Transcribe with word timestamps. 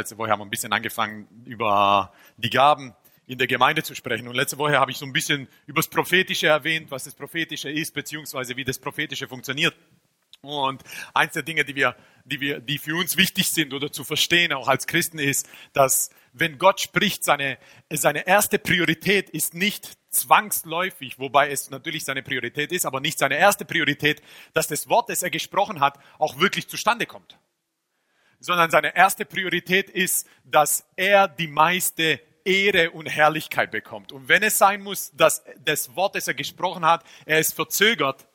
Letzte 0.00 0.16
Woche, 0.16 0.30
haben 0.30 0.40
wir 0.40 0.46
ein 0.46 0.50
bisschen 0.50 0.72
angefangen, 0.72 1.28
über 1.44 2.10
die 2.38 2.48
Gaben 2.48 2.94
in 3.26 3.38
der 3.38 3.46
Gemeinde 3.46 3.82
zu 3.82 3.94
sprechen. 3.94 4.26
Und 4.26 4.34
letzte 4.34 4.58
Woche 4.58 4.76
habe 4.80 4.90
ich 4.90 4.96
so 4.96 5.04
ein 5.04 5.12
bisschen 5.12 5.46
über 5.66 5.80
das 5.80 5.88
Prophetische 5.88 6.48
erwähnt, 6.48 6.90
was 6.90 7.04
das 7.04 7.14
Prophetische 7.14 7.70
ist, 7.70 7.94
beziehungsweise 7.94 8.56
wie 8.56 8.64
das 8.64 8.78
Prophetische 8.78 9.28
funktioniert. 9.28 9.76
Und 10.40 10.82
eins 11.14 11.34
der 11.34 11.42
Dinge, 11.42 11.64
die 11.64 11.76
wir, 11.76 11.94
die 12.24 12.40
wir, 12.40 12.60
die 12.60 12.78
für 12.78 12.96
uns 12.96 13.16
wichtig 13.16 13.50
sind 13.50 13.72
oder 13.72 13.92
zu 13.92 14.02
verstehen, 14.02 14.52
auch 14.52 14.68
als 14.68 14.86
Christen, 14.86 15.18
ist, 15.18 15.48
dass 15.74 16.10
wenn 16.32 16.58
Gott 16.58 16.80
spricht, 16.80 17.24
seine, 17.24 17.58
seine 17.92 18.26
erste 18.26 18.58
Priorität 18.58 19.30
ist 19.30 19.54
nicht 19.54 19.98
zwangsläufig, 20.10 21.18
wobei 21.18 21.50
es 21.50 21.70
natürlich 21.70 22.04
seine 22.04 22.22
Priorität 22.22 22.72
ist, 22.72 22.86
aber 22.86 23.00
nicht 23.00 23.18
seine 23.18 23.36
erste 23.36 23.64
Priorität, 23.64 24.22
dass 24.52 24.66
das 24.66 24.88
Wort, 24.88 25.08
das 25.08 25.22
er 25.22 25.30
gesprochen 25.30 25.80
hat, 25.80 25.98
auch 26.18 26.38
wirklich 26.38 26.68
zustande 26.68 27.06
kommt. 27.06 27.38
Sondern 28.38 28.70
seine 28.70 28.96
erste 28.96 29.24
Priorität 29.24 29.90
ist, 29.90 30.26
dass 30.44 30.86
er 30.96 31.28
die 31.28 31.48
meiste 31.48 32.20
Ehre 32.44 32.90
und 32.92 33.06
Herrlichkeit 33.06 33.70
bekommt. 33.70 34.12
Und 34.12 34.28
wenn 34.28 34.42
es 34.42 34.58
sein 34.58 34.82
muss, 34.82 35.10
dass 35.12 35.44
das 35.62 35.94
Wort, 35.94 36.14
das 36.14 36.26
er 36.26 36.34
gesprochen 36.34 36.84
hat, 36.84 37.04
er 37.26 37.38
es 37.38 37.52
verzögert, 37.52 38.26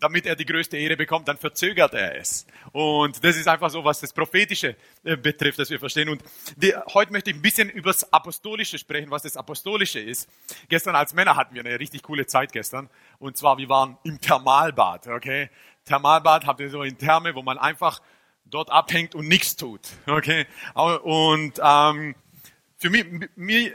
damit 0.00 0.26
er 0.26 0.36
die 0.36 0.44
größte 0.44 0.76
Ehre 0.76 0.96
bekommt, 0.96 1.28
dann 1.28 1.38
verzögert 1.38 1.94
er 1.94 2.16
es. 2.18 2.46
Und 2.72 3.22
das 3.24 3.36
ist 3.36 3.48
einfach 3.48 3.70
so, 3.70 3.84
was 3.84 4.00
das 4.00 4.12
Prophetische 4.12 4.76
äh, 5.04 5.16
betrifft, 5.16 5.58
dass 5.58 5.70
wir 5.70 5.78
verstehen. 5.78 6.08
Und 6.08 6.22
die, 6.56 6.74
heute 6.94 7.12
möchte 7.12 7.30
ich 7.30 7.36
ein 7.36 7.42
bisschen 7.42 7.68
über 7.68 7.90
das 7.90 8.12
Apostolische 8.12 8.78
sprechen, 8.78 9.10
was 9.10 9.22
das 9.22 9.36
Apostolische 9.36 10.00
ist. 10.00 10.28
Gestern 10.68 10.94
als 10.94 11.14
Männer 11.14 11.36
hatten 11.36 11.54
wir 11.54 11.64
eine 11.64 11.78
richtig 11.78 12.02
coole 12.02 12.26
Zeit 12.26 12.52
gestern. 12.52 12.88
Und 13.18 13.36
zwar, 13.36 13.58
wir 13.58 13.68
waren 13.68 13.98
im 14.04 14.20
Thermalbad, 14.20 15.08
okay? 15.08 15.50
Thermalbad 15.84 16.46
habt 16.46 16.60
ihr 16.60 16.70
so 16.70 16.82
in 16.82 16.98
Therme, 16.98 17.34
wo 17.34 17.42
man 17.42 17.58
einfach 17.58 18.00
dort 18.44 18.70
abhängt 18.70 19.14
und 19.14 19.28
nichts 19.28 19.56
tut, 19.56 19.80
okay? 20.06 20.46
Und 20.74 21.60
ähm, 21.62 22.14
für 22.76 22.90
mich, 22.90 23.06
mir, 23.36 23.72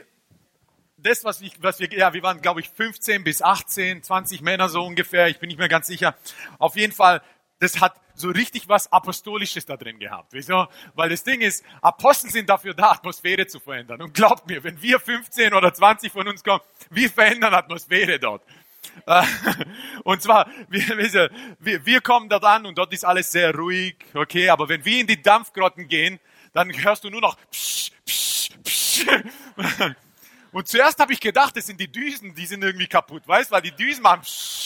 das, 1.03 1.23
was, 1.23 1.41
ich, 1.41 1.61
was 1.61 1.79
wir, 1.79 1.91
ja, 1.91 2.13
wir 2.13 2.23
waren, 2.23 2.41
glaube 2.41 2.61
ich, 2.61 2.69
15 2.69 3.23
bis 3.23 3.41
18, 3.41 4.03
20 4.03 4.41
Männer 4.41 4.69
so 4.69 4.83
ungefähr, 4.83 5.27
ich 5.27 5.39
bin 5.39 5.47
nicht 5.47 5.59
mehr 5.59 5.69
ganz 5.69 5.87
sicher. 5.87 6.15
Auf 6.59 6.75
jeden 6.75 6.93
Fall, 6.93 7.21
das 7.59 7.79
hat 7.79 7.95
so 8.15 8.29
richtig 8.29 8.69
was 8.69 8.91
Apostolisches 8.91 9.65
da 9.65 9.77
drin 9.77 9.99
gehabt. 9.99 10.29
Wieso? 10.31 10.67
Weil 10.93 11.09
das 11.09 11.23
Ding 11.23 11.41
ist, 11.41 11.63
Apostel 11.81 12.29
sind 12.29 12.49
dafür 12.49 12.73
da, 12.73 12.91
Atmosphäre 12.91 13.47
zu 13.47 13.59
verändern. 13.59 14.01
Und 14.01 14.13
glaubt 14.13 14.47
mir, 14.47 14.63
wenn 14.63 14.81
wir 14.81 14.99
15 14.99 15.53
oder 15.53 15.73
20 15.73 16.11
von 16.11 16.27
uns 16.27 16.43
kommen, 16.43 16.61
wir 16.89 17.09
verändern 17.09 17.53
Atmosphäre 17.53 18.19
dort. 18.19 18.43
Äh, 19.05 19.23
und 20.03 20.21
zwar, 20.21 20.47
wir, 20.69 21.29
wir, 21.59 21.85
wir 21.85 22.01
kommen 22.01 22.29
dort 22.29 22.43
an 22.43 22.65
und 22.65 22.77
dort 22.77 22.93
ist 22.93 23.05
alles 23.05 23.31
sehr 23.31 23.55
ruhig, 23.55 23.95
okay, 24.13 24.49
aber 24.49 24.69
wenn 24.69 24.83
wir 24.85 24.99
in 24.99 25.07
die 25.07 25.21
Dampfgrotten 25.21 25.87
gehen, 25.87 26.19
dann 26.53 26.71
hörst 26.83 27.03
du 27.03 27.09
nur 27.09 27.21
noch 27.21 27.37
psch, 27.51 27.91
psch, 28.05 28.49
psch. 28.63 29.05
Und 30.53 30.67
zuerst 30.67 30.99
habe 30.99 31.11
ich 31.11 31.19
gedacht, 31.19 31.57
das 31.57 31.65
sind 31.65 31.79
die 31.79 31.91
Düsen, 31.91 32.35
die 32.35 32.45
sind 32.45 32.63
irgendwie 32.63 32.87
kaputt, 32.87 33.27
weißt, 33.27 33.51
weil 33.51 33.63
die 33.63 33.71
Düsen 33.71 34.03
machen. 34.03 34.23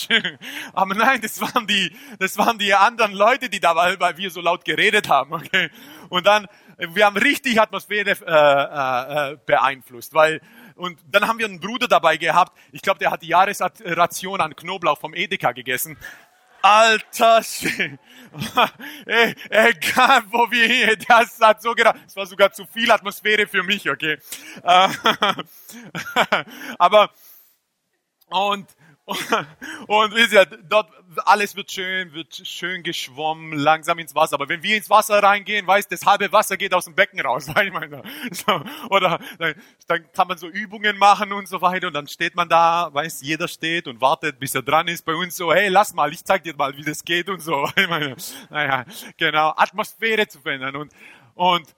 Aber 0.74 0.94
nein, 0.94 1.22
das 1.22 1.40
waren 1.40 1.66
die, 1.66 1.96
das 2.20 2.38
waren 2.38 2.60
die 2.60 2.74
anderen 2.74 3.14
Leute, 3.14 3.50
die 3.50 3.62
da 3.62 3.76
waren, 3.76 4.00
weil 4.00 4.18
wir 4.18 4.30
so 4.30 4.42
laut 4.42 4.66
geredet 4.66 5.10
haben. 5.10 5.34
Okay. 5.34 5.70
Und 6.10 6.26
dann, 6.28 6.48
wir 6.78 7.06
haben 7.06 7.18
richtig 7.18 7.60
Atmosphäre 7.60 8.12
äh, 8.12 9.32
äh, 9.32 9.38
beeinflusst, 9.46 10.14
weil 10.14 10.42
und 10.76 11.00
dann 11.10 11.28
haben 11.28 11.40
wir 11.40 11.48
einen 11.48 11.60
Bruder 11.60 11.88
dabei 11.88 12.18
gehabt. 12.18 12.56
Ich 12.72 12.84
glaube, 12.84 13.00
der 13.00 13.10
hat 13.10 13.24
die 13.24 13.30
Jahresration 13.30 14.42
an 14.42 14.56
Knoblauch 14.56 15.00
vom 15.00 15.16
Edeka 15.16 15.52
gegessen. 15.52 15.98
Alter, 16.68 17.42
Ey, 19.06 19.36
egal 19.50 20.24
wo 20.30 20.52
wir 20.52 20.68
hier, 20.68 20.98
das 20.98 21.40
hat 21.40 21.62
so 21.62 21.74
gedacht, 21.74 21.96
es 22.06 22.14
war 22.18 22.26
sogar 22.26 22.52
zu 22.52 22.66
viel 22.66 22.92
Atmosphäre 22.92 23.48
für 23.48 23.64
mich, 23.64 23.90
okay. 23.90 24.18
Aber, 26.78 27.10
und, 28.28 28.68
und 29.88 30.14
wisst 30.16 30.34
ihr, 30.34 30.46
dort, 30.46 30.92
alles 31.24 31.56
wird 31.56 31.72
schön, 31.72 32.12
wird 32.12 32.42
schön 32.46 32.84
geschwommen, 32.84 33.54
langsam 33.54 34.00
ins 34.00 34.14
Wasser. 34.14 34.34
Aber 34.34 34.50
wenn 34.50 34.62
wir 34.62 34.76
ins 34.76 34.90
Wasser 34.90 35.24
reingehen, 35.24 35.66
weißt, 35.66 35.90
das 35.90 36.06
halbe 36.06 36.30
Wasser 36.34 36.58
geht 36.58 36.74
aus 36.74 36.86
dem 36.86 36.96
Becken 36.96 37.22
raus. 37.22 37.48
Ich 37.68 37.72
meine, 37.72 38.04
so, 38.32 38.62
oder 38.90 39.20
dann, 39.40 39.56
dann 39.88 40.12
kann 40.12 40.28
man 40.28 40.38
so 40.38 40.48
Übungen 40.48 40.98
machen 40.98 41.32
und 41.32 41.48
so 41.48 41.62
weiter. 41.62 41.88
Und 41.88 41.94
dann 41.94 42.08
steht 42.08 42.36
man 42.36 42.50
da, 42.50 42.90
weiß, 42.94 43.22
jeder 43.22 43.48
steht 43.48 43.88
und 43.88 44.02
wartet, 44.02 44.40
bis 44.40 44.56
er 44.56 44.62
dran 44.62 44.90
ist. 44.90 45.06
Bei 45.06 45.16
uns 45.16 45.38
so, 45.38 45.54
hey, 45.54 45.70
lass 45.70 45.94
mal, 45.94 46.12
ich 46.12 46.26
zeig 46.26 46.44
dir 46.44 46.56
mal, 46.56 46.76
wie 46.76 46.84
das 46.84 47.04
geht 47.04 47.30
und 47.30 47.40
so. 47.40 47.70
Ich 47.78 47.88
meine, 47.88 48.16
naja, 48.50 48.86
genau, 49.16 49.54
Atmosphäre 49.56 50.28
zu 50.28 50.42
verändern. 50.42 50.76
Und, 50.76 50.92
und 51.36 51.76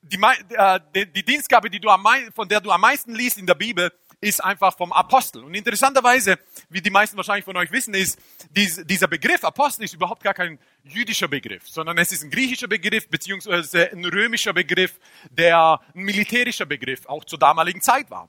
die, 0.00 0.18
äh, 0.54 0.80
die, 0.94 1.12
die 1.12 1.24
Dienstgabe, 1.24 1.68
die 1.68 1.80
du 1.80 1.90
am, 1.90 2.06
von 2.34 2.48
der 2.48 2.60
du 2.60 2.70
am 2.70 2.80
meisten 2.80 3.14
liest 3.14 3.36
in 3.36 3.46
der 3.46 3.54
Bibel, 3.54 3.92
ist 4.20 4.44
einfach 4.44 4.76
vom 4.76 4.92
Apostel. 4.92 5.42
Und 5.42 5.54
interessanterweise, 5.54 6.38
wie 6.68 6.80
die 6.80 6.90
meisten 6.90 7.16
wahrscheinlich 7.16 7.44
von 7.44 7.56
euch 7.56 7.72
wissen, 7.72 7.94
ist, 7.94 8.18
dieser 8.50 9.08
Begriff 9.08 9.44
Apostel 9.44 9.84
ist 9.84 9.94
überhaupt 9.94 10.22
gar 10.22 10.34
kein 10.34 10.58
jüdischer 10.84 11.28
Begriff, 11.28 11.68
sondern 11.68 11.96
es 11.98 12.12
ist 12.12 12.22
ein 12.22 12.30
griechischer 12.30 12.68
Begriff, 12.68 13.08
beziehungsweise 13.08 13.90
ein 13.90 14.04
römischer 14.04 14.52
Begriff, 14.52 14.98
der 15.30 15.80
ein 15.94 16.02
militärischer 16.02 16.66
Begriff 16.66 17.06
auch 17.06 17.24
zur 17.24 17.38
damaligen 17.38 17.80
Zeit 17.80 18.10
war. 18.10 18.28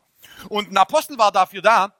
Und 0.49 0.71
ein 0.71 0.77
Apostel 0.77 1.17
war 1.17 1.31
dafür 1.31 1.61
da, 1.61 1.93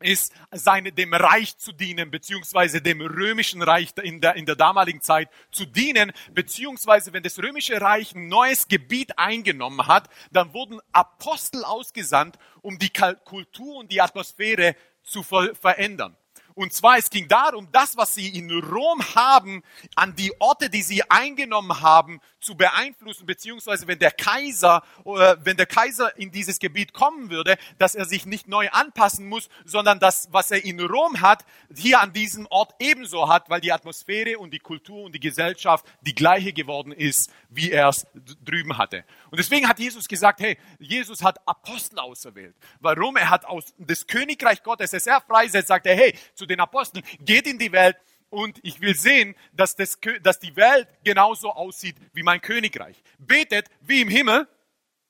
ist, 0.00 0.32
seine, 0.50 0.92
dem 0.92 1.14
Reich 1.14 1.56
zu 1.56 1.72
dienen, 1.72 2.10
beziehungsweise 2.10 2.80
dem 2.80 3.00
römischen 3.00 3.62
Reich 3.62 3.90
in 4.02 4.20
der, 4.20 4.36
in 4.36 4.46
der 4.46 4.56
damaligen 4.56 5.00
Zeit 5.00 5.28
zu 5.50 5.64
dienen, 5.64 6.12
beziehungsweise 6.32 7.12
wenn 7.12 7.22
das 7.22 7.38
römische 7.38 7.80
Reich 7.80 8.14
ein 8.14 8.28
neues 8.28 8.68
Gebiet 8.68 9.18
eingenommen 9.18 9.86
hat, 9.86 10.08
dann 10.30 10.52
wurden 10.52 10.80
Apostel 10.92 11.64
ausgesandt, 11.64 12.38
um 12.60 12.78
die 12.78 12.90
Kultur 12.90 13.76
und 13.76 13.90
die 13.90 14.00
Atmosphäre 14.00 14.76
zu 15.02 15.22
ver 15.22 15.54
verändern. 15.54 16.16
Und 16.54 16.72
zwar, 16.72 16.98
es 16.98 17.10
ging 17.10 17.26
darum, 17.26 17.68
das, 17.72 17.96
was 17.96 18.14
sie 18.14 18.28
in 18.28 18.50
Rom 18.50 19.02
haben, 19.16 19.64
an 19.96 20.14
die 20.14 20.32
Orte, 20.40 20.70
die 20.70 20.82
sie 20.82 21.02
eingenommen 21.10 21.80
haben, 21.80 22.20
zu 22.38 22.54
beeinflussen, 22.56 23.26
beziehungsweise 23.26 23.88
wenn 23.88 23.98
der 23.98 24.12
Kaiser, 24.12 24.84
äh, 25.04 25.36
wenn 25.42 25.56
der 25.56 25.66
Kaiser 25.66 26.16
in 26.16 26.30
dieses 26.30 26.60
Gebiet 26.60 26.92
kommen 26.92 27.30
würde, 27.30 27.56
dass 27.78 27.96
er 27.96 28.04
sich 28.04 28.24
nicht 28.26 28.46
neu 28.46 28.68
anpassen 28.70 29.26
muss, 29.28 29.48
sondern 29.64 29.98
das, 29.98 30.28
was 30.30 30.50
er 30.52 30.64
in 30.64 30.78
Rom 30.80 31.20
hat, 31.20 31.44
hier 31.74 32.00
an 32.00 32.12
diesem 32.12 32.46
Ort 32.46 32.74
ebenso 32.78 33.28
hat, 33.28 33.50
weil 33.50 33.60
die 33.60 33.72
Atmosphäre 33.72 34.38
und 34.38 34.52
die 34.52 34.60
Kultur 34.60 35.04
und 35.04 35.12
die 35.12 35.20
Gesellschaft 35.20 35.84
die 36.02 36.14
gleiche 36.14 36.52
geworden 36.52 36.92
ist, 36.92 37.32
wie 37.54 37.70
er 37.70 37.88
es 37.88 38.06
drüben 38.44 38.76
hatte. 38.76 39.04
Und 39.30 39.38
deswegen 39.38 39.68
hat 39.68 39.78
Jesus 39.78 40.08
gesagt, 40.08 40.40
hey, 40.40 40.58
Jesus 40.78 41.22
hat 41.22 41.38
Apostel 41.46 41.98
auserwählt. 41.98 42.56
Warum? 42.80 43.16
Er 43.16 43.30
hat 43.30 43.44
aus 43.44 43.74
das 43.78 44.06
Königreich 44.06 44.62
Gottes, 44.62 44.90
das 44.90 45.06
er 45.06 45.20
freisetzt, 45.20 45.68
sagt 45.68 45.86
er, 45.86 45.96
hey, 45.96 46.14
zu 46.34 46.46
den 46.46 46.60
Aposteln, 46.60 47.04
geht 47.20 47.46
in 47.46 47.58
die 47.58 47.72
Welt 47.72 47.96
und 48.30 48.58
ich 48.62 48.80
will 48.80 48.96
sehen, 48.96 49.34
dass, 49.52 49.76
das, 49.76 49.98
dass 50.22 50.40
die 50.40 50.56
Welt 50.56 50.88
genauso 51.04 51.52
aussieht 51.52 51.96
wie 52.12 52.22
mein 52.22 52.40
Königreich. 52.40 53.02
Betet 53.18 53.68
wie 53.80 54.00
im 54.00 54.08
Himmel, 54.08 54.48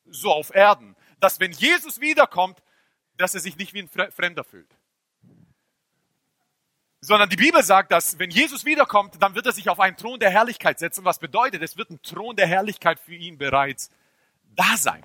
so 0.07 0.31
auf 0.33 0.55
Erden. 0.55 0.95
Dass 1.21 1.41
wenn 1.41 1.53
Jesus 1.53 2.01
wiederkommt, 2.01 2.63
dass 3.17 3.35
er 3.35 3.41
sich 3.41 3.57
nicht 3.57 3.73
wie 3.73 3.83
ein 3.83 3.89
Fremder 3.89 4.45
fühlt. 4.45 4.77
Sondern 7.05 7.29
die 7.29 7.37
Bibel 7.37 7.63
sagt, 7.63 7.93
dass 7.93 8.19
wenn 8.19 8.31
Jesus 8.31 8.65
wiederkommt, 8.65 9.23
dann 9.23 9.35
wird 9.35 9.45
er 9.45 9.53
sich 9.53 9.69
auf 9.69 9.79
einen 9.79 9.95
Thron 9.95 10.19
der 10.19 10.31
Herrlichkeit 10.31 10.79
setzen. 10.79 11.05
Was 11.05 11.19
bedeutet, 11.19 11.63
es 11.63 11.77
wird 11.77 11.91
ein 11.91 12.01
Thron 12.01 12.35
der 12.35 12.47
Herrlichkeit 12.47 12.99
für 12.99 13.15
ihn 13.15 13.37
bereits 13.37 13.91
da 14.57 14.79
sein. 14.79 15.03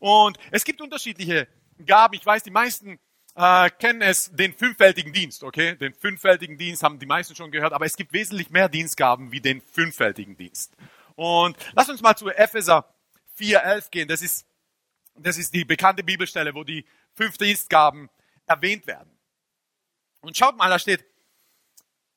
Und 0.00 0.38
es 0.50 0.64
gibt 0.64 0.80
unterschiedliche 0.80 1.46
Gaben. 1.84 2.14
Ich 2.14 2.26
weiß, 2.26 2.42
die 2.42 2.50
meisten 2.50 2.98
äh, 3.36 3.70
kennen 3.70 4.02
es, 4.02 4.32
den 4.34 4.54
fünffältigen 4.54 5.12
Dienst, 5.12 5.44
okay? 5.44 5.76
Den 5.76 5.94
fünffältigen 5.94 6.58
Dienst 6.58 6.82
haben 6.82 6.98
die 6.98 7.06
meisten 7.06 7.36
schon 7.36 7.52
gehört, 7.52 7.72
aber 7.72 7.86
es 7.86 7.96
gibt 7.96 8.12
wesentlich 8.12 8.50
mehr 8.50 8.68
Dienstgaben 8.68 9.30
wie 9.30 9.40
den 9.40 9.60
fünffältigen 9.60 10.36
Dienst. 10.36 10.74
Und 11.14 11.56
lass 11.74 11.88
uns 11.88 12.02
mal 12.02 12.16
zu 12.16 12.28
Epheser 12.28 12.92
4,11 13.38 13.90
gehen. 13.90 14.08
Das 14.08 14.20
ist, 14.20 14.46
das 15.14 15.38
ist 15.38 15.54
die 15.54 15.64
bekannte 15.64 16.02
Bibelstelle, 16.02 16.54
wo 16.54 16.64
die 16.64 16.84
fünf 17.14 17.38
Dienstgaben 17.38 18.10
erwähnt 18.46 18.88
werden. 18.88 19.10
Und 20.22 20.36
schaut 20.36 20.56
mal, 20.56 20.68
da 20.68 20.80
steht 20.80 21.04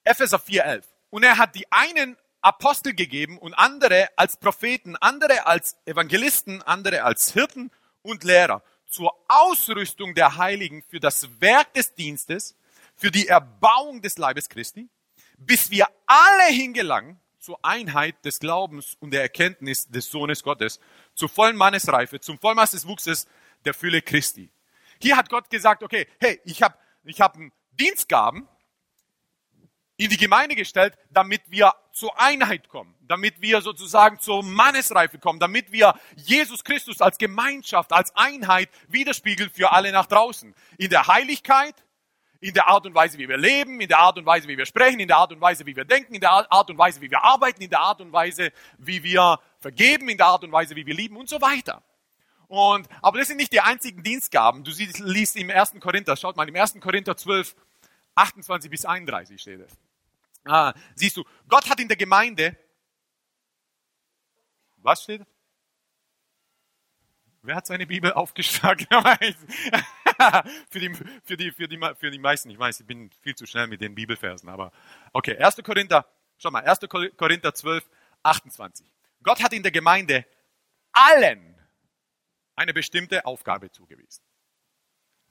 Epheser 0.09 0.37
4,11. 0.37 0.83
Und 1.11 1.23
er 1.23 1.37
hat 1.37 1.53
die 1.55 1.71
einen 1.71 2.17
Apostel 2.41 2.93
gegeben 2.95 3.37
und 3.37 3.53
andere 3.53 4.09
als 4.15 4.37
Propheten, 4.37 4.95
andere 4.95 5.45
als 5.45 5.77
Evangelisten, 5.85 6.63
andere 6.63 7.03
als 7.03 7.33
Hirten 7.33 7.69
und 8.01 8.23
Lehrer 8.23 8.63
zur 8.87 9.13
Ausrüstung 9.27 10.15
der 10.15 10.37
Heiligen 10.37 10.81
für 10.89 10.99
das 10.99 11.39
Werk 11.39 11.73
des 11.75 11.93
Dienstes, 11.93 12.55
für 12.95 13.11
die 13.11 13.27
Erbauung 13.27 14.01
des 14.01 14.17
Leibes 14.17 14.49
Christi, 14.49 14.89
bis 15.37 15.69
wir 15.69 15.87
alle 16.07 16.51
hingelangen 16.51 17.19
zur 17.37 17.63
Einheit 17.63 18.25
des 18.25 18.39
Glaubens 18.39 18.97
und 18.99 19.11
der 19.11 19.21
Erkenntnis 19.21 19.87
des 19.87 20.09
Sohnes 20.09 20.41
Gottes, 20.41 20.79
zur 21.13 21.29
vollen 21.29 21.55
Mannesreife, 21.55 22.19
zum 22.19 22.39
Vollmaß 22.39 22.71
des 22.71 22.87
Wuchses, 22.87 23.27
der 23.63 23.75
Fülle 23.75 24.01
Christi. 24.01 24.49
Hier 24.99 25.15
hat 25.15 25.29
Gott 25.29 25.49
gesagt, 25.49 25.83
okay, 25.83 26.07
hey, 26.19 26.41
ich 26.45 26.63
habe 26.63 26.75
ich 27.03 27.21
hab 27.21 27.37
Dienstgaben 27.71 28.47
in 29.99 30.09
die 30.09 30.17
Gemeinde 30.17 30.55
gestellt, 30.55 30.97
damit 31.11 31.41
wir 31.49 31.73
zur 31.91 32.17
Einheit 32.17 32.69
kommen, 32.69 32.95
damit 33.01 33.41
wir 33.41 33.59
sozusagen 33.59 34.17
zur 34.21 34.43
Mannesreife 34.43 35.19
kommen, 35.19 35.39
damit 35.39 35.73
wir 35.73 35.93
Jesus 36.15 36.63
Christus 36.63 37.01
als 37.01 37.17
Gemeinschaft, 37.17 37.91
als 37.91 38.15
Einheit 38.15 38.69
widerspiegeln 38.87 39.49
für 39.49 39.73
alle 39.73 39.91
nach 39.91 40.05
draußen. 40.05 40.55
In 40.77 40.89
der 40.89 41.07
Heiligkeit, 41.07 41.75
in 42.39 42.53
der 42.53 42.69
Art 42.69 42.85
und 42.85 42.95
Weise, 42.95 43.17
wie 43.17 43.27
wir 43.27 43.35
leben, 43.35 43.81
in 43.81 43.89
der 43.89 43.99
Art 43.99 44.17
und 44.17 44.25
Weise, 44.25 44.47
wie 44.47 44.57
wir 44.57 44.65
sprechen, 44.65 45.01
in 45.01 45.09
der 45.09 45.17
Art 45.17 45.33
und 45.33 45.41
Weise, 45.41 45.65
wie 45.65 45.75
wir 45.75 45.83
denken, 45.83 46.15
in 46.15 46.21
der 46.21 46.31
Art 46.31 46.69
und 46.69 46.77
Weise, 46.77 47.01
wie 47.01 47.11
wir 47.11 47.21
arbeiten, 47.21 47.61
in 47.61 47.69
der 47.69 47.81
Art 47.81 47.99
und 47.99 48.13
Weise, 48.13 48.53
wie 48.77 49.03
wir 49.03 49.37
vergeben, 49.59 50.07
in 50.07 50.17
der 50.17 50.27
Art 50.27 50.45
und 50.45 50.53
Weise, 50.53 50.77
wie 50.77 50.85
wir 50.85 50.95
lieben 50.95 51.17
und 51.17 51.27
so 51.27 51.41
weiter. 51.41 51.83
Und, 52.47 52.87
aber 53.01 53.17
das 53.17 53.27
sind 53.27 53.37
nicht 53.37 53.51
die 53.51 53.59
einzigen 53.59 54.01
Dienstgaben. 54.01 54.63
Du 54.63 54.71
siehst, 54.71 54.99
liest 54.99 55.35
im 55.35 55.49
1. 55.49 55.73
Korinther, 55.81 56.15
schaut 56.15 56.37
mal, 56.37 56.47
im 56.47 56.55
1. 56.55 56.79
Korinther 56.79 57.17
12, 57.17 57.53
28 58.15 58.71
bis 58.71 58.85
31 58.85 59.41
steht 59.41 59.59
es. 59.59 59.77
Ah, 60.45 60.73
siehst 60.95 61.17
du, 61.17 61.23
Gott 61.47 61.69
hat 61.69 61.79
in 61.79 61.87
der 61.87 61.97
Gemeinde, 61.97 62.57
was 64.77 65.03
steht? 65.03 65.25
Wer 67.41 67.55
hat 67.55 67.67
seine 67.67 67.87
Bibel 67.87 68.11
aufgeschlagen? 68.13 68.87
für, 70.69 70.79
die, 70.79 70.93
für, 71.23 71.37
die, 71.37 71.51
für, 71.51 71.67
die, 71.67 71.79
für 71.95 72.11
die 72.11 72.19
meisten, 72.19 72.49
ich 72.49 72.59
weiß, 72.59 72.81
ich 72.81 72.85
bin 72.85 73.11
viel 73.21 73.35
zu 73.35 73.45
schnell 73.45 73.67
mit 73.67 73.81
den 73.81 73.95
Bibelversen, 73.95 74.49
aber 74.49 74.71
okay, 75.13 75.37
1. 75.37 75.57
Korinther, 75.63 76.05
schau 76.37 76.51
mal, 76.51 76.63
1. 76.63 76.79
Korinther 77.17 77.53
12, 77.53 77.89
28. 78.23 78.85
Gott 79.23 79.41
hat 79.41 79.53
in 79.53 79.63
der 79.63 79.71
Gemeinde 79.71 80.25
allen 80.91 81.55
eine 82.55 82.73
bestimmte 82.73 83.25
Aufgabe 83.25 83.71
zugewiesen. 83.71 84.23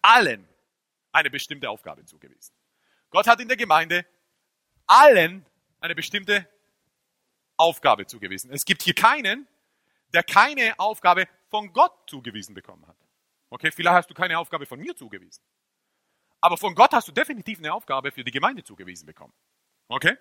Allen 0.00 0.48
eine 1.12 1.30
bestimmte 1.30 1.68
Aufgabe 1.68 2.04
zugewiesen. 2.04 2.54
Gott 3.10 3.26
hat 3.26 3.40
in 3.40 3.48
der 3.48 3.56
Gemeinde 3.56 4.06
allen 4.88 5.46
eine 5.80 5.94
bestimmte 5.94 6.48
Aufgabe 7.56 8.06
zugewiesen. 8.06 8.50
Es 8.50 8.64
gibt 8.64 8.82
hier 8.82 8.94
keinen, 8.94 9.46
der 10.12 10.22
keine 10.22 10.78
Aufgabe 10.78 11.28
von 11.48 11.72
Gott 11.72 11.92
zugewiesen 12.08 12.54
bekommen 12.54 12.86
hat. 12.86 12.96
Okay, 13.50 13.70
vielleicht 13.70 13.94
hast 13.94 14.10
du 14.10 14.14
keine 14.14 14.38
Aufgabe 14.38 14.66
von 14.66 14.78
mir 14.80 14.96
zugewiesen. 14.96 15.42
Aber 16.40 16.56
von 16.56 16.74
Gott 16.74 16.92
hast 16.92 17.08
du 17.08 17.12
definitiv 17.12 17.58
eine 17.58 17.72
Aufgabe 17.72 18.12
für 18.12 18.24
die 18.24 18.30
Gemeinde 18.30 18.62
zugewiesen 18.62 19.06
bekommen. 19.06 19.32
Okay? 19.88 20.16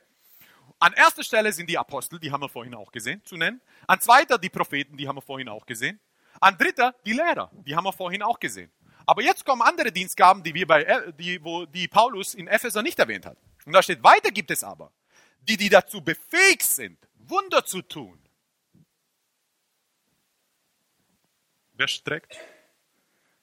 An 0.79 0.93
erster 0.93 1.23
Stelle 1.23 1.51
sind 1.53 1.69
die 1.69 1.77
Apostel, 1.77 2.19
die 2.19 2.31
haben 2.31 2.41
wir 2.41 2.49
vorhin 2.49 2.75
auch 2.75 2.91
gesehen, 2.91 3.23
zu 3.25 3.37
nennen. 3.37 3.61
An 3.87 3.99
zweiter 3.99 4.37
die 4.37 4.49
Propheten, 4.49 4.97
die 4.97 5.07
haben 5.07 5.17
wir 5.17 5.21
vorhin 5.21 5.49
auch 5.49 5.65
gesehen. 5.65 5.99
An 6.39 6.57
dritter 6.57 6.95
die 7.05 7.13
Lehrer, 7.13 7.51
die 7.65 7.75
haben 7.75 7.83
wir 7.83 7.93
vorhin 7.93 8.21
auch 8.21 8.39
gesehen. 8.39 8.71
Aber 9.05 9.21
jetzt 9.21 9.45
kommen 9.45 9.61
andere 9.61 9.91
Dienstgaben, 9.91 10.43
die 10.43 10.53
wir 10.53 10.67
bei, 10.67 10.83
äh, 10.83 11.13
die, 11.13 11.43
wo, 11.43 11.65
die 11.65 11.87
Paulus 11.87 12.33
in 12.33 12.47
Epheser 12.47 12.81
nicht 12.81 12.99
erwähnt 12.99 13.25
hat. 13.25 13.37
Und 13.67 13.73
da 13.73 13.83
steht, 13.83 14.01
weiter 14.01 14.31
gibt 14.31 14.49
es 14.49 14.63
aber, 14.63 14.93
die, 15.41 15.57
die 15.57 15.67
dazu 15.67 16.01
befähigt 16.01 16.63
sind, 16.63 16.97
Wunder 17.15 17.65
zu 17.65 17.81
tun. 17.81 18.17
Wer 21.73 21.89
streckt? 21.89 22.37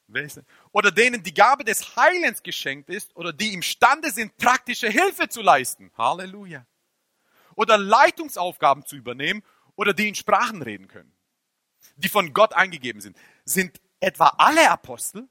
Wer 0.07 0.27
Oder 0.73 0.91
denen 0.91 1.23
die 1.23 1.35
Gabe 1.35 1.63
des 1.63 1.95
Heilens 1.95 2.43
geschenkt 2.43 2.89
ist 2.89 3.15
oder 3.15 3.35
die 3.35 3.53
imstande 3.53 4.11
sind, 4.11 4.35
praktische 4.39 4.89
Hilfe 4.89 5.29
zu 5.29 5.43
leisten. 5.43 5.93
Halleluja. 5.99 6.67
Oder 7.55 7.77
Leitungsaufgaben 7.77 8.87
zu 8.87 8.97
übernehmen 8.97 9.43
oder 9.77 9.93
die 9.93 10.09
in 10.09 10.15
Sprachen 10.15 10.63
reden 10.63 10.89
können, 10.89 11.15
die 11.97 12.09
von 12.09 12.33
Gott 12.33 12.55
eingegeben 12.55 13.03
sind. 13.03 13.19
Sind 13.45 13.79
etwa 14.01 14.29
alle 14.39 14.71
Apostel? 14.71 15.29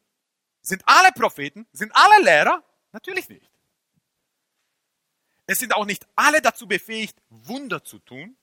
Sind 0.62 0.84
alle 0.86 1.12
Propheten? 1.14 1.66
Sind 1.72 1.92
alle 1.96 2.24
Lehrer? 2.24 2.64
Natürlich 2.92 3.28
nicht. 3.28 3.53
Es 5.46 5.60
sind 5.60 5.76
auch 5.76 5.86
nicht 5.86 6.08
alle 6.16 6.42
dazu 6.42 6.68
befähigt, 6.68 7.22
Wunder 7.30 7.84
zu 7.84 8.00
tun. 8.00 8.38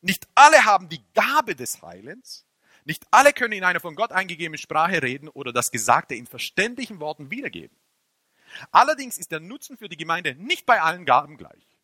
Nicht 0.00 0.26
alle 0.34 0.64
haben 0.64 0.88
die 0.88 1.04
Gabe 1.12 1.54
des 1.54 1.82
Heilens. 1.82 2.46
Nicht 2.84 3.06
alle 3.10 3.32
können 3.32 3.52
in 3.52 3.64
einer 3.64 3.80
von 3.80 3.96
Gott 3.96 4.12
eingegebenen 4.12 4.58
Sprache 4.58 5.02
reden 5.02 5.28
oder 5.28 5.52
das 5.52 5.70
Gesagte 5.70 6.14
in 6.14 6.26
verständlichen 6.26 7.00
Worten 7.00 7.30
wiedergeben. 7.30 7.76
Allerdings 8.70 9.18
ist 9.18 9.30
der 9.30 9.40
Nutzen 9.40 9.76
für 9.76 9.88
die 9.88 9.96
Gemeinde 9.96 10.34
nicht 10.36 10.64
bei 10.64 10.80
allen 10.80 11.04
Gaben 11.04 11.36
gleich. 11.36 11.78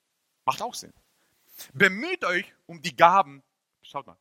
Macht 0.47 0.63
auch 0.63 0.75
Sinn. 0.75 0.95
Bemüht 1.73 2.25
euch 2.25 2.53
um 2.67 2.81
die 2.81 2.97
Gaben, 2.97 3.43
schaut 3.83 4.07
mal, 4.07 4.17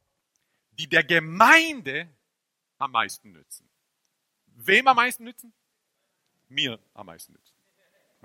die 0.72 0.88
der 0.88 1.04
Gemeinde 1.04 2.10
am 2.78 2.92
meisten 2.92 3.32
nützen. 3.32 3.70
Wem 4.48 4.88
am 4.88 4.98
meisten 4.98 5.24
nützen? 5.24 5.54
Mir 6.50 6.80
am 6.94 7.08
meisten 7.08 7.34
nützen. 7.34 7.53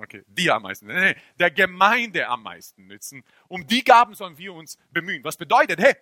Okay, 0.00 0.23
dir 0.29 0.55
am 0.55 0.62
meisten. 0.62 0.87
Nee, 0.87 1.17
der 1.41 1.50
Gemeinde 1.50 2.29
am 2.29 2.45
meisten 2.45 2.87
nützen. 2.87 3.25
Um 3.49 3.67
die 3.67 3.83
Gaben 3.83 4.15
sollen 4.15 4.39
wir 4.39 4.55
uns 4.55 4.79
bemühen. 4.91 5.25
Was 5.25 5.37
bedeutet, 5.37 5.81
hey, 5.81 5.97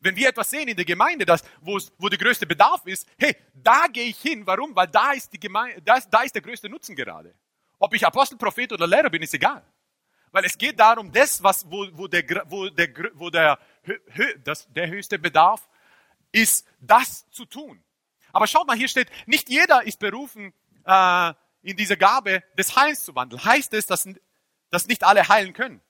wenn 0.00 0.16
wir 0.16 0.28
etwas 0.28 0.50
sehen 0.50 0.68
in 0.68 0.76
der 0.76 0.84
Gemeinde, 0.86 1.26
das, 1.26 1.42
wo, 1.60 1.76
es, 1.76 1.92
wo 1.98 2.08
der 2.08 2.18
größte 2.18 2.46
Bedarf 2.46 2.86
ist, 2.86 3.06
hey, 3.18 3.36
da 3.52 3.86
gehe 3.92 4.06
ich 4.06 4.18
hin. 4.18 4.46
Warum? 4.46 4.74
Weil 4.74 4.88
da 4.88 5.12
ist, 5.12 5.30
die 5.30 5.40
Gemeinde, 5.40 5.82
da, 5.82 5.96
ist, 5.96 6.08
da 6.08 6.22
ist 6.22 6.34
der 6.34 6.42
größte 6.42 6.70
Nutzen 6.70 6.96
gerade. 6.96 7.34
Ob 7.78 7.92
ich 7.92 8.06
Apostel, 8.06 8.38
Prophet 8.38 8.72
oder 8.72 8.86
Lehrer 8.86 9.10
bin, 9.10 9.22
ist 9.22 9.34
egal. 9.34 9.62
Weil 10.32 10.46
es 10.46 10.56
geht 10.56 10.80
darum, 10.80 11.12
das, 11.12 11.42
was, 11.42 11.70
wo, 11.70 11.86
wo, 11.92 12.08
der, 12.08 12.24
wo, 12.46 12.68
der, 12.70 12.88
wo 13.14 13.28
der, 13.28 13.58
das, 14.42 14.66
der 14.72 14.88
höchste 14.88 15.18
Bedarf 15.18 15.68
ist, 16.32 16.66
das 16.80 17.28
zu 17.30 17.44
tun. 17.44 17.82
Aber 18.32 18.46
schaut 18.46 18.66
mal, 18.66 18.76
hier 18.76 18.88
steht, 18.88 19.10
nicht 19.26 19.50
jeder 19.50 19.82
ist 19.86 19.98
berufen, 19.98 20.52
äh, 20.84 21.34
in 21.66 21.76
diese 21.76 21.96
Gabe 21.96 22.44
des 22.56 22.76
Heils 22.76 23.04
zu 23.04 23.14
wandeln. 23.16 23.44
Heißt 23.44 23.74
es, 23.74 23.86
dass, 23.86 24.08
dass 24.70 24.86
nicht 24.86 25.02
alle 25.02 25.28
heilen 25.28 25.52
können? 25.52 25.82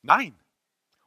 Nein. 0.00 0.38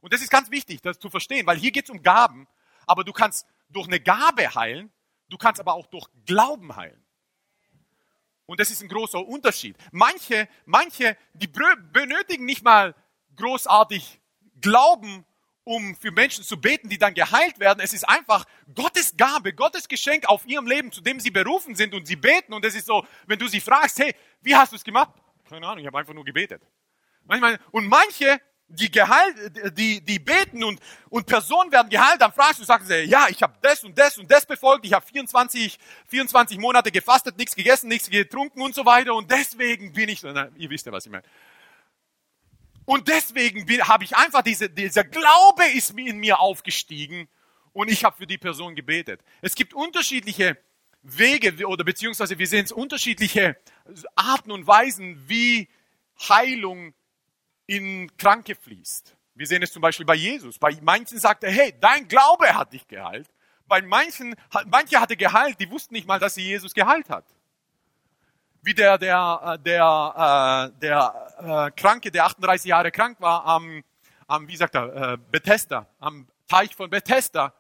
Und 0.01 0.13
das 0.13 0.22
ist 0.22 0.30
ganz 0.30 0.51
wichtig, 0.51 0.81
das 0.81 1.00
zu 1.00 1.10
verstehen, 1.10 1.48
weil 1.48 1.57
hier 1.57 1.72
geht 1.72 1.86
es 1.86 1.89
um 1.89 2.04
Gaben, 2.04 2.48
aber 2.86 3.04
du 3.04 3.12
kannst 3.12 3.48
durch 3.69 3.88
eine 3.88 4.00
Gabe 4.00 4.54
heilen, 4.54 4.92
du 5.30 5.38
kannst 5.38 5.60
aber 5.60 5.74
auch 5.74 5.88
durch 5.88 6.07
Glauben 6.25 6.75
heilen. 6.75 7.04
Und 8.45 8.60
das 8.60 8.69
ist 8.69 8.83
ein 8.83 8.89
großer 8.89 9.25
Unterschied. 9.25 9.75
Manche, 9.92 10.48
manche, 10.66 11.18
die 11.34 11.48
benötigen 11.48 12.45
nicht 12.45 12.63
mal 12.63 12.94
großartig 13.36 14.19
Glauben, 14.60 15.25
um 15.63 15.96
für 15.96 16.12
Menschen 16.12 16.44
zu 16.44 16.60
beten, 16.60 16.90
die 16.90 16.98
dann 16.98 17.13
geheilt 17.13 17.60
werden. 17.60 17.80
Es 17.81 17.94
ist 17.94 18.08
einfach 18.08 18.46
Gottes 18.74 19.16
Gabe, 19.16 19.54
Gottes 19.54 19.88
Geschenk 19.88 20.28
auf 20.28 20.46
ihrem 20.46 20.66
Leben, 20.66 20.92
zu 20.92 21.02
dem 21.02 21.19
sie 21.19 21.31
berufen 21.31 21.75
sind 21.75 21.94
und 21.94 22.08
sie 22.08 22.16
beten. 22.16 22.54
Und 22.54 22.66
es 22.66 22.75
ist 22.75 22.88
so, 22.88 23.06
wenn 23.28 23.38
du 23.38 23.48
sie 23.48 23.62
fragst, 23.62 24.00
hey, 24.00 24.15
wie 24.41 24.56
hast 24.56 24.72
du 24.72 24.75
es 24.75 24.84
gemacht? 24.84 25.13
Keine 25.48 25.68
Ahnung, 25.68 25.80
ich 25.80 25.88
habe 25.88 26.00
einfach 26.00 26.13
nur 26.13 26.25
gebetet. 26.25 26.62
Manchmal, 27.25 27.60
und 27.72 27.88
manche, 27.88 28.41
die 28.68 28.89
geheilt, 28.89 29.77
die, 29.77 30.01
die 30.01 30.20
beten 30.20 30.63
und, 30.63 30.80
und 31.10 31.25
Personen 31.25 31.72
werden 31.72 31.89
geheilt, 31.89 32.22
dann 32.22 32.32
fragst 32.32 32.60
du, 32.60 32.63
sagst 32.63 32.88
sie, 32.88 33.03
ja, 33.03 33.27
ich 33.30 33.44
habe 33.44 33.53
das 33.62 33.84
und 33.84 33.98
das 33.98 34.18
und 34.18 34.32
das 34.32 34.46
befolgt, 34.46 34.86
ich 34.86 34.94
habe 34.94 35.06
24, 35.06 35.77
24 36.08 36.58
Monate 36.58 36.91
gefastet, 36.91 37.38
nichts 37.38 37.56
gegessen, 37.56 37.89
nichts 37.89 38.10
getrunken 38.10 38.62
und 38.62 38.74
so 38.74 38.86
weiter 38.86 39.13
und 39.13 39.30
deswegen 39.30 39.91
bin 39.91 40.10
ich, 40.10 40.24
na, 40.24 40.50
ihr 40.56 40.70
wisst 40.70 40.86
ja, 40.86 40.91
was 40.91 41.06
ich 41.06 41.12
meine. 41.12 41.24
Und 42.86 43.08
deswegen 43.08 43.66
habe 43.88 44.04
ich 44.04 44.16
einfach 44.16 44.42
diese, 44.42 44.70
dieser 44.70 45.04
Glaube 45.04 45.66
ist 45.74 45.98
in 45.98 46.18
mir 46.18 46.40
aufgestiegen 46.40 47.30
und 47.74 47.90
ich 47.90 48.04
habe 48.04 48.18
für 48.18 48.28
die 48.28 48.38
Person 48.38 48.76
gebetet. 48.76 49.22
Es 49.42 49.56
gibt 49.56 49.74
unterschiedliche 49.74 50.58
Wege 51.04 51.66
oder 51.68 51.84
beziehungsweise 51.84 52.38
wir 52.38 52.48
sehen 52.48 52.66
es 52.66 52.72
unterschiedliche 52.72 53.58
Arten 54.16 54.52
und 54.52 54.68
Weisen, 54.68 55.28
wie 55.28 55.70
Heilung 56.30 56.94
in 57.66 58.16
Kranke 58.18 58.56
fließt. 58.56 59.16
Wir 59.34 59.48
sehen 59.48 59.64
es 59.64 59.72
zum 59.72 59.82
Beispiel 59.82 60.06
bei 60.06 60.16
Jesus. 60.16 60.60
Bei 60.60 60.78
manchen 60.82 61.18
sagt 61.18 61.44
er, 61.44 61.52
hey, 61.52 61.74
dein 61.80 62.08
Glaube 62.08 62.54
hat 62.54 62.74
dich 62.74 62.88
geheilt. 62.88 63.28
Bei 63.68 63.82
manchen, 63.82 64.36
manche 64.66 65.00
hatte 65.00 65.16
geheilt, 65.16 65.60
die 65.60 65.70
wussten 65.72 65.94
nicht 65.94 66.06
mal, 66.06 66.20
dass 66.20 66.36
sie 66.36 66.44
Jesus 66.44 66.74
geheilt 66.74 67.10
hat 67.10 67.26
wie 68.62 68.74
der, 68.74 68.98
der, 68.98 69.41
äh, 69.44 69.60
der, 69.60 70.72
äh, 70.75 70.80
der 70.80 71.68
äh, 71.68 71.72
Kranke, 71.72 72.12
der 72.12 72.25
38 72.25 72.70
Jahre 72.70 72.91
krank 72.91 73.20
war, 73.20 73.46
am, 73.46 73.84
am 74.27 74.48
wie 74.48 74.56
sagt 74.56 74.75
er, 74.75 75.18
Bethesda, 75.18 75.88
am 76.00 76.27
Teich 76.48 76.75
von 76.75 76.89
Bethesda. 76.89 77.53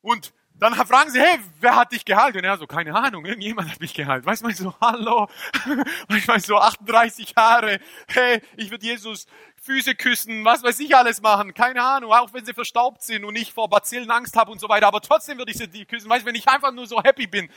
Und 0.00 0.32
dann 0.56 0.74
fragen 0.74 1.10
sie, 1.10 1.20
hey, 1.20 1.38
wer 1.60 1.74
hat 1.74 1.92
dich 1.92 2.04
geheilt? 2.04 2.36
Und 2.36 2.44
er 2.44 2.56
so, 2.56 2.66
keine 2.66 2.94
Ahnung, 2.94 3.24
irgendjemand 3.24 3.70
hat 3.70 3.80
mich 3.80 3.92
geheilt. 3.92 4.24
Weißt 4.24 4.44
du, 4.44 4.50
so, 4.52 4.74
hallo, 4.80 5.28
ich 6.08 6.26
meine 6.26 6.40
so 6.40 6.56
38 6.56 7.34
Jahre, 7.36 7.80
hey, 8.06 8.40
ich 8.56 8.70
würde 8.70 8.86
Jesus 8.86 9.26
Füße 9.62 9.94
küssen, 9.94 10.44
was 10.44 10.62
weiß 10.62 10.78
ich 10.80 10.94
alles 10.94 11.22
machen, 11.22 11.54
keine 11.54 11.82
Ahnung, 11.82 12.12
auch 12.12 12.32
wenn 12.32 12.44
sie 12.44 12.54
verstaubt 12.54 13.02
sind 13.02 13.24
und 13.24 13.34
ich 13.34 13.52
vor 13.52 13.68
Bazillen 13.68 14.10
Angst 14.10 14.36
habe 14.36 14.52
und 14.52 14.60
so 14.60 14.68
weiter, 14.68 14.86
aber 14.86 15.00
trotzdem 15.00 15.38
würde 15.38 15.50
ich 15.52 15.58
sie 15.58 15.84
küssen, 15.86 16.08
weißt 16.08 16.22
du, 16.22 16.26
wenn 16.26 16.34
ich 16.34 16.46
einfach 16.46 16.70
nur 16.70 16.86
so 16.86 17.02
happy 17.02 17.26
bin, 17.26 17.50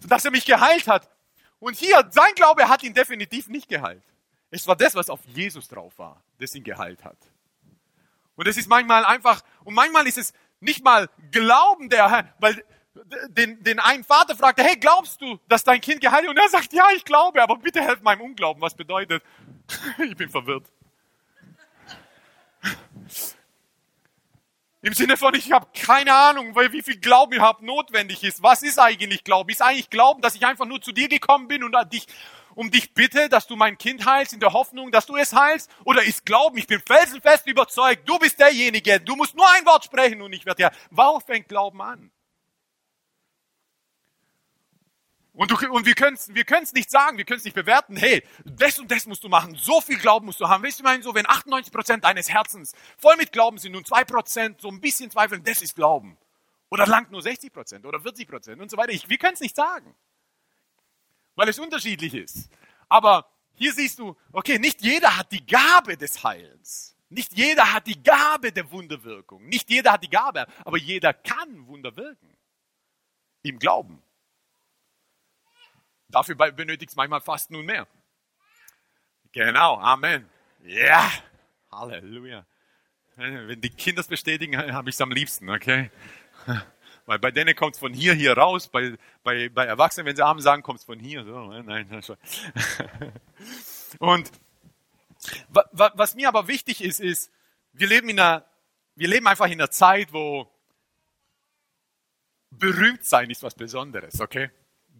dass 0.00 0.24
er 0.24 0.30
mich 0.30 0.44
geheilt 0.44 0.88
hat. 0.88 1.08
Und 1.62 1.76
hier, 1.76 2.08
sein 2.10 2.34
Glaube 2.34 2.68
hat 2.68 2.82
ihn 2.82 2.92
definitiv 2.92 3.46
nicht 3.46 3.68
geheilt. 3.68 4.02
Es 4.50 4.66
war 4.66 4.74
das, 4.74 4.96
was 4.96 5.08
auf 5.08 5.20
Jesus 5.26 5.68
drauf 5.68 5.96
war, 5.96 6.20
das 6.38 6.56
ihn 6.56 6.64
geheilt 6.64 7.04
hat. 7.04 7.16
Und 8.34 8.48
es 8.48 8.56
ist 8.56 8.68
manchmal 8.68 9.04
einfach, 9.04 9.44
und 9.62 9.74
manchmal 9.74 10.08
ist 10.08 10.18
es 10.18 10.32
nicht 10.58 10.82
mal 10.82 11.08
Glauben 11.30 11.88
der, 11.88 12.34
weil 12.40 12.64
den, 13.28 13.62
den 13.62 13.78
einen 13.78 14.02
Vater 14.02 14.34
fragte, 14.34 14.64
hey, 14.64 14.76
glaubst 14.76 15.20
du, 15.20 15.38
dass 15.46 15.62
dein 15.62 15.80
Kind 15.80 16.00
geheilt 16.00 16.24
ist? 16.24 16.30
Und 16.30 16.36
er 16.36 16.48
sagt, 16.48 16.72
ja, 16.72 16.84
ich 16.96 17.04
glaube, 17.04 17.40
aber 17.40 17.56
bitte 17.56 17.80
helft 17.80 18.02
meinem 18.02 18.22
Unglauben. 18.22 18.60
Was 18.60 18.74
bedeutet? 18.74 19.22
ich 19.98 20.16
bin 20.16 20.30
verwirrt. 20.30 20.66
Im 24.84 24.94
Sinne 24.94 25.16
von, 25.16 25.32
ich 25.34 25.52
habe 25.52 25.68
keine 25.80 26.12
Ahnung, 26.12 26.56
weil 26.56 26.72
wie 26.72 26.82
viel 26.82 26.98
Glauben 26.98 27.34
überhaupt 27.34 27.62
notwendig 27.62 28.24
ist. 28.24 28.42
Was 28.42 28.64
ist 28.64 28.80
eigentlich 28.80 29.22
Glauben? 29.22 29.48
Ist 29.48 29.62
eigentlich 29.62 29.90
Glauben, 29.90 30.20
dass 30.22 30.34
ich 30.34 30.44
einfach 30.44 30.66
nur 30.66 30.82
zu 30.82 30.90
dir 30.90 31.08
gekommen 31.08 31.46
bin 31.46 31.62
und 31.62 31.76
dich, 31.92 32.08
um 32.56 32.68
dich 32.68 32.92
bitte, 32.92 33.28
dass 33.28 33.46
du 33.46 33.54
mein 33.54 33.78
Kind 33.78 34.04
heilst, 34.06 34.32
in 34.32 34.40
der 34.40 34.52
Hoffnung, 34.52 34.90
dass 34.90 35.06
du 35.06 35.16
es 35.16 35.34
heilst? 35.34 35.70
Oder 35.84 36.02
ist 36.02 36.26
Glauben, 36.26 36.58
ich 36.58 36.66
bin 36.66 36.82
felsenfest 36.84 37.46
überzeugt, 37.46 38.08
du 38.08 38.18
bist 38.18 38.40
derjenige, 38.40 38.98
du 38.98 39.14
musst 39.14 39.36
nur 39.36 39.48
ein 39.54 39.64
Wort 39.66 39.84
sprechen 39.84 40.20
und 40.20 40.32
ich 40.32 40.44
werde 40.46 40.62
ja. 40.62 40.72
Warum 40.90 41.20
fängt 41.20 41.48
Glauben 41.48 41.80
an? 41.80 42.10
Und, 45.34 45.50
du, 45.50 45.70
und 45.70 45.86
wir 45.86 45.94
können 45.94 46.14
es 46.14 46.34
wir 46.34 46.44
können's 46.44 46.74
nicht 46.74 46.90
sagen, 46.90 47.16
wir 47.16 47.24
können 47.24 47.38
es 47.38 47.44
nicht 47.44 47.54
bewerten, 47.54 47.96
hey, 47.96 48.22
das 48.44 48.78
und 48.78 48.90
das 48.90 49.06
musst 49.06 49.24
du 49.24 49.28
machen, 49.28 49.56
so 49.56 49.80
viel 49.80 49.98
Glauben 49.98 50.26
musst 50.26 50.40
du 50.40 50.48
haben. 50.48 50.62
Weißt 50.62 50.78
du, 50.78 50.82
ich 50.82 50.84
meine, 50.84 51.02
so, 51.02 51.14
wenn 51.14 51.26
98% 51.26 52.00
deines 52.00 52.28
Herzens 52.28 52.74
voll 52.98 53.16
mit 53.16 53.32
Glauben 53.32 53.56
sind 53.56 53.74
und 53.74 53.86
2% 53.86 54.60
so 54.60 54.68
ein 54.68 54.80
bisschen 54.80 55.10
zweifeln, 55.10 55.42
das 55.42 55.62
ist 55.62 55.74
Glauben. 55.74 56.18
Oder 56.68 56.86
langt 56.86 57.10
nur 57.10 57.22
60% 57.22 57.86
oder 57.86 57.98
40% 57.98 58.60
und 58.60 58.70
so 58.70 58.76
weiter. 58.76 58.92
Ich, 58.92 59.08
wir 59.08 59.18
können 59.18 59.34
es 59.34 59.40
nicht 59.40 59.56
sagen, 59.56 59.94
weil 61.34 61.48
es 61.48 61.58
unterschiedlich 61.58 62.14
ist. 62.14 62.50
Aber 62.88 63.26
hier 63.54 63.72
siehst 63.72 63.98
du, 63.98 64.16
okay, 64.32 64.58
nicht 64.58 64.82
jeder 64.82 65.16
hat 65.16 65.32
die 65.32 65.46
Gabe 65.46 65.96
des 65.96 66.24
Heils. 66.24 66.96
Nicht 67.08 67.32
jeder 67.34 67.72
hat 67.72 67.86
die 67.86 68.02
Gabe 68.02 68.52
der 68.52 68.70
Wunderwirkung. 68.70 69.44
Nicht 69.46 69.70
jeder 69.70 69.92
hat 69.92 70.02
die 70.02 70.10
Gabe, 70.10 70.46
aber 70.64 70.78
jeder 70.78 71.12
kann 71.12 71.66
Wunder 71.66 71.94
wirken. 71.96 72.36
Im 73.42 73.58
Glauben. 73.58 74.02
Dafür 76.12 76.36
benötigt 76.36 76.90
es 76.90 76.96
manchmal 76.96 77.20
fast 77.20 77.50
nun 77.50 77.64
mehr. 77.64 77.86
Genau, 79.32 79.78
Amen. 79.78 80.28
Ja, 80.64 81.10
Halleluja. 81.72 82.46
Wenn 83.16 83.60
die 83.60 83.70
Kinder 83.70 84.00
es 84.00 84.08
bestätigen, 84.08 84.56
habe 84.56 84.88
ich 84.90 84.94
es 84.96 85.00
am 85.00 85.10
liebsten, 85.10 85.50
okay? 85.50 85.90
Weil 87.06 87.18
bei 87.18 87.30
denen 87.30 87.56
kommt 87.56 87.74
es 87.74 87.80
von 87.80 87.92
hier, 87.92 88.14
hier 88.14 88.36
raus. 88.36 88.68
Bei, 88.68 88.96
bei, 89.22 89.48
bei 89.48 89.64
Erwachsenen, 89.64 90.06
wenn 90.06 90.16
sie 90.16 90.24
Amen 90.24 90.40
sagen, 90.40 90.62
kommt 90.62 90.78
es 90.78 90.84
von 90.84 90.98
hier. 90.98 91.24
So, 91.24 91.46
ne? 91.46 91.64
nein, 91.64 91.88
Und 93.98 94.30
was 95.50 96.14
mir 96.14 96.28
aber 96.28 96.48
wichtig 96.48 96.82
ist, 96.82 97.00
ist, 97.00 97.30
wir 97.72 97.88
leben, 97.88 98.08
in 98.08 98.20
einer, 98.20 98.44
wir 98.94 99.08
leben 99.08 99.26
einfach 99.26 99.46
in 99.46 99.52
einer 99.52 99.70
Zeit, 99.70 100.12
wo 100.12 100.48
berühmt 102.50 103.04
sein 103.04 103.30
ist 103.30 103.42
was 103.42 103.54
Besonderes, 103.54 104.20
okay? 104.20 104.50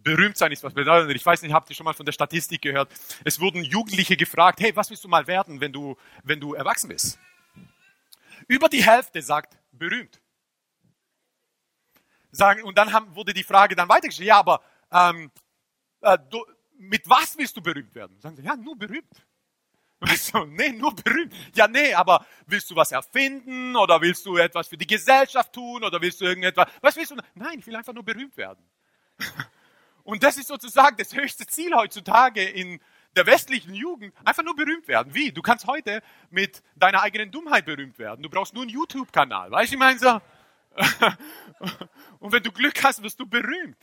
Berühmt 0.03 0.37
sein 0.37 0.51
ist 0.51 0.63
was 0.63 0.73
Besonderes. 0.73 1.13
Ich 1.15 1.25
weiß 1.25 1.41
nicht, 1.41 1.53
habt 1.53 1.69
ihr 1.69 1.75
schon 1.75 1.85
mal 1.85 1.93
von 1.93 2.05
der 2.05 2.13
Statistik 2.13 2.61
gehört? 2.61 2.91
Es 3.23 3.39
wurden 3.39 3.63
Jugendliche 3.63 4.17
gefragt, 4.17 4.59
hey, 4.59 4.75
was 4.75 4.89
willst 4.89 5.03
du 5.03 5.07
mal 5.07 5.25
werden, 5.27 5.61
wenn 5.61 5.71
du, 5.71 5.95
wenn 6.23 6.39
du 6.39 6.53
erwachsen 6.53 6.89
bist? 6.89 7.17
Über 8.47 8.69
die 8.69 8.83
Hälfte 8.83 9.21
sagt 9.21 9.57
berühmt. 9.71 10.19
Sagen, 12.31 12.63
und 12.63 12.77
dann 12.77 12.91
haben, 12.91 13.15
wurde 13.15 13.33
die 13.33 13.43
Frage 13.43 13.75
dann 13.75 13.89
weitergestellt, 13.89 14.27
ja, 14.27 14.39
aber 14.39 14.61
ähm, 14.91 15.31
äh, 16.01 16.17
du, 16.29 16.43
mit 16.77 17.07
was 17.07 17.37
willst 17.37 17.55
du 17.55 17.61
berühmt 17.61 17.93
werden? 17.95 18.19
Sagen 18.19 18.35
sie, 18.35 18.43
ja, 18.43 18.55
nur 18.55 18.77
berühmt. 18.77 19.25
Weißt 19.99 20.33
du, 20.33 20.45
nee, 20.45 20.71
nur 20.71 20.93
berühmt. 20.95 21.33
Ja, 21.55 21.67
nee, 21.67 21.93
aber 21.93 22.25
willst 22.45 22.69
du 22.69 22.75
was 22.75 22.91
erfinden 22.91 23.75
oder 23.75 24.01
willst 24.01 24.25
du 24.25 24.35
etwas 24.35 24.67
für 24.67 24.77
die 24.77 24.87
Gesellschaft 24.87 25.53
tun 25.53 25.83
oder 25.83 26.01
willst 26.01 26.19
du 26.19 26.25
irgendetwas? 26.25 26.67
Was 26.81 26.95
willst 26.97 27.11
du? 27.11 27.15
Nein, 27.35 27.59
ich 27.59 27.67
will 27.67 27.75
einfach 27.75 27.93
nur 27.93 28.03
berühmt 28.03 28.35
werden. 28.35 28.65
Und 30.03 30.23
das 30.23 30.37
ist 30.37 30.47
sozusagen 30.47 30.97
das 30.97 31.13
höchste 31.13 31.45
Ziel 31.45 31.73
heutzutage 31.75 32.43
in 32.43 32.79
der 33.15 33.25
westlichen 33.25 33.73
Jugend. 33.73 34.13
Einfach 34.25 34.43
nur 34.43 34.55
berühmt 34.55 34.87
werden. 34.87 35.13
Wie? 35.13 35.31
Du 35.31 35.41
kannst 35.41 35.67
heute 35.67 36.01
mit 36.29 36.61
deiner 36.75 37.01
eigenen 37.01 37.31
Dummheit 37.31 37.65
berühmt 37.65 37.97
werden. 37.99 38.23
Du 38.23 38.29
brauchst 38.29 38.53
nur 38.53 38.63
einen 38.63 38.71
YouTube-Kanal. 38.71 39.51
Weißt 39.51 39.71
du, 39.71 39.75
ich 39.75 39.79
meine 39.79 39.99
so. 39.99 40.21
Und 42.19 42.31
wenn 42.31 42.43
du 42.43 42.51
Glück 42.51 42.83
hast, 42.83 43.01
wirst 43.03 43.19
du 43.19 43.25
berühmt. 43.25 43.77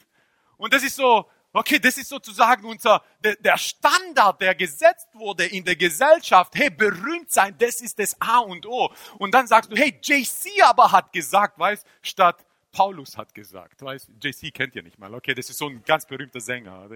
Und 0.57 0.75
das 0.75 0.83
ist 0.83 0.97
so, 0.97 1.31
okay, 1.53 1.79
das 1.79 1.97
ist 1.97 2.09
sozusagen 2.09 2.65
unser, 2.65 3.03
der, 3.23 3.37
der 3.37 3.57
Standard, 3.57 4.41
der 4.41 4.55
gesetzt 4.55 5.09
wurde 5.15 5.47
in 5.47 5.65
der 5.65 5.77
Gesellschaft. 5.77 6.55
Hey, 6.55 6.71
berühmt 6.71 7.31
sein, 7.31 7.55
das 7.59 7.81
ist 7.81 7.99
das 7.99 8.21
A 8.21 8.39
und 8.39 8.67
O. 8.67 8.93
Und 9.19 9.33
dann 9.33 9.47
sagst 9.47 9.71
du, 9.71 9.77
hey, 9.77 9.99
JC 10.03 10.63
aber 10.65 10.91
hat 10.91 11.13
gesagt, 11.13 11.59
weißt, 11.59 11.87
statt 12.03 12.45
Paulus 12.73 13.17
hat 13.17 13.35
gesagt. 13.35 13.83
Weißt, 13.83 14.11
JC 14.23 14.53
kennt 14.53 14.75
ihr 14.75 14.83
nicht 14.83 14.99
mal. 14.99 15.13
Okay, 15.15 15.35
das 15.35 15.51
ist 15.51 15.59
so 15.59 15.69
ein 15.69 15.83
ganz 15.85 16.07
berühmter 16.07 16.41
Sänger. 16.41 16.89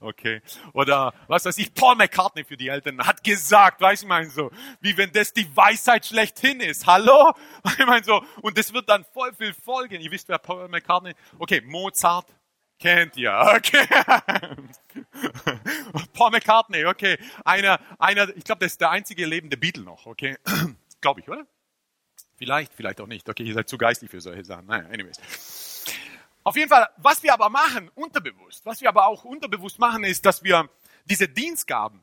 Okay. 0.00 0.42
Oder 0.72 1.14
was 1.26 1.44
weiß 1.44 1.58
ich, 1.58 1.72
Paul 1.74 1.96
McCartney 1.96 2.44
für 2.44 2.56
die 2.56 2.68
Eltern 2.68 3.04
hat 3.06 3.24
gesagt, 3.24 3.80
weißt 3.80 4.02
du, 4.02 4.06
ich 4.06 4.08
meine 4.08 4.30
so, 4.30 4.50
wie 4.80 4.96
wenn 4.96 5.12
das 5.12 5.32
die 5.32 5.56
Weisheit 5.56 6.06
schlechthin 6.06 6.60
ist. 6.60 6.86
Hallo? 6.86 7.32
Ich 7.78 7.86
meine 7.86 8.04
so, 8.04 8.22
und 8.42 8.58
das 8.58 8.72
wird 8.72 8.88
dann 8.88 9.04
voll 9.12 9.32
viel 9.34 9.54
folgen. 9.54 10.00
Ihr 10.00 10.10
wisst, 10.10 10.28
wer 10.28 10.38
Paul 10.38 10.68
McCartney, 10.68 11.14
okay, 11.38 11.60
Mozart, 11.62 12.26
kennt 12.78 13.16
ihr, 13.16 13.32
okay. 13.56 13.86
Paul 16.12 16.30
McCartney, 16.30 16.84
okay. 16.84 17.18
Einer, 17.44 17.80
einer, 17.98 18.28
ich 18.36 18.44
glaube, 18.44 18.60
das 18.60 18.72
ist 18.72 18.80
der 18.80 18.90
einzige 18.90 19.24
lebende 19.24 19.56
Beatle 19.56 19.84
noch, 19.84 20.06
okay. 20.06 20.36
glaube 21.00 21.20
ich, 21.20 21.28
oder? 21.28 21.46
Vielleicht, 22.42 22.74
vielleicht 22.74 23.00
auch 23.00 23.06
nicht. 23.06 23.28
Okay, 23.28 23.44
ihr 23.44 23.54
seid 23.54 23.68
zu 23.68 23.78
geistig 23.78 24.10
für 24.10 24.20
solche 24.20 24.44
Sachen. 24.44 24.66
Naja, 24.66 24.88
anyways. 24.88 25.84
Auf 26.42 26.56
jeden 26.56 26.68
Fall, 26.68 26.88
was 26.96 27.22
wir 27.22 27.32
aber 27.32 27.48
machen, 27.50 27.88
unterbewusst, 27.94 28.66
was 28.66 28.80
wir 28.80 28.88
aber 28.88 29.06
auch 29.06 29.22
unterbewusst 29.22 29.78
machen, 29.78 30.02
ist, 30.02 30.26
dass 30.26 30.42
wir 30.42 30.68
diese 31.04 31.28
Dienstgaben 31.28 32.02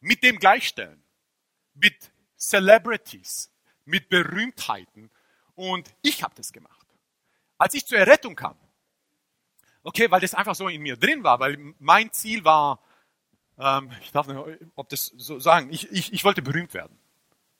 mit 0.00 0.24
dem 0.24 0.40
gleichstellen. 0.40 1.00
Mit 1.74 2.10
Celebrities, 2.36 3.52
mit 3.84 4.08
Berühmtheiten. 4.08 5.08
Und 5.54 5.94
ich 6.02 6.24
habe 6.24 6.34
das 6.34 6.52
gemacht. 6.52 6.88
Als 7.56 7.74
ich 7.74 7.86
zur 7.86 7.98
Errettung 7.98 8.34
kam, 8.34 8.56
okay, 9.84 10.10
weil 10.10 10.20
das 10.20 10.34
einfach 10.34 10.56
so 10.56 10.66
in 10.66 10.82
mir 10.82 10.96
drin 10.96 11.22
war, 11.22 11.38
weil 11.38 11.74
mein 11.78 12.10
Ziel 12.10 12.44
war, 12.44 12.80
ähm, 13.56 13.92
ich 14.02 14.10
darf 14.10 14.26
nicht, 14.26 14.40
ob 14.74 14.88
das 14.88 15.12
so 15.16 15.38
sagen, 15.38 15.72
ich, 15.72 15.92
ich, 15.92 16.12
ich 16.12 16.24
wollte 16.24 16.42
berühmt 16.42 16.74
werden. 16.74 16.98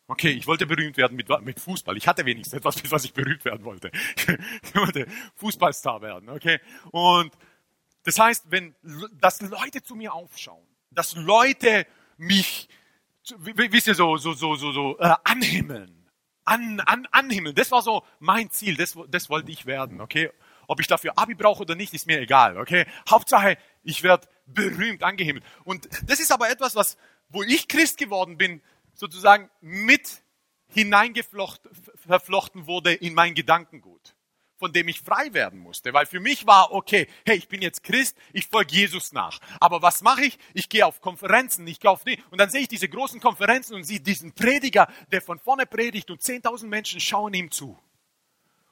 Okay, 0.07 0.31
ich 0.31 0.47
wollte 0.47 0.67
berühmt 0.67 0.97
werden 0.99 1.17
mit, 1.17 1.29
mit 1.43 1.59
Fußball. 1.59 1.97
Ich 1.97 2.07
hatte 2.07 2.27
wenigstens 2.27 2.59
etwas, 2.59 2.83
mit 2.83 2.91
was 2.91 3.05
ich 3.05 3.15
berühmt 3.15 3.45
werden 3.45 3.65
wollte. 3.65 3.91
Ich 4.63 4.75
wollte 4.75 5.07
Fußballstar 5.37 6.03
werden, 6.03 6.29
okay? 6.29 6.61
Und 6.91 7.33
das 8.03 8.19
heißt, 8.19 8.51
wenn, 8.51 8.75
dass 9.13 9.41
Leute 9.41 9.83
zu 9.83 9.95
mir 9.95 10.13
aufschauen, 10.13 10.67
dass 10.91 11.15
Leute 11.15 11.87
mich, 12.19 12.69
wisst 13.39 13.87
ihr, 13.87 13.95
so, 13.95 14.17
so, 14.19 14.35
so, 14.35 14.57
so, 14.57 14.73
so, 14.73 14.99
äh, 14.99 15.15
anhimmeln, 15.25 16.11
an, 16.45 16.81
an, 16.81 17.07
anhimmeln. 17.11 17.55
Das 17.55 17.71
war 17.71 17.81
so 17.81 18.05
mein 18.19 18.51
Ziel, 18.51 18.77
das, 18.77 18.99
das 19.09 19.31
wollte 19.31 19.51
ich 19.51 19.65
werden, 19.65 20.03
okay? 20.03 20.31
Ob 20.67 20.81
ich 20.81 20.87
dafür 20.87 21.19
Abi 21.19 21.35
brauche 21.35 21.63
oder 21.63 21.75
nicht, 21.75 21.95
ist 21.95 22.07
mir 22.07 22.21
egal, 22.21 22.59
okay? 22.59 22.87
Hauptsache, 23.09 23.57
ich 23.83 24.03
werde 24.03 24.29
berühmt 24.47 25.03
angehimmelt. 25.03 25.45
Und 25.65 25.89
das 26.07 26.21
ist 26.21 26.31
aber 26.31 26.51
etwas, 26.51 26.75
was, 26.75 26.99
wo 27.31 27.43
ich 27.43 27.69
Christ 27.69 27.97
geworden 27.97 28.37
bin, 28.37 28.61
sozusagen 28.95 29.51
mit 29.61 30.23
hineingeflochten 30.69 32.67
wurde 32.67 32.93
in 32.93 33.15
mein 33.15 33.35
Gedankengut, 33.35 34.15
von 34.57 34.73
dem 34.73 34.89
ich 34.89 35.01
frei 35.01 35.33
werden 35.33 35.61
musste. 35.61 35.93
Weil 35.93 36.07
für 36.07 36.21
mich 36.21 36.47
war, 36.47 36.73
okay, 36.73 37.07
hey, 37.25 37.37
ich 37.37 37.49
bin 37.49 37.63
jetzt 37.63 37.83
Christ, 37.85 38.17
ich 38.33 38.47
folge 38.47 38.75
Jesus 38.75 39.13
nach. 39.13 39.41
Aber 39.61 39.83
was 39.83 40.03
mache 40.03 40.25
ich? 40.25 40.39
Ich 40.53 40.69
gehe 40.69 40.85
auf 40.85 41.01
Konferenzen, 41.01 41.67
ich 41.67 41.81
gehe 41.81 41.91
auf 41.91 42.05
die, 42.05 42.23
und 42.31 42.41
dann 42.41 42.51
sehe 42.51 42.63
ich 42.63 42.69
diese 42.69 42.89
großen 42.89 43.21
Konferenzen 43.21 43.75
und 43.75 43.85
sehe 43.85 44.01
diesen 44.01 44.33
Prediger, 44.33 44.89
der 45.13 45.23
von 45.23 45.39
vorne 45.39 45.67
predigt 45.67 46.11
und 46.11 46.21
10.000 46.21 46.67
Menschen 46.67 47.01
schauen 47.01 47.35
ihm 47.35 47.51
zu. 47.51 47.79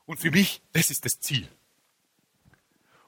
Und 0.07 0.19
für 0.19 0.31
mich, 0.31 0.63
das 0.73 0.91
ist 0.91 1.05
das 1.05 1.21
Ziel. 1.21 1.49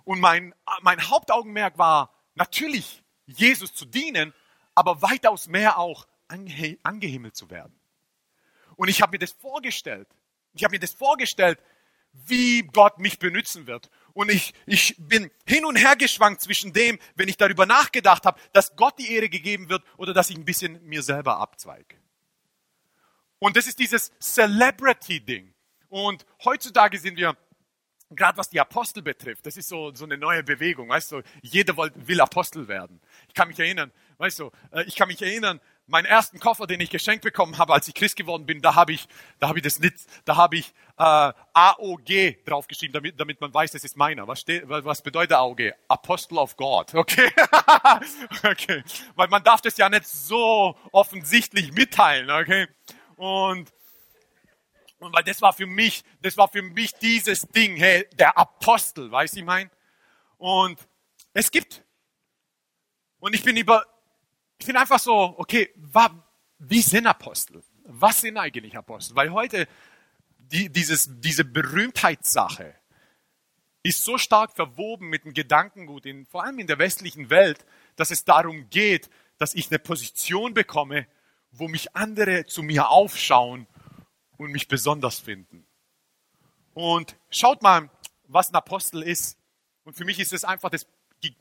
Und 0.04 0.20
mein, 0.20 0.54
mein 0.82 1.08
Hauptaugenmerk 1.08 1.78
war 1.78 2.14
natürlich, 2.34 3.02
Jesus 3.26 3.74
zu 3.74 3.86
dienen, 3.86 4.34
aber 4.74 5.00
weitaus 5.02 5.46
mehr 5.46 5.78
auch 5.78 6.06
ange 6.34 6.78
angehimmelt 6.82 7.36
zu 7.36 7.50
werden. 7.50 7.74
Und 8.76 8.88
ich 8.88 9.00
habe 9.02 9.12
mir 9.12 9.18
das 9.18 9.32
vorgestellt. 9.32 10.08
Ich 10.52 10.64
habe 10.64 10.72
mir 10.72 10.80
das 10.80 10.92
vorgestellt, 10.92 11.58
wie 12.12 12.62
Gott 12.62 12.98
mich 12.98 13.18
benutzen 13.18 13.66
wird. 13.66 13.90
Und 14.12 14.30
ich, 14.30 14.54
ich 14.66 14.94
bin 14.98 15.30
hin 15.46 15.64
und 15.64 15.76
her 15.76 15.96
geschwankt 15.96 16.40
zwischen 16.40 16.72
dem, 16.72 16.98
wenn 17.16 17.28
ich 17.28 17.36
darüber 17.36 17.66
nachgedacht 17.66 18.24
habe, 18.24 18.40
dass 18.52 18.76
Gott 18.76 18.98
die 18.98 19.12
Ehre 19.12 19.28
gegeben 19.28 19.68
wird 19.68 19.82
oder 19.96 20.12
dass 20.12 20.30
ich 20.30 20.36
ein 20.36 20.44
bisschen 20.44 20.82
mir 20.84 21.02
selber 21.02 21.38
abzweige. 21.38 21.96
Und 23.40 23.56
das 23.56 23.66
ist 23.66 23.78
dieses 23.78 24.12
Celebrity-Ding. 24.20 25.54
Und 25.88 26.24
heutzutage 26.44 26.98
sind 26.98 27.16
wir, 27.16 27.36
gerade 28.10 28.38
was 28.38 28.48
die 28.48 28.60
Apostel 28.60 29.02
betrifft, 29.02 29.44
das 29.44 29.56
ist 29.56 29.68
so, 29.68 29.92
so 29.94 30.04
eine 30.04 30.16
neue 30.16 30.42
Bewegung. 30.44 30.88
Weißt 30.88 31.12
du, 31.12 31.22
jeder 31.42 31.76
will 31.76 32.20
Apostel 32.20 32.68
werden. 32.68 33.00
Ich 33.28 33.34
kann 33.34 33.48
mich 33.48 33.58
erinnern, 33.58 33.92
weißt 34.18 34.38
du, 34.38 34.50
äh, 34.70 34.84
ich 34.84 34.94
kann 34.94 35.08
mich 35.08 35.20
erinnern, 35.20 35.60
meinen 35.86 36.06
ersten 36.06 36.40
Koffer, 36.40 36.66
den 36.66 36.80
ich 36.80 36.90
geschenkt 36.90 37.24
bekommen 37.24 37.58
habe, 37.58 37.74
als 37.74 37.88
ich 37.88 37.94
Christ 37.94 38.16
geworden 38.16 38.46
bin, 38.46 38.62
da 38.62 38.74
habe 38.74 38.92
ich, 38.92 39.06
da 39.38 39.48
habe 39.48 39.58
ich 39.58 39.62
das 39.62 39.78
nicht, 39.78 39.94
da 40.24 40.36
habe 40.36 40.56
ich 40.56 40.72
äh, 40.98 41.32
AOG 41.52 42.44
draufgeschrieben, 42.44 42.92
damit, 42.92 43.20
damit 43.20 43.40
man 43.40 43.52
weiß, 43.52 43.72
das 43.72 43.84
ist 43.84 43.96
meiner. 43.96 44.26
Was, 44.26 44.40
steht, 44.40 44.68
was 44.68 45.02
bedeutet 45.02 45.32
AOG? 45.32 45.72
Apostle 45.88 46.38
of 46.38 46.56
God. 46.56 46.94
Okay, 46.94 47.30
okay, 48.44 48.82
weil 49.14 49.28
man 49.28 49.42
darf 49.42 49.60
das 49.60 49.76
ja 49.76 49.88
nicht 49.88 50.06
so 50.06 50.76
offensichtlich 50.92 51.72
mitteilen. 51.72 52.30
Okay, 52.30 52.68
und 53.16 53.72
und 55.04 55.14
weil 55.14 55.24
das 55.24 55.42
war 55.42 55.52
für 55.52 55.66
mich, 55.66 56.02
das 56.22 56.38
war 56.38 56.48
für 56.48 56.62
mich 56.62 56.94
dieses 56.94 57.42
Ding, 57.48 57.76
hey, 57.76 58.08
der 58.18 58.38
Apostel, 58.38 59.10
weißt 59.10 59.34
du, 59.34 59.40
ich 59.40 59.44
mein? 59.44 59.70
Und 60.38 60.78
es 61.34 61.50
gibt, 61.50 61.84
und 63.18 63.34
ich 63.34 63.42
bin 63.42 63.56
über, 63.56 63.84
ich 64.64 64.66
bin 64.66 64.78
einfach 64.78 64.98
so, 64.98 65.34
okay, 65.36 65.74
wie 66.58 66.80
sind 66.80 67.06
Apostel? 67.06 67.62
Was 67.84 68.22
sind 68.22 68.38
eigentlich 68.38 68.74
Apostel? 68.74 69.14
Weil 69.14 69.30
heute 69.30 69.68
die, 70.38 70.70
dieses, 70.70 71.20
diese 71.20 71.44
Berühmtheitssache 71.44 72.74
ist 73.82 74.02
so 74.02 74.16
stark 74.16 74.52
verwoben 74.52 75.10
mit 75.10 75.26
dem 75.26 75.34
Gedankengut, 75.34 76.06
in, 76.06 76.24
vor 76.24 76.44
allem 76.44 76.58
in 76.58 76.66
der 76.66 76.78
westlichen 76.78 77.28
Welt, 77.28 77.66
dass 77.96 78.10
es 78.10 78.24
darum 78.24 78.70
geht, 78.70 79.10
dass 79.36 79.52
ich 79.52 79.68
eine 79.68 79.78
Position 79.78 80.54
bekomme, 80.54 81.06
wo 81.52 81.68
mich 81.68 81.94
andere 81.94 82.46
zu 82.46 82.62
mir 82.62 82.88
aufschauen 82.88 83.66
und 84.38 84.50
mich 84.50 84.66
besonders 84.66 85.18
finden. 85.18 85.66
Und 86.72 87.16
schaut 87.28 87.60
mal, 87.60 87.90
was 88.28 88.48
ein 88.48 88.54
Apostel 88.54 89.02
ist. 89.02 89.36
Und 89.84 89.94
für 89.94 90.06
mich 90.06 90.18
ist 90.20 90.32
es 90.32 90.42
einfach 90.42 90.70
das 90.70 90.86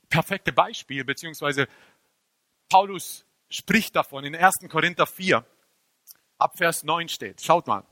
perfekte 0.09 0.51
Beispiel, 0.51 1.05
beziehungsweise 1.05 1.69
Paulus 2.73 3.23
spricht 3.49 3.95
davon 3.95 4.23
in 4.23 4.35
1. 4.35 4.67
Korinther 4.67 5.05
4, 5.05 5.45
ab 6.39 6.57
Vers 6.57 6.83
9 6.83 7.07
steht. 7.07 7.39
Schaut 7.39 7.67
mal. 7.67 7.85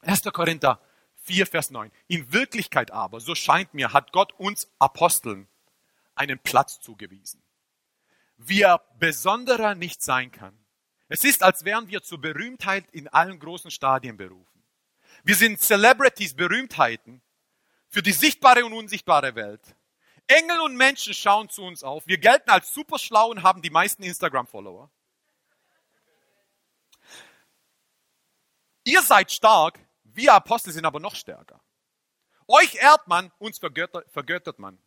1. 0.00 0.22
Korinther 0.32 0.80
4, 1.24 1.46
Vers 1.46 1.70
9. 1.70 1.92
In 2.06 2.32
Wirklichkeit 2.32 2.92
aber, 2.92 3.20
so 3.20 3.34
scheint 3.34 3.74
mir, 3.74 3.92
hat 3.92 4.12
Gott 4.12 4.32
uns 4.38 4.72
Aposteln 4.78 5.48
einen 6.14 6.38
Platz 6.38 6.80
zugewiesen. 6.80 7.42
Wie 8.38 8.62
er 8.62 8.80
besonderer 8.98 9.74
nicht 9.74 10.02
sein 10.02 10.32
kann. 10.32 10.56
Es 11.08 11.22
ist, 11.22 11.42
als 11.42 11.66
wären 11.66 11.88
wir 11.88 12.02
zur 12.02 12.18
Berühmtheit 12.18 12.90
in 12.92 13.08
allen 13.08 13.38
großen 13.38 13.70
Stadien 13.70 14.16
berufen. 14.16 14.62
Wir 15.24 15.34
sind 15.34 15.60
Celebrities, 15.60 16.32
Berühmtheiten 16.32 17.20
für 17.90 18.00
die 18.00 18.12
sichtbare 18.12 18.64
und 18.64 18.72
unsichtbare 18.72 19.34
Welt. 19.34 19.76
Engel 20.28 20.60
und 20.60 20.76
Menschen 20.76 21.14
schauen 21.14 21.48
zu 21.48 21.62
uns 21.62 21.82
auf. 21.82 22.06
Wir 22.06 22.18
gelten 22.18 22.50
als 22.50 22.72
super 22.72 22.98
schlau 22.98 23.30
und 23.30 23.42
haben 23.42 23.62
die 23.62 23.70
meisten 23.70 24.02
Instagram-Follower. 24.02 24.90
Ihr 28.84 29.02
seid 29.02 29.32
stark, 29.32 29.80
wir 30.04 30.32
Apostel 30.32 30.72
sind 30.72 30.84
aber 30.84 31.00
noch 31.00 31.14
stärker. 31.14 31.60
Euch 32.48 32.76
ehrt 32.76 33.08
man, 33.08 33.32
uns 33.38 33.58
vergöttert, 33.58 34.08
vergöttert 34.10 34.58
man. 34.58 34.78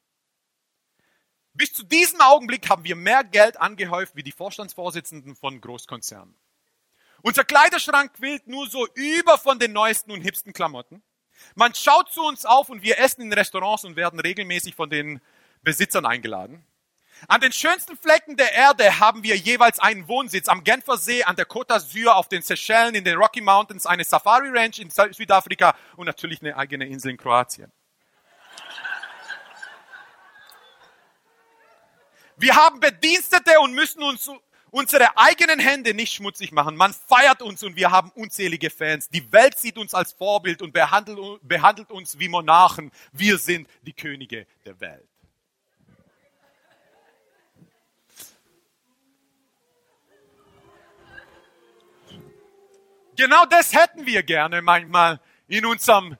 Bis 1.53 1.73
zu 1.73 1.83
diesem 1.83 2.21
Augenblick 2.21 2.69
haben 2.69 2.85
wir 2.85 2.95
mehr 2.95 3.23
Geld 3.23 3.57
angehäuft 3.57 4.15
wie 4.15 4.23
die 4.23 4.31
Vorstandsvorsitzenden 4.31 5.35
von 5.35 5.59
Großkonzernen. 5.59 6.39
Unser 7.21 7.43
Kleiderschrank 7.43 8.13
quillt 8.13 8.47
nur 8.47 8.69
so 8.69 8.87
über 8.93 9.37
von 9.37 9.59
den 9.59 9.73
neuesten 9.73 10.11
und 10.11 10.21
hipsten 10.21 10.53
Klamotten. 10.53 11.03
Man 11.55 11.73
schaut 11.75 12.11
zu 12.11 12.21
uns 12.23 12.45
auf 12.45 12.69
und 12.69 12.81
wir 12.81 12.99
essen 12.99 13.21
in 13.21 13.33
Restaurants 13.33 13.83
und 13.83 13.95
werden 13.95 14.19
regelmäßig 14.19 14.75
von 14.75 14.89
den 14.89 15.21
Besitzern 15.61 16.05
eingeladen. 16.05 16.65
An 17.27 17.41
den 17.41 17.51
schönsten 17.51 17.97
Flecken 17.97 18.37
der 18.37 18.53
Erde 18.53 18.99
haben 18.99 19.23
wir 19.23 19.35
jeweils 19.35 19.79
einen 19.79 20.07
Wohnsitz. 20.07 20.47
Am 20.47 20.63
Genfer 20.63 20.97
See, 20.97 21.23
an 21.23 21.35
der 21.35 21.47
Côte 21.47 21.67
d'Azur, 21.67 22.11
auf 22.11 22.29
den 22.29 22.41
Seychellen, 22.41 22.95
in 22.95 23.03
den 23.03 23.17
Rocky 23.17 23.41
Mountains, 23.41 23.85
eine 23.85 24.05
Safari 24.05 24.49
Ranch 24.49 24.79
in 24.79 24.89
Südafrika 24.89 25.75
und 25.97 26.05
natürlich 26.05 26.41
eine 26.41 26.55
eigene 26.55 26.87
Insel 26.87 27.11
in 27.11 27.17
Kroatien. 27.17 27.71
Wir 32.37 32.55
haben 32.55 32.79
Bedienstete 32.79 33.59
und 33.59 33.73
müssen 33.73 34.01
uns 34.01 34.31
unsere 34.71 35.17
eigenen 35.17 35.59
Hände 35.59 35.93
nicht 35.93 36.13
schmutzig 36.13 36.51
machen. 36.51 36.75
Man 36.75 36.93
feiert 36.93 37.41
uns 37.41 37.63
und 37.63 37.75
wir 37.75 37.91
haben 37.91 38.11
unzählige 38.11 38.69
Fans. 38.69 39.09
Die 39.09 39.31
Welt 39.31 39.57
sieht 39.57 39.77
uns 39.77 39.93
als 39.93 40.13
Vorbild 40.13 40.61
und 40.61 40.73
behandelt, 40.73 41.19
behandelt 41.41 41.91
uns 41.91 42.19
wie 42.19 42.29
Monarchen. 42.29 42.91
Wir 43.11 43.37
sind 43.37 43.67
die 43.81 43.93
Könige 43.93 44.45
der 44.65 44.79
Welt. 44.79 45.07
Genau 53.15 53.45
das 53.45 53.73
hätten 53.73 54.05
wir 54.05 54.23
gerne 54.23 54.61
manchmal 54.61 55.19
in 55.49 55.65
unserem 55.65 56.15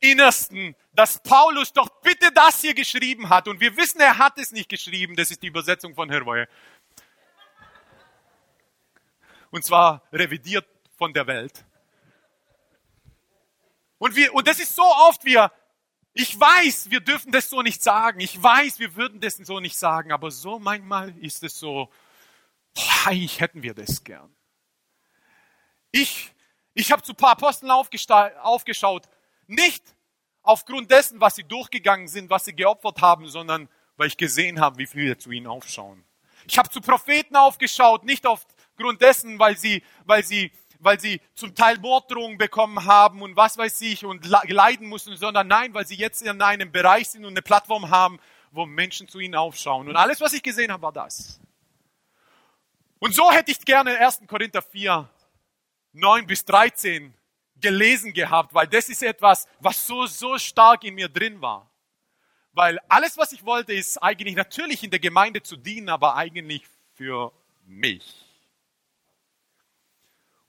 Innersten, 0.00 0.76
dass 0.92 1.22
Paulus 1.22 1.72
doch 1.72 1.88
bitte 2.02 2.30
das 2.34 2.60
hier 2.60 2.74
geschrieben 2.74 3.30
hat. 3.30 3.48
Und 3.48 3.60
wir 3.60 3.76
wissen, 3.78 4.00
er 4.00 4.18
hat 4.18 4.36
es 4.36 4.52
nicht 4.52 4.68
geschrieben. 4.68 5.16
Das 5.16 5.30
ist 5.30 5.42
die 5.42 5.46
Übersetzung 5.46 5.94
von 5.94 6.10
Hervoye. 6.10 6.46
Und 9.52 9.64
zwar 9.64 10.02
revidiert 10.12 10.66
von 10.96 11.12
der 11.12 11.26
Welt. 11.26 11.64
Und, 13.98 14.16
wir, 14.16 14.34
und 14.34 14.48
das 14.48 14.58
ist 14.58 14.74
so 14.74 14.82
oft, 14.82 15.24
wir, 15.26 15.52
ich 16.14 16.40
weiß, 16.40 16.90
wir 16.90 17.00
dürfen 17.00 17.30
das 17.30 17.50
so 17.50 17.60
nicht 17.60 17.82
sagen. 17.82 18.18
Ich 18.20 18.42
weiß, 18.42 18.78
wir 18.78 18.96
würden 18.96 19.20
das 19.20 19.36
so 19.36 19.60
nicht 19.60 19.76
sagen. 19.76 20.10
Aber 20.10 20.30
so 20.30 20.58
manchmal 20.58 21.16
ist 21.18 21.42
es 21.42 21.58
so, 21.58 21.90
boah, 22.74 23.06
eigentlich 23.06 23.40
hätten 23.40 23.62
wir 23.62 23.74
das 23.74 24.02
gern. 24.02 24.34
Ich, 25.90 26.32
ich 26.72 26.90
habe 26.90 27.02
zu 27.02 27.12
ein 27.12 27.16
paar 27.16 27.32
Aposteln 27.32 27.70
aufgeschaut. 27.70 29.08
Nicht 29.48 29.84
aufgrund 30.42 30.90
dessen, 30.90 31.20
was 31.20 31.34
sie 31.34 31.44
durchgegangen 31.44 32.08
sind, 32.08 32.30
was 32.30 32.46
sie 32.46 32.56
geopfert 32.56 33.02
haben, 33.02 33.28
sondern 33.28 33.68
weil 33.98 34.08
ich 34.08 34.16
gesehen 34.16 34.60
habe, 34.60 34.78
wie 34.78 34.86
viele 34.86 35.18
zu 35.18 35.30
ihnen 35.30 35.46
aufschauen. 35.46 36.04
Ich 36.46 36.56
habe 36.56 36.70
zu 36.70 36.80
Propheten 36.80 37.36
aufgeschaut, 37.36 38.04
nicht 38.04 38.26
aufgrund 38.82 39.00
dessen, 39.00 39.38
weil 39.38 39.56
sie, 39.56 39.82
weil 40.04 40.24
sie, 40.24 40.50
weil 40.80 40.98
sie 40.98 41.20
zum 41.34 41.54
Teil 41.54 41.78
Morddrohungen 41.78 42.36
bekommen 42.36 42.84
haben 42.84 43.22
und 43.22 43.36
was 43.36 43.56
weiß 43.56 43.80
ich 43.82 44.04
und 44.04 44.26
leiden 44.26 44.88
mussten, 44.88 45.16
sondern 45.16 45.46
nein, 45.46 45.72
weil 45.72 45.86
sie 45.86 45.94
jetzt 45.94 46.22
in 46.22 46.42
einem 46.42 46.72
Bereich 46.72 47.08
sind 47.08 47.24
und 47.24 47.32
eine 47.32 47.42
Plattform 47.42 47.90
haben, 47.90 48.18
wo 48.50 48.66
Menschen 48.66 49.06
zu 49.08 49.20
ihnen 49.20 49.36
aufschauen. 49.36 49.88
Und 49.88 49.96
alles, 49.96 50.20
was 50.20 50.32
ich 50.32 50.42
gesehen 50.42 50.72
habe, 50.72 50.82
war 50.82 50.92
das. 50.92 51.40
Und 52.98 53.14
so 53.14 53.30
hätte 53.30 53.52
ich 53.52 53.60
gerne 53.64 53.96
1. 53.98 54.22
Korinther 54.26 54.62
4, 54.62 55.08
9 55.92 56.26
bis 56.26 56.44
13 56.44 57.14
gelesen 57.60 58.12
gehabt, 58.12 58.52
weil 58.52 58.66
das 58.66 58.88
ist 58.88 59.02
etwas, 59.02 59.46
was 59.60 59.86
so, 59.86 60.06
so 60.06 60.36
stark 60.38 60.82
in 60.82 60.94
mir 60.94 61.08
drin 61.08 61.40
war. 61.40 61.70
Weil 62.52 62.80
alles, 62.88 63.16
was 63.16 63.32
ich 63.32 63.44
wollte, 63.44 63.72
ist 63.72 63.98
eigentlich 63.98 64.34
natürlich 64.34 64.82
in 64.82 64.90
der 64.90 64.98
Gemeinde 64.98 65.42
zu 65.42 65.56
dienen, 65.56 65.88
aber 65.88 66.16
eigentlich 66.16 66.64
für 66.94 67.32
mich. 67.64 68.31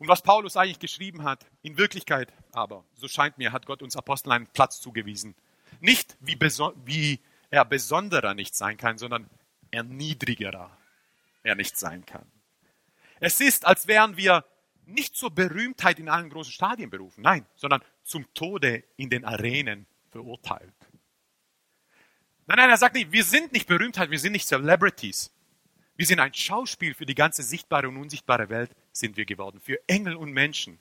Und 0.04 0.10
was 0.10 0.22
Paulus 0.22 0.58
eigentlich 0.58 0.80
geschrieben 0.80 1.24
hat, 1.24 1.46
in 1.62 1.78
Wirklichkeit 1.78 2.34
aber, 2.52 2.84
so 2.94 3.08
scheint 3.08 3.38
mir, 3.38 3.54
hat 3.54 3.66
Gott 3.66 3.82
uns 3.82 3.96
Aposteln 3.96 4.34
einen 4.34 4.48
Platz 4.48 4.82
zugewiesen. 4.82 5.34
Nicht 5.80 6.18
wie, 6.20 6.38
wie 6.84 7.22
er 7.50 7.64
besonderer 7.64 8.34
nicht 8.34 8.54
sein 8.54 8.76
kann, 8.76 8.98
sondern 8.98 9.30
erniedrigerer 9.72 10.78
er 11.42 11.56
nicht 11.56 11.78
sein 11.78 12.06
kann. 12.06 12.30
Es 13.22 13.40
ist, 13.40 13.66
als 13.66 13.88
wären 13.88 14.18
wir 14.18 14.44
nicht 14.86 15.16
zur 15.16 15.32
Berühmtheit 15.32 16.00
in 16.00 16.10
allen 16.10 16.30
großen 16.30 16.52
Stadien 16.52 16.90
berufen, 16.90 17.22
nein, 17.22 17.46
sondern 17.56 17.82
zum 18.04 18.26
Tode 18.34 18.84
in 18.98 19.10
den 19.10 19.24
Arenen 19.24 19.86
verurteilt. 20.12 20.76
Nein, 22.46 22.58
nein, 22.58 22.70
er 22.70 22.78
sagt 22.78 22.96
nicht, 22.96 23.14
wir 23.14 23.24
sind 23.24 23.54
nicht 23.54 23.70
Berühmtheit, 23.70 24.12
wir 24.12 24.20
sind 24.20 24.34
nicht 24.34 24.50
Celebrities. 24.50 25.32
Wir 25.96 26.06
sind 26.06 26.20
ein 26.20 26.34
Schauspiel 26.34 26.94
für 26.94 27.06
die 27.06 27.16
ganze 27.16 27.42
sichtbare 27.42 27.88
und 27.88 27.96
unsichtbare 27.96 28.50
Welt, 28.50 28.76
sind 28.94 29.18
wir 29.18 29.26
geworden, 29.26 29.60
für 29.60 29.78
Engel 29.90 30.16
und 30.16 30.32
Menschen. 30.32 30.80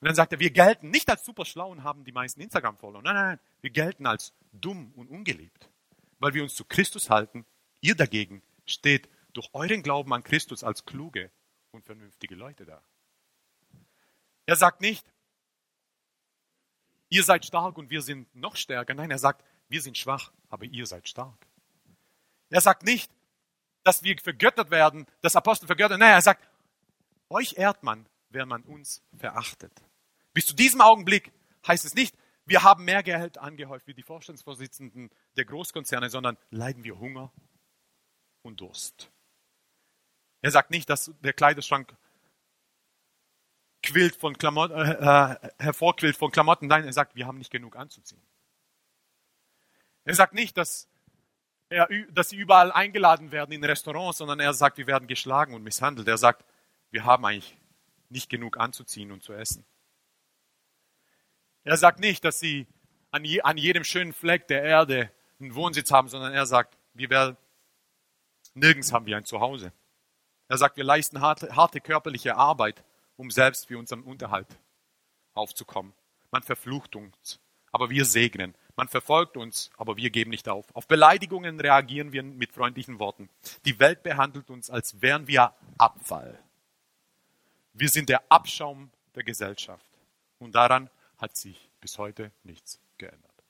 Und 0.00 0.06
dann 0.06 0.14
sagt 0.14 0.32
er, 0.32 0.40
wir 0.40 0.50
gelten 0.50 0.90
nicht 0.90 1.10
als 1.10 1.24
super 1.24 1.44
schlau 1.44 1.70
und 1.70 1.84
haben 1.84 2.04
die 2.04 2.12
meisten 2.12 2.40
Instagram-Follower. 2.40 3.02
Nein, 3.02 3.14
nein, 3.14 3.26
nein, 3.26 3.40
wir 3.60 3.70
gelten 3.70 4.06
als 4.06 4.32
dumm 4.52 4.92
und 4.96 5.08
ungeliebt, 5.08 5.68
weil 6.18 6.32
wir 6.32 6.42
uns 6.42 6.54
zu 6.54 6.64
Christus 6.64 7.10
halten. 7.10 7.44
Ihr 7.82 7.94
dagegen 7.94 8.42
steht 8.64 9.10
durch 9.34 9.50
euren 9.52 9.82
Glauben 9.82 10.12
an 10.14 10.22
Christus 10.22 10.64
als 10.64 10.86
kluge 10.86 11.30
und 11.70 11.84
vernünftige 11.84 12.34
Leute 12.34 12.64
da. 12.64 12.82
Er 14.46 14.56
sagt 14.56 14.80
nicht, 14.80 15.06
ihr 17.10 17.22
seid 17.22 17.44
stark 17.44 17.76
und 17.76 17.90
wir 17.90 18.02
sind 18.02 18.34
noch 18.34 18.56
stärker. 18.56 18.94
Nein, 18.94 19.10
er 19.10 19.18
sagt, 19.18 19.44
wir 19.68 19.82
sind 19.82 19.98
schwach, 19.98 20.32
aber 20.48 20.64
ihr 20.64 20.86
seid 20.86 21.08
stark. 21.08 21.46
Er 22.48 22.60
sagt 22.60 22.84
nicht, 22.84 23.12
dass 23.82 24.02
wir 24.02 24.16
vergöttert 24.18 24.70
werden, 24.70 25.06
dass 25.22 25.36
Apostel 25.36 25.66
vergöttert. 25.66 25.98
Nein, 25.98 26.12
er 26.12 26.22
sagt, 26.22 26.48
euch 27.28 27.54
ehrt 27.56 27.82
man, 27.82 28.06
wenn 28.28 28.48
man 28.48 28.62
uns 28.62 29.02
verachtet. 29.16 29.72
Bis 30.32 30.46
zu 30.46 30.54
diesem 30.54 30.80
Augenblick 30.80 31.32
heißt 31.66 31.84
es 31.84 31.94
nicht, 31.94 32.16
wir 32.44 32.62
haben 32.62 32.84
mehr 32.84 33.02
Geld 33.02 33.38
angehäuft 33.38 33.86
wie 33.86 33.94
die 33.94 34.02
Vorstandsvorsitzenden 34.02 35.10
der 35.36 35.44
Großkonzerne, 35.44 36.10
sondern 36.10 36.36
leiden 36.50 36.84
wir 36.84 36.98
Hunger 36.98 37.32
und 38.42 38.60
Durst. 38.60 39.10
Er 40.42 40.50
sagt 40.50 40.70
nicht, 40.70 40.88
dass 40.88 41.12
der 41.20 41.32
Kleiderschrank 41.32 41.96
quillt 43.82 44.16
von 44.16 44.36
Klamotten, 44.36 44.74
äh, 44.74 45.32
äh, 45.32 45.50
hervorquillt 45.58 46.16
von 46.16 46.30
Klamotten. 46.30 46.66
Nein, 46.66 46.84
er 46.84 46.92
sagt, 46.92 47.14
wir 47.14 47.26
haben 47.26 47.38
nicht 47.38 47.50
genug 47.50 47.76
anzuziehen. 47.76 48.22
Er 50.04 50.14
sagt 50.14 50.34
nicht, 50.34 50.56
dass, 50.56 50.88
er, 51.70 51.88
dass 52.10 52.28
sie 52.28 52.36
überall 52.36 52.72
eingeladen 52.72 53.32
werden 53.32 53.52
in 53.52 53.64
Restaurants, 53.64 54.18
sondern 54.18 54.40
er 54.40 54.52
sagt, 54.52 54.76
wir 54.76 54.86
werden 54.86 55.08
geschlagen 55.08 55.54
und 55.54 55.62
misshandelt. 55.62 56.08
Er 56.08 56.18
sagt, 56.18 56.44
wir 56.90 57.04
haben 57.04 57.24
eigentlich 57.24 57.56
nicht 58.08 58.28
genug 58.28 58.58
anzuziehen 58.58 59.12
und 59.12 59.22
zu 59.22 59.32
essen. 59.32 59.64
Er 61.62 61.76
sagt 61.76 62.00
nicht, 62.00 62.24
dass 62.24 62.40
sie 62.40 62.66
an, 63.12 63.24
je, 63.24 63.40
an 63.42 63.56
jedem 63.56 63.84
schönen 63.84 64.12
Fleck 64.12 64.48
der 64.48 64.64
Erde 64.64 65.10
einen 65.38 65.54
Wohnsitz 65.54 65.92
haben, 65.92 66.08
sondern 66.08 66.32
er 66.32 66.44
sagt, 66.44 66.76
wir 66.92 67.08
werden, 67.08 67.36
nirgends 68.54 68.92
haben 68.92 69.06
wir 69.06 69.16
ein 69.16 69.24
Zuhause. 69.24 69.72
Er 70.48 70.58
sagt, 70.58 70.76
wir 70.76 70.84
leisten 70.84 71.20
harte, 71.20 71.54
harte 71.54 71.80
körperliche 71.80 72.36
Arbeit, 72.36 72.82
um 73.16 73.30
selbst 73.30 73.68
für 73.68 73.78
unseren 73.78 74.02
Unterhalt 74.02 74.48
aufzukommen. 75.34 75.92
Man 76.32 76.42
verflucht 76.42 76.96
uns, 76.96 77.40
aber 77.70 77.90
wir 77.90 78.04
segnen. 78.04 78.56
Man 78.80 78.88
verfolgt 78.88 79.36
uns, 79.36 79.70
aber 79.76 79.98
wir 79.98 80.08
geben 80.08 80.30
nicht 80.30 80.48
auf. 80.48 80.74
Auf 80.74 80.88
Beleidigungen 80.88 81.60
reagieren 81.60 82.12
wir 82.12 82.22
mit 82.22 82.50
freundlichen 82.50 82.98
Worten. 82.98 83.28
Die 83.66 83.78
Welt 83.78 84.02
behandelt 84.02 84.48
uns, 84.48 84.70
als 84.70 85.02
wären 85.02 85.26
wir 85.26 85.52
Abfall. 85.76 86.42
Wir 87.74 87.90
sind 87.90 88.08
der 88.08 88.22
Abschaum 88.32 88.90
der 89.14 89.22
Gesellschaft. 89.22 89.84
Und 90.38 90.54
daran 90.54 90.88
hat 91.18 91.36
sich 91.36 91.68
bis 91.82 91.98
heute 91.98 92.32
nichts 92.42 92.80
geändert. 92.96 93.44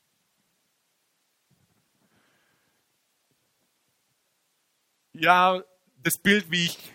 Ja, 5.13 5.63
das 6.03 6.19
Bild, 6.19 6.51
wie 6.51 6.65
ich 6.65 6.93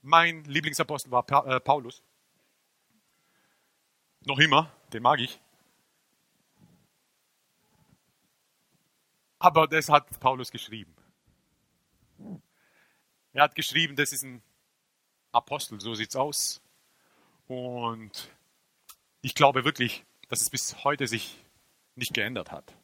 mein 0.00 0.44
Lieblingsapostel 0.44 1.12
war 1.12 1.26
äh, 1.46 1.60
Paulus. 1.60 2.02
Noch 4.24 4.38
immer, 4.38 4.72
den 4.94 5.02
mag 5.02 5.20
ich. 5.20 5.38
Aber 9.38 9.68
das 9.68 9.88
hat 9.88 10.18
Paulus 10.20 10.50
geschrieben. 10.50 10.94
Er 13.32 13.44
hat 13.44 13.54
geschrieben, 13.54 13.94
das 13.94 14.12
ist 14.12 14.24
ein 14.24 14.42
Apostel, 15.32 15.80
so 15.80 15.94
sieht's 15.94 16.16
aus. 16.16 16.60
Und 17.46 18.30
ich 19.20 19.34
glaube 19.34 19.64
wirklich, 19.64 20.04
dass 20.28 20.40
es 20.40 20.50
bis 20.50 20.84
heute 20.84 21.06
sich 21.06 21.38
nicht 21.94 22.14
geändert 22.14 22.50
hat. 22.50 22.76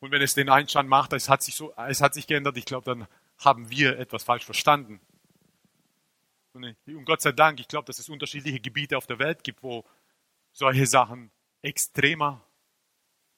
Und 0.00 0.10
wenn 0.10 0.22
es 0.22 0.34
den 0.34 0.48
Einstand 0.48 0.88
macht, 0.88 1.12
es 1.12 1.28
hat 1.28 1.42
sich 1.42 1.54
so, 1.54 1.74
es 1.76 2.00
hat 2.00 2.14
sich 2.14 2.26
geändert, 2.26 2.56
ich 2.56 2.64
glaube, 2.64 2.84
dann 2.84 3.06
haben 3.38 3.70
wir 3.70 3.98
etwas 3.98 4.24
falsch 4.24 4.44
verstanden. 4.44 5.00
Und 6.52 6.76
Gott 7.04 7.20
sei 7.20 7.32
Dank, 7.32 7.60
ich 7.60 7.68
glaube, 7.68 7.86
dass 7.86 7.98
es 7.98 8.08
unterschiedliche 8.08 8.60
Gebiete 8.60 8.96
auf 8.96 9.06
der 9.06 9.18
Welt 9.18 9.44
gibt, 9.44 9.62
wo 9.62 9.84
solche 10.52 10.86
Sachen 10.86 11.30
extremer 11.62 12.44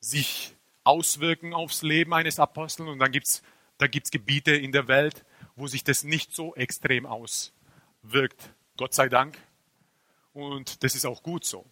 sich 0.00 0.56
auswirken 0.84 1.54
aufs 1.54 1.82
Leben 1.82 2.14
eines 2.14 2.38
Apostels. 2.38 2.88
Und 2.88 2.98
dann 2.98 3.12
gibt 3.12 3.26
es 3.26 3.42
da 3.78 3.88
gibt's 3.88 4.12
Gebiete 4.12 4.52
in 4.52 4.70
der 4.70 4.86
Welt, 4.86 5.24
wo 5.56 5.66
sich 5.66 5.82
das 5.82 6.04
nicht 6.04 6.34
so 6.34 6.54
extrem 6.54 7.04
auswirkt. 7.04 8.54
Gott 8.76 8.94
sei 8.94 9.08
Dank. 9.08 9.36
Und 10.32 10.84
das 10.84 10.94
ist 10.94 11.04
auch 11.04 11.22
gut 11.22 11.44
so. 11.44 11.66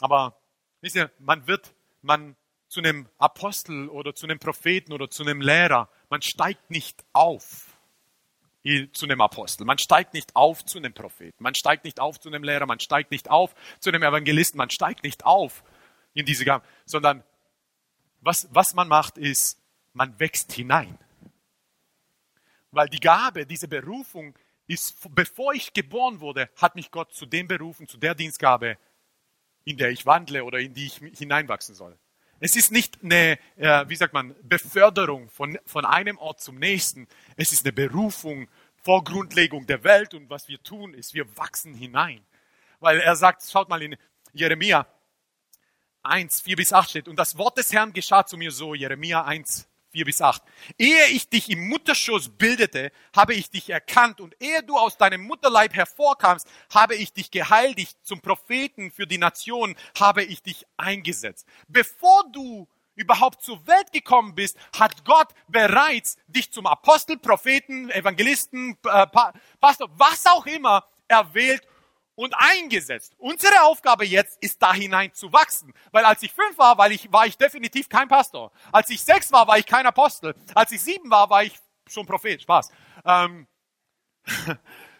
Aber 0.00 0.36
wisst 0.80 0.96
ihr, 0.96 1.10
man 1.20 1.46
wird, 1.46 1.74
man 2.02 2.34
zu 2.68 2.80
einem 2.80 3.08
Apostel 3.18 3.88
oder 3.88 4.16
zu 4.16 4.26
einem 4.26 4.40
Propheten 4.40 4.92
oder 4.92 5.08
zu 5.08 5.22
einem 5.22 5.40
Lehrer, 5.40 5.88
man 6.10 6.22
steigt 6.22 6.70
nicht 6.70 7.04
auf 7.12 7.68
zu 8.92 9.06
einem 9.06 9.20
Apostel. 9.20 9.64
Man 9.64 9.78
steigt 9.78 10.12
nicht 10.12 10.34
auf 10.34 10.64
zu 10.64 10.78
einem 10.78 10.92
Propheten. 10.92 11.40
Man 11.40 11.54
steigt 11.54 11.84
nicht 11.84 12.00
auf 12.00 12.18
zu 12.18 12.28
einem 12.28 12.42
Lehrer. 12.42 12.66
Man 12.66 12.80
steigt 12.80 13.12
nicht 13.12 13.30
auf 13.30 13.54
zu 13.78 13.90
einem 13.90 14.02
Evangelisten. 14.02 14.58
Man 14.58 14.70
steigt 14.70 15.04
nicht 15.04 15.24
auf 15.24 15.62
in 16.14 16.26
diese 16.26 16.44
Gabe, 16.44 16.64
sondern 16.84 17.22
was, 18.20 18.48
was 18.50 18.74
man 18.74 18.88
macht, 18.88 19.18
ist, 19.18 19.60
man 19.92 20.18
wächst 20.18 20.52
hinein. 20.52 20.98
Weil 22.70 22.88
die 22.88 23.00
Gabe, 23.00 23.46
diese 23.46 23.68
Berufung 23.68 24.34
ist, 24.66 24.96
bevor 25.14 25.54
ich 25.54 25.72
geboren 25.72 26.20
wurde, 26.20 26.50
hat 26.56 26.74
mich 26.74 26.90
Gott 26.90 27.14
zu 27.14 27.26
dem 27.26 27.48
berufen, 27.48 27.88
zu 27.88 27.96
der 27.96 28.14
Dienstgabe, 28.14 28.78
in 29.64 29.76
der 29.76 29.90
ich 29.90 30.06
wandle 30.06 30.44
oder 30.44 30.58
in 30.58 30.74
die 30.74 30.86
ich 30.86 30.96
hineinwachsen 31.18 31.74
soll. 31.74 31.98
Es 32.38 32.54
ist 32.54 32.70
nicht 32.70 33.02
eine, 33.02 33.38
äh, 33.56 33.88
wie 33.88 33.96
sagt 33.96 34.12
man, 34.12 34.34
Beförderung 34.42 35.30
von, 35.30 35.58
von 35.64 35.86
einem 35.86 36.18
Ort 36.18 36.40
zum 36.40 36.58
nächsten. 36.58 37.08
Es 37.36 37.52
ist 37.52 37.64
eine 37.64 37.72
Berufung 37.72 38.48
vor 38.82 39.04
Grundlegung 39.04 39.66
der 39.66 39.82
Welt 39.84 40.12
und 40.12 40.28
was 40.28 40.48
wir 40.48 40.62
tun, 40.62 40.92
ist, 40.92 41.14
wir 41.14 41.36
wachsen 41.36 41.74
hinein. 41.74 42.24
Weil 42.78 43.00
er 43.00 43.16
sagt, 43.16 43.42
schaut 43.50 43.68
mal 43.68 43.82
in 43.82 43.96
Jeremia 44.32 44.86
1, 46.06 46.40
4 46.40 46.56
bis 46.56 46.72
8 46.72 46.90
steht, 46.90 47.08
und 47.08 47.16
das 47.16 47.36
Wort 47.38 47.58
des 47.58 47.72
Herrn 47.72 47.92
geschah 47.92 48.24
zu 48.24 48.36
mir 48.36 48.50
so, 48.50 48.74
Jeremia 48.74 49.24
1, 49.24 49.68
4 49.90 50.04
bis 50.04 50.20
8. 50.20 50.42
Ehe 50.78 51.06
ich 51.06 51.28
dich 51.28 51.48
im 51.50 51.68
Mutterschoß 51.68 52.30
bildete, 52.36 52.92
habe 53.14 53.34
ich 53.34 53.50
dich 53.50 53.70
erkannt 53.70 54.20
und 54.20 54.36
ehe 54.40 54.62
du 54.62 54.76
aus 54.76 54.98
deinem 54.98 55.22
Mutterleib 55.22 55.74
hervorkamst, 55.74 56.46
habe 56.74 56.94
ich 56.94 57.12
dich 57.12 57.30
geheiligt 57.30 57.96
zum 58.02 58.20
Propheten 58.20 58.90
für 58.90 59.06
die 59.06 59.18
Nation, 59.18 59.74
habe 59.98 60.22
ich 60.22 60.42
dich 60.42 60.66
eingesetzt. 60.76 61.46
Bevor 61.68 62.24
du 62.30 62.68
überhaupt 62.94 63.42
zur 63.42 63.66
Welt 63.66 63.92
gekommen 63.92 64.34
bist, 64.34 64.56
hat 64.78 65.04
Gott 65.04 65.28
bereits 65.48 66.16
dich 66.28 66.50
zum 66.52 66.66
Apostel, 66.66 67.18
Propheten, 67.18 67.90
Evangelisten, 67.90 68.76
Pastor, 68.82 69.88
was 69.96 70.26
auch 70.26 70.46
immer 70.46 70.84
erwählt 71.08 71.66
und 72.16 72.34
eingesetzt. 72.34 73.14
Unsere 73.18 73.62
Aufgabe 73.62 74.04
jetzt 74.04 74.42
ist 74.42 74.60
da 74.60 74.74
hinein 74.74 75.14
zu 75.14 75.32
wachsen. 75.32 75.72
Weil 75.92 76.04
als 76.04 76.22
ich 76.22 76.32
fünf 76.32 76.58
war, 76.58 76.76
weil 76.78 76.90
ich, 76.92 77.12
war 77.12 77.26
ich 77.26 77.38
definitiv 77.38 77.88
kein 77.88 78.08
Pastor. 78.08 78.50
Als 78.72 78.90
ich 78.90 79.02
sechs 79.02 79.30
war, 79.30 79.46
war 79.46 79.58
ich 79.58 79.66
kein 79.66 79.86
Apostel. 79.86 80.34
Als 80.54 80.72
ich 80.72 80.80
sieben 80.80 81.10
war, 81.10 81.30
war 81.30 81.44
ich 81.44 81.54
schon 81.86 82.06
Prophet. 82.06 82.42
Spaß. 82.42 82.70
Ähm, 83.04 83.46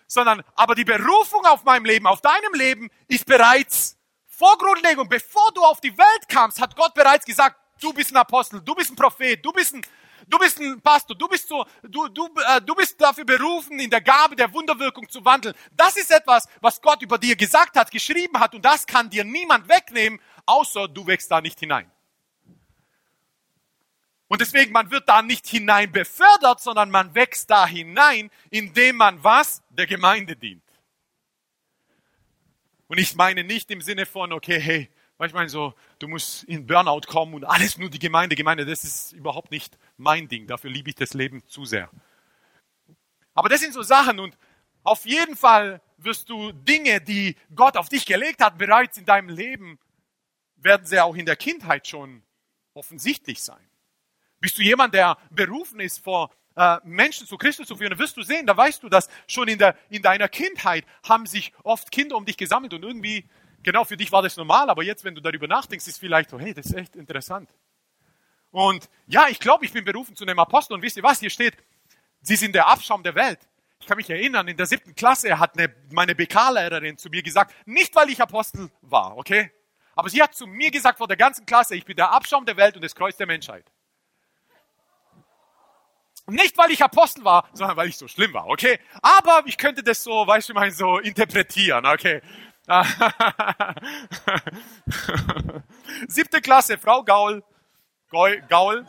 sondern, 0.06 0.42
aber 0.54 0.74
die 0.74 0.84
Berufung 0.84 1.44
auf 1.46 1.64
meinem 1.64 1.84
Leben, 1.84 2.06
auf 2.06 2.20
deinem 2.20 2.54
Leben 2.54 2.90
ist 3.08 3.26
bereits 3.26 3.96
vor 4.26 4.56
Grundlegung. 4.58 5.08
Bevor 5.08 5.50
du 5.52 5.62
auf 5.62 5.80
die 5.80 5.96
Welt 5.96 6.28
kamst, 6.28 6.60
hat 6.60 6.76
Gott 6.76 6.94
bereits 6.94 7.24
gesagt, 7.24 7.56
du 7.80 7.92
bist 7.92 8.12
ein 8.12 8.16
Apostel, 8.16 8.60
du 8.60 8.74
bist 8.74 8.90
ein 8.90 8.96
Prophet, 8.96 9.44
du 9.44 9.52
bist 9.52 9.74
ein, 9.74 9.82
Du 10.28 10.38
bist 10.38 10.60
ein 10.60 10.80
Pastor, 10.80 11.16
du 11.16 11.28
bist 11.28 11.48
so, 11.48 11.64
du, 11.82 12.08
du, 12.08 12.28
äh, 12.48 12.60
du 12.60 12.74
bist 12.74 13.00
dafür 13.00 13.24
berufen, 13.24 13.78
in 13.78 13.90
der 13.90 14.00
Gabe 14.00 14.34
der 14.34 14.52
Wunderwirkung 14.52 15.08
zu 15.08 15.24
wandeln. 15.24 15.54
Das 15.76 15.96
ist 15.96 16.10
etwas, 16.10 16.48
was 16.60 16.82
Gott 16.82 17.00
über 17.02 17.16
dir 17.16 17.36
gesagt 17.36 17.76
hat, 17.76 17.90
geschrieben 17.92 18.40
hat 18.40 18.54
und 18.54 18.64
das 18.64 18.86
kann 18.86 19.08
dir 19.08 19.22
niemand 19.22 19.68
wegnehmen, 19.68 20.20
außer 20.44 20.88
du 20.88 21.06
wächst 21.06 21.30
da 21.30 21.40
nicht 21.40 21.60
hinein. 21.60 21.90
Und 24.28 24.40
deswegen, 24.40 24.72
man 24.72 24.90
wird 24.90 25.08
da 25.08 25.22
nicht 25.22 25.46
hinein 25.46 25.92
befördert, 25.92 26.60
sondern 26.60 26.90
man 26.90 27.14
wächst 27.14 27.48
da 27.48 27.64
hinein, 27.66 28.30
indem 28.50 28.96
man 28.96 29.22
was? 29.22 29.62
Der 29.70 29.86
Gemeinde 29.86 30.34
dient. 30.34 30.64
Und 32.88 32.98
ich 32.98 33.14
meine 33.14 33.44
nicht 33.44 33.70
im 33.70 33.80
Sinne 33.80 34.06
von, 34.06 34.32
okay, 34.32 34.60
hey, 34.60 34.90
manchmal 35.18 35.48
so, 35.48 35.74
du 35.98 36.08
musst 36.08 36.44
in 36.44 36.66
Burnout 36.66 37.02
kommen 37.06 37.34
und 37.34 37.44
alles 37.44 37.78
nur 37.78 37.90
die 37.90 37.98
Gemeinde, 37.98 38.36
Gemeinde, 38.36 38.66
das 38.66 38.84
ist 38.84 39.12
überhaupt 39.12 39.50
nicht 39.50 39.78
mein 39.96 40.28
Ding. 40.28 40.46
Dafür 40.46 40.70
liebe 40.70 40.90
ich 40.90 40.96
das 40.96 41.14
Leben 41.14 41.46
zu 41.46 41.64
sehr. 41.64 41.90
Aber 43.34 43.48
das 43.48 43.60
sind 43.60 43.74
so 43.74 43.82
Sachen 43.82 44.18
und 44.18 44.36
auf 44.82 45.04
jeden 45.04 45.36
Fall 45.36 45.80
wirst 45.98 46.28
du 46.30 46.52
Dinge, 46.52 47.00
die 47.00 47.36
Gott 47.54 47.76
auf 47.76 47.88
dich 47.88 48.06
gelegt 48.06 48.40
hat, 48.42 48.58
bereits 48.58 48.98
in 48.98 49.04
deinem 49.04 49.28
Leben, 49.28 49.78
werden 50.56 50.86
sie 50.86 51.00
auch 51.00 51.14
in 51.14 51.26
der 51.26 51.36
Kindheit 51.36 51.86
schon 51.86 52.22
offensichtlich 52.74 53.42
sein. 53.42 53.68
Bist 54.40 54.58
du 54.58 54.62
jemand, 54.62 54.94
der 54.94 55.18
berufen 55.30 55.80
ist, 55.80 56.02
vor 56.02 56.30
äh, 56.56 56.78
Menschen 56.84 57.26
zu 57.26 57.36
Christus 57.36 57.66
zu 57.66 57.76
führen, 57.76 57.90
dann 57.90 57.98
wirst 57.98 58.16
du 58.16 58.22
sehen, 58.22 58.46
da 58.46 58.56
weißt 58.56 58.82
du, 58.82 58.88
dass 58.88 59.08
schon 59.26 59.48
in, 59.48 59.58
der, 59.58 59.76
in 59.90 60.02
deiner 60.02 60.28
Kindheit 60.28 60.84
haben 61.02 61.26
sich 61.26 61.52
oft 61.62 61.90
Kinder 61.90 62.16
um 62.16 62.24
dich 62.24 62.36
gesammelt 62.36 62.72
und 62.74 62.82
irgendwie 62.82 63.28
Genau, 63.62 63.84
für 63.84 63.96
dich 63.96 64.12
war 64.12 64.22
das 64.22 64.36
normal, 64.36 64.70
aber 64.70 64.82
jetzt, 64.82 65.04
wenn 65.04 65.14
du 65.14 65.20
darüber 65.20 65.48
nachdenkst, 65.48 65.86
ist 65.86 65.98
vielleicht 65.98 66.30
so, 66.30 66.38
hey, 66.38 66.54
das 66.54 66.66
ist 66.66 66.74
echt 66.74 66.96
interessant. 66.96 67.50
Und 68.50 68.88
ja, 69.06 69.26
ich 69.28 69.38
glaube, 69.38 69.64
ich 69.64 69.72
bin 69.72 69.84
berufen 69.84 70.16
zu 70.16 70.24
einem 70.24 70.38
Apostel. 70.38 70.74
Und 70.74 70.82
wisst 70.82 70.96
ihr 70.96 71.02
was? 71.02 71.20
Hier 71.20 71.30
steht, 71.30 71.56
sie 72.22 72.36
sind 72.36 72.54
der 72.54 72.68
Abschaum 72.68 73.02
der 73.02 73.14
Welt. 73.14 73.38
Ich 73.80 73.86
kann 73.86 73.98
mich 73.98 74.08
erinnern, 74.08 74.48
in 74.48 74.56
der 74.56 74.66
siebten 74.66 74.94
Klasse 74.94 75.38
hat 75.38 75.58
eine, 75.58 75.74
meine 75.90 76.14
BK-Lehrerin 76.14 76.96
zu 76.96 77.10
mir 77.10 77.22
gesagt, 77.22 77.54
nicht 77.66 77.94
weil 77.94 78.08
ich 78.08 78.20
Apostel 78.20 78.70
war, 78.80 79.16
okay? 79.18 79.52
Aber 79.94 80.08
sie 80.08 80.22
hat 80.22 80.34
zu 80.34 80.46
mir 80.46 80.70
gesagt 80.70 80.98
vor 80.98 81.08
der 81.08 81.16
ganzen 81.16 81.44
Klasse, 81.46 81.76
ich 81.76 81.84
bin 81.84 81.96
der 81.96 82.10
Abschaum 82.12 82.46
der 82.46 82.56
Welt 82.56 82.76
und 82.76 82.82
das 82.82 82.94
Kreuz 82.94 83.16
der 83.16 83.26
Menschheit. 83.26 83.64
Nicht, 86.28 86.58
weil 86.58 86.72
ich 86.72 86.82
Apostel 86.82 87.24
war, 87.24 87.48
sondern 87.52 87.76
weil 87.76 87.88
ich 87.88 87.96
so 87.96 88.08
schlimm 88.08 88.34
war, 88.34 88.48
okay? 88.48 88.80
Aber 89.00 89.42
ich 89.46 89.56
könnte 89.56 89.82
das 89.82 90.02
so, 90.02 90.26
weißt 90.26 90.48
du, 90.48 90.54
mal 90.54 90.70
so 90.72 90.98
interpretieren, 90.98 91.86
okay? 91.86 92.20
Siebte 96.08 96.40
Klasse, 96.40 96.78
Frau 96.78 97.04
Gaul. 97.04 97.44
Gaul, 98.10 98.86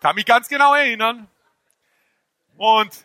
kann 0.00 0.14
mich 0.14 0.24
ganz 0.24 0.48
genau 0.48 0.74
erinnern. 0.74 1.28
Und 2.56 3.04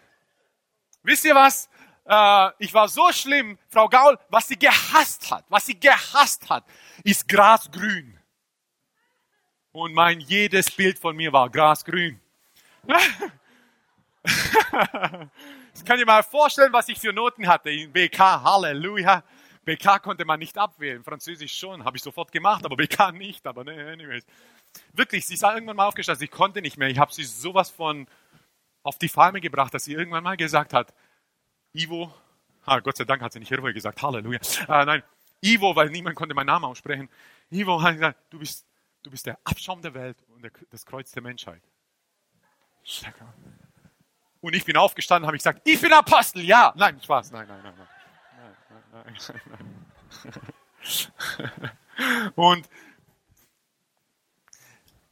Wisst 1.03 1.25
ihr 1.25 1.35
was? 1.35 1.69
Äh, 2.05 2.49
ich 2.59 2.73
war 2.73 2.87
so 2.87 3.11
schlimm, 3.11 3.59
Frau 3.69 3.89
Gaul, 3.89 4.17
was 4.29 4.47
sie 4.47 4.57
gehasst 4.57 5.29
hat, 5.29 5.43
was 5.49 5.65
sie 5.65 5.77
gehasst 5.77 6.49
hat, 6.49 6.63
ist 7.03 7.27
grasgrün. 7.27 8.17
Und 9.73 9.93
mein 9.93 10.21
jedes 10.21 10.71
Bild 10.71 10.97
von 10.97 11.15
mir 11.15 11.31
war 11.31 11.49
grasgrün. 11.49 12.19
Ich 15.75 15.83
kann 15.83 15.97
dir 15.97 16.05
mal 16.05 16.21
vorstellen, 16.21 16.71
was 16.71 16.87
ich 16.87 16.99
für 16.99 17.11
Noten 17.11 17.47
hatte 17.47 17.71
in 17.71 17.91
BK. 17.91 18.43
Halleluja. 18.43 19.23
BK 19.65 19.99
konnte 19.99 20.25
man 20.25 20.39
nicht 20.39 20.57
abwählen, 20.57 21.03
Französisch 21.03 21.57
schon, 21.57 21.85
habe 21.85 21.97
ich 21.97 22.03
sofort 22.03 22.31
gemacht, 22.31 22.65
aber 22.65 22.75
BK 22.75 23.11
nicht. 23.11 23.45
Aber 23.47 23.63
ne, 23.63 23.91
anyways. 23.91 24.25
Wirklich, 24.93 25.25
sie 25.25 25.35
ist 25.35 25.43
irgendwann 25.43 25.75
mal 25.75 25.87
aufgestanden, 25.87 26.23
ich 26.23 26.31
konnte 26.31 26.61
nicht 26.61 26.77
mehr. 26.77 26.89
Ich 26.89 26.97
habe 26.97 27.13
sie 27.13 27.23
sowas 27.23 27.69
von 27.69 28.07
auf 28.81 28.97
die 28.97 29.07
Palme 29.07 29.39
gebracht, 29.39 29.73
dass 29.73 29.85
sie 29.85 29.93
irgendwann 29.93 30.23
mal 30.23 30.37
gesagt 30.37 30.73
hat, 30.73 30.93
Ivo, 31.73 32.13
ah, 32.65 32.79
Gott 32.79 32.97
sei 32.97 33.05
Dank 33.05 33.21
hat 33.21 33.33
sie 33.33 33.39
nicht 33.39 33.51
Irvo 33.51 33.71
gesagt, 33.73 34.01
Halleluja. 34.01 34.39
Äh, 34.67 34.85
nein, 34.85 35.03
Ivo, 35.41 35.75
weil 35.75 35.89
niemand 35.89 36.15
konnte 36.15 36.35
meinen 36.35 36.47
Namen 36.47 36.65
aussprechen. 36.65 37.09
Ivo 37.49 37.81
hat 37.81 37.93
gesagt, 37.93 38.19
du 38.29 38.39
bist, 38.39 38.65
du 39.03 39.11
bist 39.11 39.25
der 39.25 39.37
Abschaum 39.43 39.81
der 39.81 39.93
Welt 39.93 40.17
und 40.27 40.41
der, 40.43 40.51
das 40.69 40.85
Kreuz 40.85 41.11
der 41.11 41.23
Menschheit. 41.23 41.61
Und 44.41 44.55
ich 44.55 44.65
bin 44.65 44.75
aufgestanden, 44.75 45.25
habe 45.25 45.37
ich 45.37 45.43
gesagt, 45.43 45.61
ich 45.63 45.79
bin 45.79 45.93
Apostel, 45.93 46.43
ja. 46.43 46.73
Nein, 46.75 46.99
Spaß, 47.01 47.31
nein, 47.31 47.47
nein, 47.47 47.61
nein, 47.63 47.73
nein. 47.77 47.87
Und, 52.35 52.67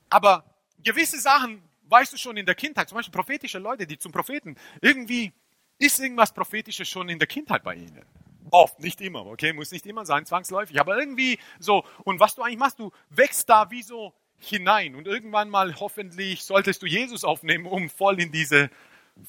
aber 0.10 0.44
gewisse 0.84 1.20
Sachen 1.20 1.62
weißt 1.84 2.14
du 2.14 2.18
schon 2.18 2.38
in 2.38 2.46
der 2.46 2.56
Kindheit, 2.56 2.90
zum 2.90 2.98
Beispiel 2.98 3.14
prophetische 3.14 3.60
Leute, 3.60 3.86
die 3.86 3.98
zum 3.98 4.12
Propheten, 4.12 4.56
irgendwie 4.82 5.34
ist 5.78 6.00
irgendwas 6.00 6.34
Prophetisches 6.34 6.88
schon 6.88 7.10
in 7.10 7.20
der 7.20 7.28
Kindheit 7.28 7.64
bei 7.64 7.76
ihnen. 7.76 8.06
Oft, 8.50 8.80
nicht 8.80 9.00
immer, 9.02 9.26
okay, 9.26 9.54
muss 9.54 9.72
nicht 9.72 9.86
immer 9.86 10.06
sein, 10.06 10.26
zwangsläufig, 10.26 10.80
aber 10.80 10.98
irgendwie 10.98 11.40
so. 11.60 11.86
Und 12.04 12.20
was 12.20 12.36
du 12.36 12.42
eigentlich 12.42 12.60
machst, 12.60 12.80
du 12.80 12.92
wächst 13.10 13.50
da 13.50 13.72
wie 13.72 13.82
so 13.82 14.14
hinein 14.38 14.96
und 14.96 15.08
irgendwann 15.08 15.50
mal 15.50 15.80
hoffentlich 15.80 16.44
solltest 16.44 16.82
du 16.82 16.88
Jesus 16.88 17.24
aufnehmen, 17.24 17.66
um 17.66 17.90
voll 17.90 18.20
in 18.20 18.32
diese 18.32 18.70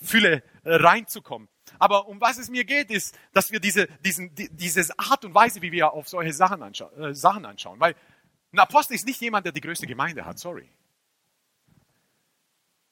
Fülle 0.00 0.42
äh, 0.64 0.74
reinzukommen. 0.74 1.48
Aber 1.78 2.08
um 2.08 2.20
was 2.20 2.38
es 2.38 2.48
mir 2.48 2.64
geht, 2.64 2.90
ist, 2.90 3.18
dass 3.32 3.50
wir 3.50 3.60
diese, 3.60 3.86
diesen, 4.04 4.34
die, 4.34 4.48
diese 4.50 4.86
Art 4.98 5.24
und 5.24 5.34
Weise, 5.34 5.62
wie 5.62 5.72
wir 5.72 5.92
auf 5.92 6.08
solche 6.08 6.32
Sachen, 6.32 6.62
anscha 6.62 6.90
äh, 6.92 7.14
Sachen 7.14 7.44
anschauen. 7.44 7.80
Weil 7.80 7.94
ein 8.52 8.58
Apostel 8.58 8.94
ist 8.94 9.06
nicht 9.06 9.20
jemand, 9.20 9.46
der 9.46 9.52
die 9.52 9.60
größte 9.60 9.86
Gemeinde 9.86 10.24
hat, 10.24 10.38
sorry. 10.38 10.68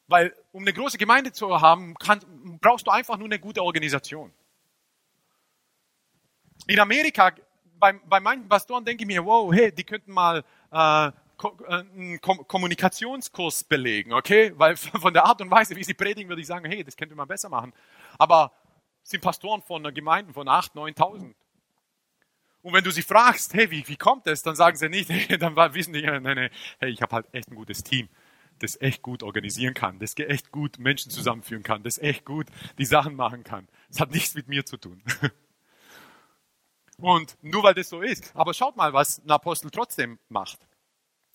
Weil 0.07 0.35
um 0.53 0.63
eine 0.63 0.73
große 0.73 0.99
Gemeinde 0.99 1.33
zu 1.33 1.61
haben, 1.61 1.95
kann, 1.95 2.21
brauchst 2.61 2.87
du 2.87 2.91
einfach 2.91 3.17
nur 3.17 3.27
eine 3.27 3.39
gute 3.39 3.63
Organisation. 3.63 4.33
In 6.67 6.81
Amerika, 6.81 7.33
bei, 7.79 7.93
bei 7.93 8.21
manchen 8.21 8.49
Pastoren 8.49 8.85
denke 8.85 9.05
ich 9.05 9.07
mir, 9.07 9.25
wow, 9.25 9.53
hey, 9.53 9.73
die 9.73 9.85
könnten 9.85 10.13
mal 10.13 10.45
äh, 10.73 11.13
einen 11.67 12.21
Kommunikationskurs 12.21 13.65
belegen, 13.65 14.13
okay? 14.13 14.53
Weil 14.57 14.77
von 14.77 15.13
der 15.13 15.25
Art 15.25 15.41
und 15.41 15.51
Weise, 15.51 15.77
wie 15.77 15.85
sie 15.85 15.95
predigen, 15.95 16.29
würde 16.29 16.43
ich 16.43 16.47
sagen, 16.47 16.67
hey, 16.67 16.85
das 16.85 16.97
könnte 16.97 17.15
man 17.15 17.29
besser 17.29 17.49
machen. 17.49 17.73
Aber 18.19 18.53
sind 19.03 19.23
Pastoren 19.23 19.63
von 19.63 19.83
Gemeinden 19.95 20.33
von 20.33 20.49
8.000, 20.49 20.97
9.000. 20.97 21.35
Und 22.63 22.75
wenn 22.75 22.85
du 22.85 22.91
sie 22.91 23.03
fragst, 23.03 23.55
hey, 23.55 23.71
wie, 23.71 23.87
wie 23.89 23.97
kommt 23.97 24.27
das, 24.27 24.43
dann 24.43 24.55
sagen 24.55 24.77
sie 24.77 24.89
nicht, 24.89 25.09
hey, 25.11 25.39
dann 25.39 25.57
wissen 25.75 25.93
die, 25.93 26.03
nein, 26.03 26.23
nein, 26.23 26.51
hey, 26.79 26.91
ich 26.91 27.01
habe 27.03 27.15
halt 27.15 27.27
echt 27.33 27.51
ein 27.51 27.55
gutes 27.55 27.83
Team, 27.83 28.09
das 28.59 28.81
echt 28.81 29.03
gut 29.03 29.23
organisieren 29.23 29.75
kann, 29.75 29.99
das 29.99 30.15
echt 30.19 30.53
gut 30.53 30.79
Menschen 30.79 31.11
zusammenführen 31.11 31.63
kann, 31.63 31.83
das 31.83 31.99
echt 31.99 32.25
gut 32.25 32.47
die 32.79 32.85
Sachen 32.85 33.17
machen 33.17 33.45
kann. 33.45 33.69
Das 33.89 34.01
hat 34.01 34.11
nichts 34.11 34.35
mit 34.35 34.49
mir 34.49 34.67
zu 34.67 34.77
tun. 34.77 35.03
Und 36.99 37.39
nur 37.41 37.63
weil 37.63 37.73
das 37.73 37.89
so 37.89 38.03
ist. 38.03 38.31
Aber 38.37 38.53
schaut 38.53 38.77
mal, 38.77 38.93
was 38.93 39.25
ein 39.25 39.31
Apostel 39.31 39.71
trotzdem 39.71 40.19
macht 40.29 40.59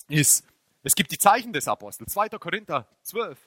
ist, 0.07 0.45
es 0.83 0.95
gibt 0.95 1.11
die 1.11 1.17
Zeichen 1.17 1.53
des 1.53 1.67
Apostels. 1.67 2.13
2. 2.13 2.29
Korinther 2.29 2.87
12, 3.03 3.39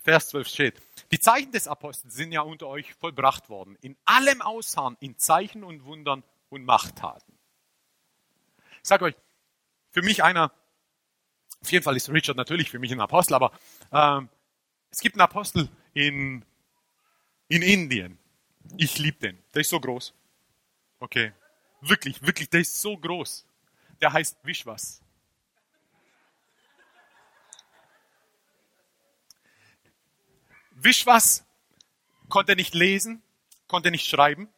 Vers 0.00 0.28
12 0.28 0.48
steht, 0.48 0.82
die 1.10 1.18
Zeichen 1.18 1.50
des 1.50 1.66
Apostels 1.66 2.14
sind 2.14 2.30
ja 2.32 2.42
unter 2.42 2.66
euch 2.68 2.94
vollbracht 2.94 3.48
worden, 3.48 3.76
in 3.80 3.96
allem 4.04 4.42
Ausharren, 4.42 4.96
in 5.00 5.18
Zeichen 5.18 5.64
und 5.64 5.84
Wundern 5.84 6.22
und 6.50 6.64
Machttaten. 6.64 7.38
Ich 8.82 8.88
sage 8.88 9.06
euch, 9.06 9.14
für 9.90 10.02
mich 10.02 10.22
einer, 10.22 10.52
auf 11.62 11.72
jeden 11.72 11.82
Fall 11.82 11.96
ist 11.96 12.10
Richard 12.10 12.36
natürlich 12.36 12.70
für 12.70 12.78
mich 12.78 12.92
ein 12.92 13.00
Apostel, 13.00 13.34
aber 13.34 13.52
ähm, 13.92 14.28
es 14.90 15.00
gibt 15.00 15.16
einen 15.16 15.22
Apostel 15.22 15.68
in, 15.94 16.44
in 17.48 17.62
Indien. 17.62 18.18
Ich 18.76 18.98
liebe 18.98 19.18
den. 19.18 19.42
Der 19.54 19.62
ist 19.62 19.70
so 19.70 19.80
groß. 19.80 20.14
Okay. 21.00 21.32
Wirklich, 21.80 22.22
wirklich, 22.22 22.50
der 22.50 22.60
ist 22.60 22.80
so 22.80 22.96
groß. 22.96 23.46
Der 24.00 24.12
heißt 24.12 24.38
Vishwas. 24.42 25.03
Wischwas 30.84 31.44
konnte 32.28 32.56
nicht 32.56 32.74
lesen, 32.74 33.22
konnte 33.66 33.90
nicht 33.90 34.08
schreiben. 34.08 34.48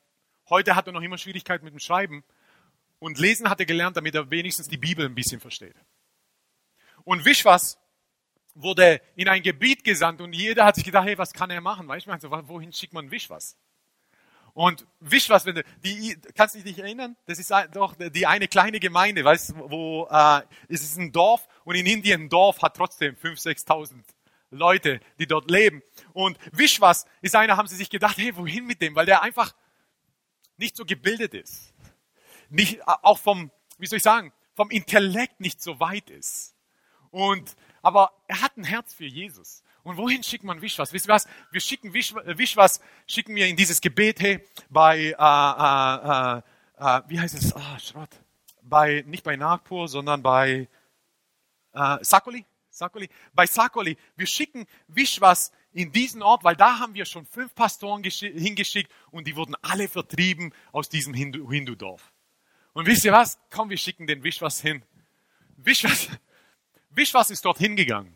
Heute 0.48 0.76
hat 0.76 0.86
er 0.86 0.92
noch 0.92 1.02
immer 1.02 1.18
Schwierigkeiten 1.18 1.64
mit 1.64 1.72
dem 1.72 1.80
Schreiben. 1.80 2.24
Und 2.98 3.18
lesen 3.18 3.50
hat 3.50 3.60
er 3.60 3.66
gelernt, 3.66 3.96
damit 3.96 4.14
er 4.14 4.30
wenigstens 4.30 4.68
die 4.68 4.76
Bibel 4.76 5.04
ein 5.04 5.14
bisschen 5.14 5.40
versteht. 5.40 5.76
Und 7.04 7.24
Wischwas 7.24 7.78
wurde 8.54 9.00
in 9.14 9.28
ein 9.28 9.42
Gebiet 9.42 9.84
gesandt 9.84 10.20
und 10.20 10.32
jeder 10.32 10.64
hat 10.64 10.76
sich 10.76 10.84
gedacht, 10.84 11.06
hey, 11.06 11.18
was 11.18 11.32
kann 11.32 11.50
er 11.50 11.60
machen? 11.60 11.86
Weißt 11.86 12.06
du, 12.06 12.10
also, 12.10 12.30
wohin 12.48 12.72
schickt 12.72 12.94
man 12.94 13.10
Wischwas? 13.10 13.56
Und 14.54 14.86
Wischwas, 15.00 15.44
wenn 15.44 15.56
du, 15.56 15.64
die, 15.84 16.16
kannst 16.34 16.54
du 16.54 16.58
dich 16.58 16.64
nicht 16.64 16.78
erinnern? 16.78 17.14
Das 17.26 17.38
ist 17.38 17.52
doch 17.72 17.94
die 17.98 18.26
eine 18.26 18.48
kleine 18.48 18.80
Gemeinde, 18.80 19.22
weißt 19.22 19.50
du, 19.50 19.70
wo, 19.70 20.08
äh, 20.10 20.40
es 20.68 20.82
ist 20.82 20.96
ein 20.96 21.12
Dorf 21.12 21.46
und 21.64 21.74
in 21.74 21.84
Indien 21.84 22.22
ein 22.22 22.28
Dorf 22.30 22.62
hat 22.62 22.74
trotzdem 22.74 23.14
5.000, 23.14 23.66
6.000 23.66 24.02
Leute, 24.50 25.00
die 25.18 25.26
dort 25.26 25.50
leben. 25.50 25.82
Und 26.12 26.38
Wischwas 26.52 27.06
ist 27.20 27.34
einer, 27.36 27.56
haben 27.56 27.68
sie 27.68 27.76
sich 27.76 27.90
gedacht, 27.90 28.16
hey, 28.18 28.36
wohin 28.36 28.66
mit 28.66 28.80
dem? 28.80 28.94
Weil 28.94 29.06
der 29.06 29.22
einfach 29.22 29.54
nicht 30.56 30.76
so 30.76 30.84
gebildet 30.84 31.34
ist. 31.34 31.74
Nicht, 32.48 32.86
auch 32.86 33.18
vom, 33.18 33.50
wie 33.78 33.86
soll 33.86 33.98
ich 33.98 34.02
sagen, 34.02 34.32
vom 34.54 34.70
Intellekt 34.70 35.40
nicht 35.40 35.62
so 35.62 35.80
weit 35.80 36.10
ist. 36.10 36.54
Und, 37.10 37.56
aber 37.82 38.12
er 38.26 38.42
hat 38.42 38.56
ein 38.56 38.64
Herz 38.64 38.94
für 38.94 39.04
Jesus. 39.04 39.62
Und 39.82 39.96
wohin 39.96 40.22
schickt 40.22 40.44
man 40.44 40.60
Wischwas? 40.62 40.92
Wisst 40.92 41.06
ihr 41.06 41.12
was? 41.12 41.28
Wir 41.52 41.60
schicken 41.60 41.92
Wisch, 41.92 42.14
Wischwas, 42.14 42.80
schicken 43.06 43.34
wir 43.36 43.46
in 43.46 43.56
dieses 43.56 43.80
Gebet, 43.80 44.20
hey, 44.20 44.44
bei, 44.68 44.98
äh, 44.98 45.12
äh, 45.12 46.98
äh, 46.98 47.02
wie 47.08 47.20
heißt 47.20 47.34
es? 47.36 47.54
Ah, 47.54 47.78
Schrott. 47.78 48.10
Bei, 48.62 49.04
nicht 49.06 49.22
bei 49.22 49.36
Nagpur, 49.36 49.88
sondern 49.88 50.22
bei 50.22 50.68
äh, 51.72 51.98
Sakoli. 52.00 52.44
Sakoli, 52.76 53.08
bei 53.32 53.46
Sakoli, 53.46 53.96
wir 54.16 54.26
schicken 54.26 54.66
Wischwas 54.86 55.50
in 55.72 55.92
diesen 55.92 56.22
Ort, 56.22 56.44
weil 56.44 56.56
da 56.56 56.78
haben 56.78 56.92
wir 56.92 57.06
schon 57.06 57.24
fünf 57.24 57.54
Pastoren 57.54 58.02
hingeschickt 58.04 58.92
und 59.10 59.26
die 59.26 59.34
wurden 59.34 59.54
alle 59.62 59.88
vertrieben 59.88 60.52
aus 60.72 60.90
diesem 60.90 61.14
Hindu-Dorf. 61.14 62.12
Und 62.74 62.86
wisst 62.86 63.06
ihr 63.06 63.12
was? 63.12 63.38
Komm, 63.50 63.70
wir 63.70 63.78
schicken 63.78 64.06
den 64.06 64.22
Wischwas 64.22 64.60
hin. 64.60 64.82
Wischwas, 65.56 66.08
Wischwas 66.90 67.30
ist 67.30 67.46
dort 67.46 67.56
hingegangen. 67.56 68.14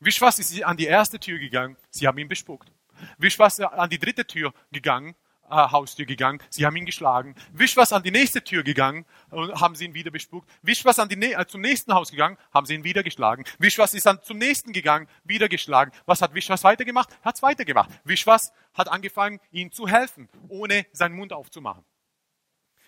Wischwas 0.00 0.40
ist 0.40 0.64
an 0.64 0.76
die 0.76 0.86
erste 0.86 1.20
Tür 1.20 1.38
gegangen. 1.38 1.76
Sie 1.90 2.08
haben 2.08 2.18
ihn 2.18 2.28
bespuckt. 2.28 2.72
Wischwas 3.18 3.60
an 3.60 3.88
die 3.88 4.00
dritte 4.00 4.26
Tür 4.26 4.52
gegangen 4.72 5.14
äh, 5.50 5.54
Haustür 5.54 6.06
gegangen, 6.06 6.40
sie 6.50 6.66
haben 6.66 6.76
ihn 6.76 6.86
geschlagen. 6.86 7.34
Wischwas 7.52 7.92
an 7.92 8.02
die 8.02 8.10
nächste 8.10 8.42
Tür 8.42 8.62
gegangen 8.62 9.04
und 9.30 9.60
haben 9.60 9.74
sie 9.74 9.84
ihn 9.86 9.94
wieder 9.94 10.10
bespuckt. 10.10 10.48
Wischwas 10.62 10.98
an 10.98 11.08
die, 11.08 11.32
äh, 11.32 11.46
zum 11.46 11.60
nächsten 11.60 11.94
Haus 11.94 12.10
gegangen, 12.10 12.36
haben 12.52 12.66
sie 12.66 12.74
ihn 12.74 12.84
wieder 12.84 13.02
geschlagen. 13.02 13.44
Wischwas 13.58 13.94
ist 13.94 14.06
dann 14.06 14.22
zum 14.22 14.38
nächsten 14.38 14.72
gegangen, 14.72 15.08
wieder 15.24 15.48
geschlagen. 15.48 15.92
Was 16.06 16.22
hat 16.22 16.34
Wischwas 16.34 16.64
weitergemacht? 16.64 17.08
Hat's 17.22 17.42
weitergemacht. 17.42 17.90
Wischwas 18.04 18.52
hat 18.74 18.88
angefangen, 18.88 19.40
ihnen 19.50 19.72
zu 19.72 19.88
helfen, 19.88 20.28
ohne 20.48 20.86
seinen 20.92 21.14
Mund 21.14 21.32
aufzumachen. 21.32 21.84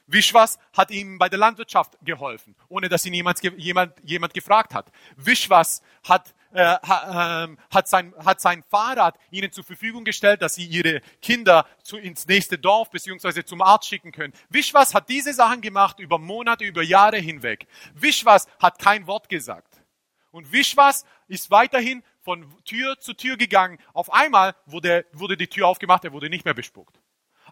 Wischwas 0.09 0.59
hat 0.73 0.90
ihm 0.90 1.18
bei 1.18 1.29
der 1.29 1.38
Landwirtschaft 1.38 1.99
geholfen, 2.03 2.57
ohne 2.68 2.88
dass 2.88 3.05
ihn 3.05 3.12
jemand, 3.12 3.42
jemand, 3.42 3.92
jemand 4.03 4.33
gefragt 4.33 4.75
hat. 4.75 4.90
Wischwas 5.16 5.83
hat 6.03 6.35
äh, 6.54 6.62
äh, 6.62 7.56
hat, 7.70 7.88
sein, 7.88 8.14
hat 8.24 8.40
sein 8.40 8.62
Fahrrad 8.70 9.18
ihnen 9.30 9.52
zur 9.52 9.64
Verfügung 9.64 10.04
gestellt, 10.04 10.40
dass 10.40 10.54
sie 10.54 10.64
ihre 10.64 11.02
Kinder 11.20 11.66
zu, 11.82 11.98
ins 11.98 12.26
nächste 12.26 12.56
Dorf 12.56 12.90
beziehungsweise 12.90 13.44
zum 13.44 13.61
Arzt 13.61 13.87
schicken 13.87 14.12
können. 14.12 14.32
Wischwas 14.48 14.94
hat 14.94 15.11
diese 15.11 15.34
Sachen 15.34 15.61
gemacht 15.61 15.98
über 15.98 16.18
Monate, 16.18 16.64
über 16.64 16.82
Jahre 16.82 17.18
hinweg. 17.18 17.66
Wischwas 17.94 18.46
hat 18.58 18.78
kein 18.78 19.06
Wort 19.06 19.28
gesagt. 19.28 19.82
Und 20.30 20.50
Wischwas 20.50 21.04
ist 21.26 21.50
weiterhin 21.50 22.02
von 22.22 22.46
Tür 22.64 22.98
zu 22.98 23.12
Tür 23.12 23.37
gegangen. 23.37 23.78
Auf 23.92 24.11
einmal 24.11 24.54
wurde, 24.64 25.04
wurde 25.12 25.37
die 25.37 25.48
Tür 25.48 25.66
aufgemacht, 25.66 26.04
er 26.04 26.12
wurde 26.12 26.30
nicht 26.30 26.46
mehr 26.46 26.54
bespuckt. 26.54 26.98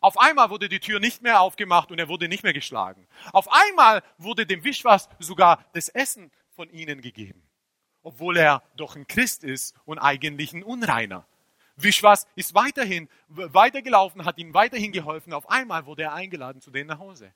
Auf 0.00 0.18
einmal 0.18 0.48
wurde 0.48 0.70
die 0.70 0.80
Tür 0.80 1.00
nicht 1.00 1.22
mehr 1.22 1.40
aufgemacht 1.42 1.90
und 1.90 1.98
er 1.98 2.08
wurde 2.08 2.28
nicht 2.28 2.44
mehr 2.44 2.52
geschlagen. 2.54 3.06
Auf 3.32 3.48
einmal 3.52 4.02
wurde 4.16 4.46
dem 4.46 4.64
Wischwas 4.64 5.08
sogar 5.18 5.64
das 5.74 5.88
Essen 5.90 6.30
von 6.54 6.70
ihnen 6.70 7.02
gegeben 7.02 7.45
obwohl 8.06 8.36
er 8.36 8.62
doch 8.76 8.94
ein 8.94 9.08
Christ 9.08 9.42
ist 9.42 9.74
und 9.84 9.98
eigentlich 9.98 10.52
ein 10.52 10.62
Unreiner. 10.62 11.26
Wischwas 11.74 12.28
ist 12.36 12.54
weiterhin 12.54 13.08
weitergelaufen, 13.26 14.24
hat 14.24 14.38
ihnen 14.38 14.54
weiterhin 14.54 14.92
geholfen. 14.92 15.32
Auf 15.32 15.50
einmal 15.50 15.86
wurde 15.86 16.04
er 16.04 16.14
eingeladen 16.14 16.62
zu 16.62 16.70
denen 16.70 16.88
nach 16.88 17.00
Hause. 17.00 17.32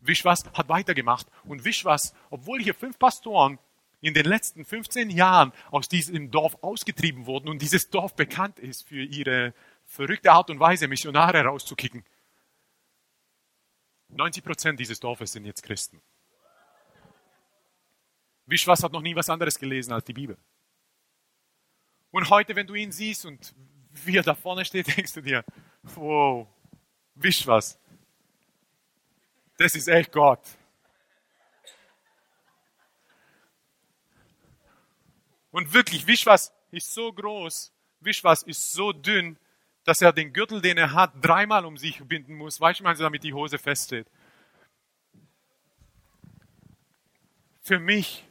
Wischwas 0.00 0.44
hat 0.54 0.70
weitergemacht. 0.70 1.26
Und 1.44 1.64
Wischwas, 1.66 2.14
obwohl 2.30 2.62
hier 2.62 2.74
fünf 2.74 2.98
Pastoren 2.98 3.58
in 4.00 4.14
den 4.14 4.24
letzten 4.24 4.64
15 4.64 5.10
Jahren 5.10 5.52
aus 5.70 5.90
diesem 5.90 6.30
Dorf 6.30 6.56
ausgetrieben 6.62 7.26
wurden 7.26 7.50
und 7.50 7.60
dieses 7.60 7.90
Dorf 7.90 8.16
bekannt 8.16 8.58
ist 8.58 8.88
für 8.88 9.02
ihre 9.02 9.52
verrückte 9.84 10.32
Art 10.32 10.48
und 10.48 10.58
Weise, 10.58 10.88
Missionare 10.88 11.42
rauszukicken. 11.42 12.02
90 14.08 14.42
Prozent 14.42 14.80
dieses 14.80 15.00
Dorfes 15.00 15.32
sind 15.32 15.44
jetzt 15.44 15.62
Christen. 15.62 16.00
Wischwas 18.48 18.82
hat 18.82 18.92
noch 18.92 19.02
nie 19.02 19.14
was 19.14 19.28
anderes 19.28 19.58
gelesen 19.58 19.92
als 19.92 20.04
die 20.04 20.14
Bibel. 20.14 20.38
Und 22.10 22.30
heute, 22.30 22.56
wenn 22.56 22.66
du 22.66 22.74
ihn 22.74 22.90
siehst 22.90 23.26
und 23.26 23.54
wie 23.90 24.16
er 24.16 24.22
da 24.22 24.34
vorne 24.34 24.64
steht, 24.64 24.86
denkst 24.96 25.12
du 25.12 25.20
dir, 25.20 25.44
wow, 25.82 26.48
Wischwas, 27.14 27.78
das 29.58 29.74
ist 29.74 29.88
echt 29.88 30.12
Gott. 30.12 30.40
Und 35.50 35.72
wirklich, 35.72 36.06
Wischwas 36.06 36.54
ist 36.70 36.92
so 36.94 37.12
groß, 37.12 37.72
Wischwas 38.00 38.44
ist 38.44 38.72
so 38.72 38.92
dünn, 38.92 39.36
dass 39.84 40.00
er 40.00 40.12
den 40.12 40.32
Gürtel, 40.32 40.62
den 40.62 40.78
er 40.78 40.92
hat, 40.92 41.12
dreimal 41.20 41.64
um 41.64 41.76
sich 41.76 42.02
binden 42.04 42.34
muss. 42.34 42.60
Weißt 42.60 42.80
du, 42.80 42.84
damit 42.84 43.24
die 43.24 43.32
Hose 43.32 43.58
feststeht. 43.58 44.06
Für 47.62 47.78
mich 47.78 48.27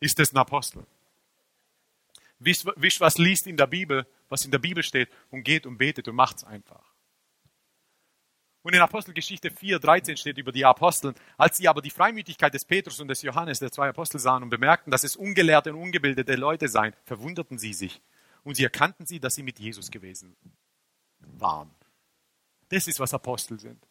ist 0.00 0.18
es 0.18 0.32
ein 0.32 0.38
Apostel. 0.38 0.84
Wischwas 2.38 3.18
liest 3.18 3.46
in 3.46 3.56
der 3.56 3.66
Bibel, 3.66 4.06
was 4.28 4.44
in 4.44 4.50
der 4.50 4.58
Bibel 4.58 4.82
steht 4.82 5.10
und 5.30 5.42
geht 5.44 5.66
und 5.66 5.76
betet 5.76 6.08
und 6.08 6.16
macht 6.16 6.38
es 6.38 6.44
einfach. 6.44 6.90
Und 8.62 8.74
in 8.74 8.80
Apostelgeschichte 8.80 9.50
4, 9.50 9.78
13 9.78 10.16
steht 10.16 10.38
über 10.38 10.52
die 10.52 10.64
Apostel, 10.64 11.14
als 11.38 11.56
sie 11.56 11.68
aber 11.68 11.80
die 11.80 11.90
Freimütigkeit 11.90 12.52
des 12.52 12.64
Petrus 12.64 13.00
und 13.00 13.08
des 13.08 13.22
Johannes, 13.22 13.58
der 13.58 13.72
zwei 13.72 13.88
Apostel, 13.88 14.18
sahen 14.18 14.42
und 14.42 14.50
bemerkten, 14.50 14.90
dass 14.90 15.04
es 15.04 15.16
ungelehrte 15.16 15.72
und 15.72 15.80
ungebildete 15.80 16.34
Leute 16.34 16.68
seien, 16.68 16.94
verwunderten 17.04 17.58
sie 17.58 17.72
sich. 17.72 18.02
Und 18.42 18.56
sie 18.56 18.64
erkannten 18.64 19.06
sie, 19.06 19.20
dass 19.20 19.34
sie 19.34 19.42
mit 19.42 19.58
Jesus 19.58 19.90
gewesen 19.90 20.36
waren. 21.20 21.70
Das 22.68 22.86
ist, 22.86 23.00
was 23.00 23.14
Apostel 23.14 23.58
sind. 23.58 23.86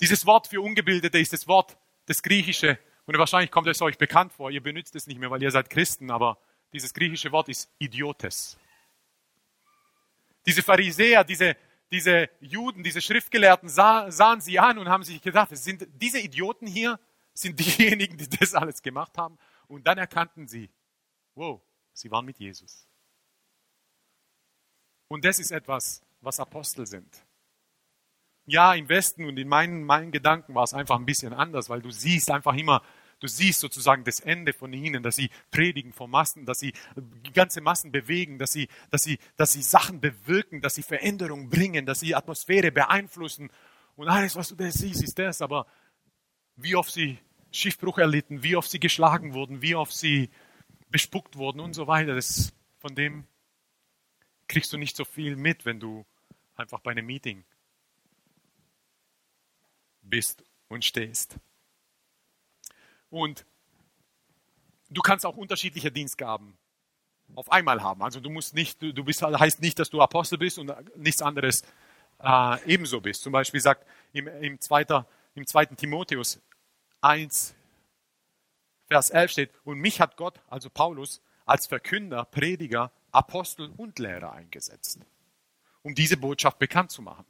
Dieses 0.00 0.24
Wort 0.24 0.46
für 0.46 0.62
Ungebildete 0.62 1.18
ist 1.18 1.32
das 1.32 1.46
Wort, 1.46 1.76
das 2.06 2.22
Griechische, 2.22 2.78
und 3.10 3.18
wahrscheinlich 3.18 3.50
kommt 3.50 3.66
es 3.66 3.82
euch 3.82 3.98
bekannt 3.98 4.32
vor, 4.32 4.52
ihr 4.52 4.62
benutzt 4.62 4.94
es 4.94 5.08
nicht 5.08 5.18
mehr, 5.18 5.32
weil 5.32 5.42
ihr 5.42 5.50
seid 5.50 5.68
Christen, 5.68 6.12
aber 6.12 6.38
dieses 6.72 6.94
griechische 6.94 7.32
Wort 7.32 7.48
ist 7.48 7.68
Idiotes. 7.80 8.56
Diese 10.46 10.62
Pharisäer, 10.62 11.24
diese, 11.24 11.56
diese 11.90 12.30
Juden, 12.38 12.84
diese 12.84 13.00
Schriftgelehrten 13.00 13.68
sah, 13.68 14.12
sahen 14.12 14.40
sie 14.40 14.60
an 14.60 14.78
und 14.78 14.88
haben 14.88 15.02
sich 15.02 15.20
gedacht, 15.20 15.48
sind 15.56 15.88
diese 16.00 16.20
Idioten 16.20 16.68
hier, 16.68 17.00
sind 17.34 17.58
diejenigen, 17.58 18.16
die 18.16 18.28
das 18.28 18.54
alles 18.54 18.80
gemacht 18.80 19.18
haben. 19.18 19.38
Und 19.66 19.88
dann 19.88 19.98
erkannten 19.98 20.46
sie, 20.46 20.70
wow, 21.34 21.60
sie 21.92 22.12
waren 22.12 22.24
mit 22.24 22.38
Jesus. 22.38 22.86
Und 25.08 25.24
das 25.24 25.40
ist 25.40 25.50
etwas, 25.50 26.00
was 26.20 26.38
Apostel 26.38 26.86
sind. 26.86 27.24
Ja, 28.46 28.72
im 28.72 28.88
Westen 28.88 29.24
und 29.24 29.36
in 29.36 29.48
meinen, 29.48 29.82
meinen 29.82 30.12
Gedanken 30.12 30.54
war 30.54 30.62
es 30.62 30.74
einfach 30.74 30.96
ein 30.96 31.06
bisschen 31.06 31.32
anders, 31.32 31.68
weil 31.68 31.82
du 31.82 31.90
siehst 31.90 32.30
einfach 32.30 32.54
immer, 32.54 32.84
Du 33.20 33.28
siehst 33.28 33.60
sozusagen 33.60 34.02
das 34.04 34.20
Ende 34.20 34.54
von 34.54 34.72
ihnen, 34.72 35.02
dass 35.02 35.16
sie 35.16 35.30
predigen 35.50 35.92
vor 35.92 36.08
Massen, 36.08 36.46
dass 36.46 36.58
sie 36.58 36.72
ganze 37.34 37.60
Massen 37.60 37.92
bewegen, 37.92 38.38
dass 38.38 38.52
sie, 38.52 38.68
dass 38.90 39.04
sie, 39.04 39.18
dass 39.36 39.52
sie 39.52 39.62
Sachen 39.62 40.00
bewirken, 40.00 40.62
dass 40.62 40.74
sie 40.74 40.82
Veränderungen 40.82 41.50
bringen, 41.50 41.84
dass 41.84 42.00
sie 42.00 42.14
Atmosphäre 42.14 42.72
beeinflussen. 42.72 43.50
Und 43.96 44.08
alles, 44.08 44.36
was 44.36 44.48
du 44.48 44.54
da 44.54 44.70
siehst, 44.70 45.02
ist 45.02 45.18
das. 45.18 45.42
Aber 45.42 45.66
wie 46.56 46.74
oft 46.74 46.90
sie 46.90 47.18
Schiffbruch 47.52 47.98
erlitten, 47.98 48.42
wie 48.42 48.56
oft 48.56 48.70
sie 48.70 48.80
geschlagen 48.80 49.34
wurden, 49.34 49.60
wie 49.60 49.74
oft 49.74 49.92
sie 49.92 50.30
bespuckt 50.88 51.36
wurden 51.36 51.60
und 51.60 51.74
so 51.74 51.86
weiter, 51.86 52.14
das, 52.14 52.54
von 52.78 52.94
dem 52.94 53.26
kriegst 54.48 54.72
du 54.72 54.78
nicht 54.78 54.96
so 54.96 55.04
viel 55.04 55.36
mit, 55.36 55.66
wenn 55.66 55.78
du 55.78 56.06
einfach 56.56 56.80
bei 56.80 56.92
einem 56.92 57.06
Meeting 57.06 57.44
bist 60.02 60.42
und 60.68 60.84
stehst. 60.84 61.38
Und 63.10 63.44
du 64.88 65.02
kannst 65.02 65.26
auch 65.26 65.36
unterschiedliche 65.36 65.90
Dienstgaben 65.90 66.56
auf 67.34 67.50
einmal 67.52 67.82
haben. 67.82 68.02
Also 68.02 68.20
du 68.20 68.30
musst 68.30 68.54
nicht, 68.54 68.82
du 68.82 69.04
bist, 69.04 69.22
heißt 69.22 69.60
nicht, 69.60 69.78
dass 69.78 69.90
du 69.90 70.00
Apostel 70.00 70.38
bist 70.38 70.58
und 70.58 70.72
nichts 70.96 71.22
anderes 71.22 71.62
äh, 72.22 72.64
ebenso 72.66 73.00
bist. 73.00 73.22
Zum 73.22 73.32
Beispiel 73.32 73.60
sagt 73.60 73.86
im, 74.12 74.26
im, 74.26 74.60
zweiter, 74.60 75.06
im 75.34 75.46
zweiten 75.46 75.76
Timotheus 75.76 76.40
1, 77.00 77.54
Vers 78.88 79.10
11 79.10 79.30
steht, 79.30 79.50
und 79.64 79.78
mich 79.78 80.00
hat 80.00 80.16
Gott, 80.16 80.40
also 80.48 80.68
Paulus, 80.68 81.22
als 81.46 81.66
Verkünder, 81.66 82.24
Prediger, 82.24 82.90
Apostel 83.12 83.72
und 83.76 83.98
Lehrer 83.98 84.32
eingesetzt, 84.32 84.98
um 85.82 85.94
diese 85.94 86.16
Botschaft 86.16 86.58
bekannt 86.58 86.90
zu 86.90 87.02
machen. 87.02 87.24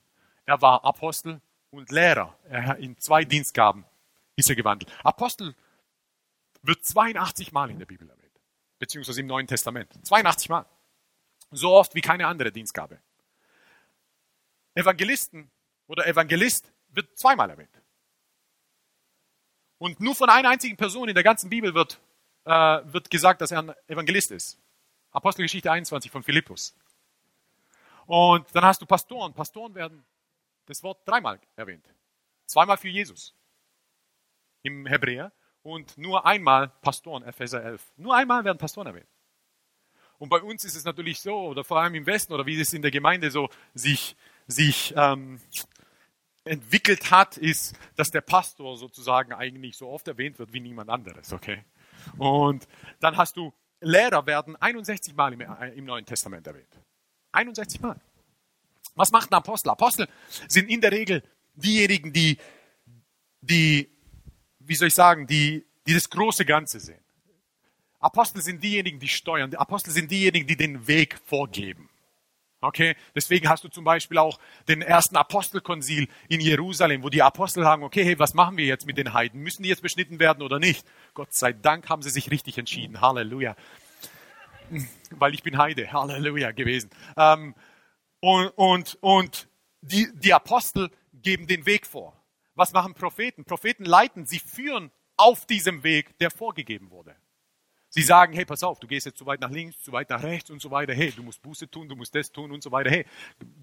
Er 0.47 0.61
war 0.63 0.85
Apostel 0.85 1.41
und 1.71 1.91
Lehrer. 1.91 2.37
Er, 2.49 2.77
in 2.79 2.99
zwei 2.99 3.25
Dienstgaben 3.25 3.85
ist 4.37 4.51
er 4.51 4.57
gewandelt. 4.57 4.93
Apostel 5.05 5.55
wird 6.63 6.85
82 6.85 7.53
Mal 7.53 7.71
in 7.71 7.79
der 7.79 7.87
Bibel 7.87 8.09
erwähnt, 8.09 8.41
beziehungsweise 8.79 9.21
im 9.21 9.27
Neuen 9.27 9.47
Testament. 9.47 9.93
82 10.07 10.49
Mal. 10.49 10.67
So 11.51 11.73
oft 11.73 11.95
wie 11.95 12.01
keine 12.01 12.27
andere 12.27 12.53
Dienstgabe. 12.53 13.01
Evangelisten 14.75 15.51
oder 15.87 16.07
Evangelist 16.07 16.73
wird 16.89 17.19
zweimal 17.19 17.51
erwähnt. 17.51 17.83
Und 19.79 19.99
nur 20.01 20.15
von 20.15 20.29
einer 20.29 20.51
einzigen 20.51 20.77
Person 20.77 21.09
in 21.09 21.15
der 21.15 21.25
ganzen 21.25 21.51
Bibel 21.51 21.75
wird, 21.75 22.01
äh, 22.45 22.53
wird 22.85 23.11
gesagt, 23.11 23.41
dass 23.41 23.51
er 23.51 23.63
ein 23.63 23.75
Evangelist 23.87 24.31
ist. 24.31 24.59
Apostelgeschichte 25.11 25.71
21 25.71 26.11
von 26.11 26.23
Philippus. 26.23 26.77
Und 28.07 28.47
dann 28.55 28.65
hast 28.65 28.83
du 28.83 28.87
Pastoren. 28.87 29.33
Pastoren 29.33 29.75
werden 29.75 30.05
das 30.67 30.83
Wort 30.83 31.07
dreimal 31.09 31.41
erwähnt. 31.57 31.89
Zweimal 32.47 32.77
für 32.77 32.89
Jesus 32.89 33.35
im 34.63 34.87
Hebräer 34.87 35.33
und 35.63 35.97
nur 35.99 36.27
einmal 36.27 36.69
Pastoren, 36.81 37.23
Epheser 37.23 37.63
11. 37.63 37.83
Nur 37.97 38.15
einmal 38.15 38.45
werden 38.45 38.59
Pastoren 38.59 38.87
erwähnt. 38.87 39.09
Und 40.19 40.29
bei 40.29 40.41
uns 40.43 40.65
ist 40.65 40.77
es 40.77 40.85
natürlich 40.85 41.21
so, 41.21 41.35
oder 41.35 41.65
vor 41.65 41.81
allem 41.81 41.95
im 41.95 42.07
Westen, 42.07 42.33
oder 42.33 42.45
wie 42.45 42.61
es 42.61 42.73
in 42.73 42.83
der 42.83 42.91
Gemeinde 42.91 43.31
so 43.31 43.49
sich, 43.75 44.17
sich 44.47 44.93
ähm, 44.97 45.41
entwickelt 46.45 47.11
hat, 47.11 47.37
ist, 47.39 47.75
dass 47.97 48.11
der 48.11 48.21
Pastor 48.21 48.77
sozusagen 48.77 49.33
eigentlich 49.33 49.77
so 49.77 49.89
oft 49.89 50.07
erwähnt 50.09 50.39
wird 50.39 50.53
wie 50.53 50.61
niemand 50.61 50.91
anderes, 50.91 51.33
okay? 51.33 51.65
Und 52.19 52.67
dann 53.01 53.17
hast 53.17 53.37
du, 53.37 53.53
Lehrer 53.81 54.27
werden 54.27 54.57
61 54.57 55.15
Mal 55.15 55.33
im, 55.33 55.41
äh, 55.41 55.71
im 55.71 55.87
Neuen 55.87 56.05
Testament 56.05 56.47
erwähnt. 56.47 56.79
61 57.33 57.81
Mal. 57.81 57.99
Was 58.95 59.13
macht 59.13 59.31
ein 59.31 59.37
Apostel? 59.37 59.71
Apostel 59.71 60.09
sind 60.49 60.69
in 60.69 60.81
der 60.81 60.93
Regel 60.93 61.23
diejenigen, 61.55 62.13
die, 62.13 62.37
die 63.41 63.89
wie 64.71 64.77
soll 64.77 64.87
ich 64.87 64.95
sagen, 64.95 65.27
die, 65.27 65.67
die 65.89 65.95
das 65.95 66.09
große 66.09 66.45
Ganze 66.45 66.79
sehen. 66.79 67.01
Apostel 67.99 68.41
sind 68.41 68.63
diejenigen, 68.63 69.01
die 69.01 69.09
steuern. 69.09 69.53
Apostel 69.57 69.91
sind 69.91 70.13
diejenigen, 70.13 70.47
die 70.47 70.57
den 70.57 70.87
Weg 70.87 71.19
vorgeben. 71.27 71.91
Okay, 72.61 72.95
deswegen 73.17 73.49
hast 73.49 73.65
du 73.65 73.69
zum 73.69 73.83
Beispiel 73.83 74.19
auch 74.19 74.39
den 74.69 74.81
ersten 74.81 75.17
Apostelkonzil 75.17 76.07
in 76.29 76.41
Jerusalem, 76.41 77.03
wo 77.03 77.09
die 77.09 77.21
Apostel 77.21 77.65
sagen, 77.65 77.83
okay, 77.83 78.05
hey, 78.05 78.17
was 78.21 78.33
machen 78.33 78.59
wir 78.59 78.65
jetzt 78.65 78.87
mit 78.87 78.97
den 78.97 79.13
Heiden? 79.13 79.41
Müssen 79.41 79.65
die 79.65 79.71
jetzt 79.71 79.83
beschnitten 79.83 80.21
werden 80.21 80.41
oder 80.41 80.61
nicht? 80.61 80.87
Gott 81.15 81.35
sei 81.35 81.53
Dank 81.53 81.89
haben 81.89 82.03
sie 82.03 82.11
sich 82.11 82.31
richtig 82.31 82.57
entschieden. 82.57 83.01
Halleluja. 83.01 83.57
Weil 85.11 85.35
ich 85.35 85.43
bin 85.43 85.59
Heide. 85.59 85.93
Halleluja 85.93 86.53
gewesen. 86.53 86.91
Ähm, 87.17 87.57
und 88.21 88.51
und, 88.51 88.99
und 89.01 89.49
die, 89.81 90.09
die 90.15 90.33
Apostel 90.33 90.93
geben 91.13 91.49
den 91.49 91.67
Weg 91.67 91.89
vor. 91.89 92.20
Was 92.61 92.75
machen 92.75 92.93
Propheten? 92.93 93.47
Propheten 93.47 93.87
leiten, 93.87 94.27
sie 94.27 94.39
führen 94.39 94.91
auf 95.17 95.47
diesem 95.47 95.83
Weg, 95.83 96.19
der 96.19 96.31
vorgegeben 96.31 96.91
wurde. 96.91 97.17
Sie 97.89 98.03
sagen, 98.03 98.35
hey, 98.35 98.45
pass 98.45 98.63
auf, 98.63 98.79
du 98.79 98.87
gehst 98.87 99.07
jetzt 99.07 99.17
zu 99.17 99.25
weit 99.25 99.41
nach 99.41 99.51
links, 99.51 99.81
zu 99.83 99.93
weit 99.93 100.11
nach 100.11 100.23
rechts 100.23 100.51
und 100.51 100.61
so 100.61 100.71
weiter. 100.71 100.93
Hey, 100.93 101.11
du 101.11 101.23
musst 101.23 101.41
Buße 101.41 101.71
tun, 101.71 101.89
du 101.89 101.97
musst 101.97 102.15
das 102.15 102.31
tun 102.31 102.53
und 102.53 102.63
so 102.63 102.71
weiter. 102.71 102.91
Hey, 102.91 103.07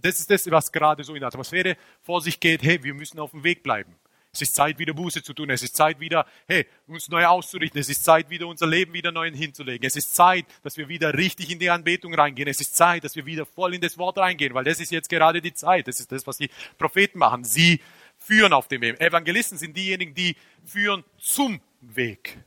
das 0.01 0.19
ist 0.19 0.31
das, 0.31 0.49
was 0.49 0.71
gerade 0.71 1.03
so 1.03 1.13
in 1.13 1.19
der 1.19 1.27
Atmosphäre 1.27 1.77
vor 2.01 2.21
sich 2.21 2.39
geht. 2.39 2.63
Hey, 2.63 2.83
wir 2.83 2.95
müssen 2.95 3.19
auf 3.19 3.29
dem 3.29 3.43
Weg 3.43 3.61
bleiben. 3.61 3.95
Es 4.33 4.41
ist 4.41 4.55
Zeit, 4.55 4.79
wieder 4.79 4.95
Buße 4.95 5.21
zu 5.21 5.35
tun. 5.35 5.51
Es 5.51 5.61
ist 5.61 5.75
Zeit, 5.75 5.99
wieder, 5.99 6.25
hey, 6.47 6.65
uns 6.87 7.07
neu 7.07 7.23
auszurichten. 7.25 7.79
Es 7.79 7.89
ist 7.89 8.03
Zeit, 8.03 8.31
wieder 8.31 8.47
unser 8.47 8.65
Leben 8.65 8.93
wieder 8.93 9.11
neu 9.11 9.29
hinzulegen. 9.29 9.85
Es 9.87 9.95
ist 9.95 10.15
Zeit, 10.15 10.47
dass 10.63 10.75
wir 10.75 10.87
wieder 10.87 11.13
richtig 11.13 11.51
in 11.51 11.59
die 11.59 11.69
Anbetung 11.69 12.15
reingehen. 12.15 12.47
Es 12.47 12.59
ist 12.59 12.75
Zeit, 12.75 13.03
dass 13.03 13.15
wir 13.15 13.27
wieder 13.27 13.45
voll 13.45 13.75
in 13.75 13.81
das 13.81 13.99
Wort 13.99 14.17
reingehen, 14.17 14.55
weil 14.55 14.63
das 14.63 14.79
ist 14.79 14.91
jetzt 14.91 15.09
gerade 15.09 15.39
die 15.39 15.53
Zeit. 15.53 15.87
Das 15.87 15.99
ist 15.99 16.11
das, 16.11 16.25
was 16.25 16.37
die 16.37 16.49
Propheten 16.79 17.19
machen. 17.19 17.43
Sie 17.43 17.79
führen 18.27 18.51
auf 18.51 18.67
dem 18.67 18.81
Weg. 18.81 18.99
Evangelisten 18.99 19.57
sind 19.57 19.77
diejenigen, 19.77 20.13
die 20.13 20.35
führen 20.65 21.05
zum 21.17 21.61
Weg. 21.79 22.37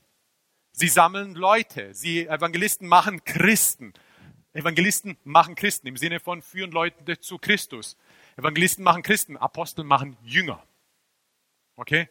Sie 0.72 0.89
sammeln 0.89 1.35
Leute. 1.35 1.95
Sie 1.95 2.26
Evangelisten 2.26 2.87
machen 2.87 3.24
Christen. 3.24 3.95
Evangelisten 4.53 5.16
machen 5.24 5.55
Christen 5.55 5.87
im 5.87 5.97
Sinne 5.97 6.20
von 6.20 6.43
führen 6.43 6.70
Leute 6.70 7.18
zu 7.20 7.39
Christus. 7.39 7.97
Evangelisten 8.37 8.85
machen 8.85 9.03
Christen, 9.03 9.37
Apostel 9.37 9.85
machen 9.85 10.16
Jünger. 10.22 10.62
Okay? 11.76 12.09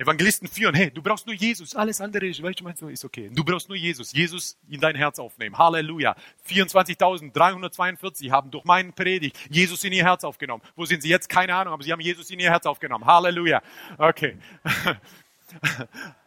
Evangelisten 0.00 0.48
führen, 0.48 0.74
hey, 0.74 0.90
du 0.90 1.02
brauchst 1.02 1.26
nur 1.26 1.34
Jesus, 1.34 1.74
alles 1.74 2.00
andere 2.00 2.26
ist, 2.26 2.42
weißt 2.42 2.60
du, 2.60 2.64
meinst 2.64 2.82
du, 2.82 2.88
ist 2.88 3.04
okay. 3.04 3.30
Du 3.32 3.44
brauchst 3.44 3.68
nur 3.68 3.76
Jesus, 3.76 4.12
Jesus 4.12 4.58
in 4.68 4.80
dein 4.80 4.96
Herz 4.96 5.18
aufnehmen. 5.18 5.56
Halleluja. 5.56 6.16
24.342 6.48 8.30
haben 8.30 8.50
durch 8.50 8.64
meinen 8.64 8.92
Predigt 8.92 9.38
Jesus 9.50 9.84
in 9.84 9.92
ihr 9.92 10.04
Herz 10.04 10.24
aufgenommen. 10.24 10.62
Wo 10.76 10.84
sind 10.84 11.02
sie 11.02 11.08
jetzt? 11.08 11.28
Keine 11.28 11.54
Ahnung, 11.54 11.74
aber 11.74 11.82
sie 11.82 11.92
haben 11.92 12.00
Jesus 12.00 12.30
in 12.30 12.40
ihr 12.40 12.50
Herz 12.50 12.66
aufgenommen. 12.66 13.04
Halleluja. 13.06 13.62
Okay. 13.98 14.36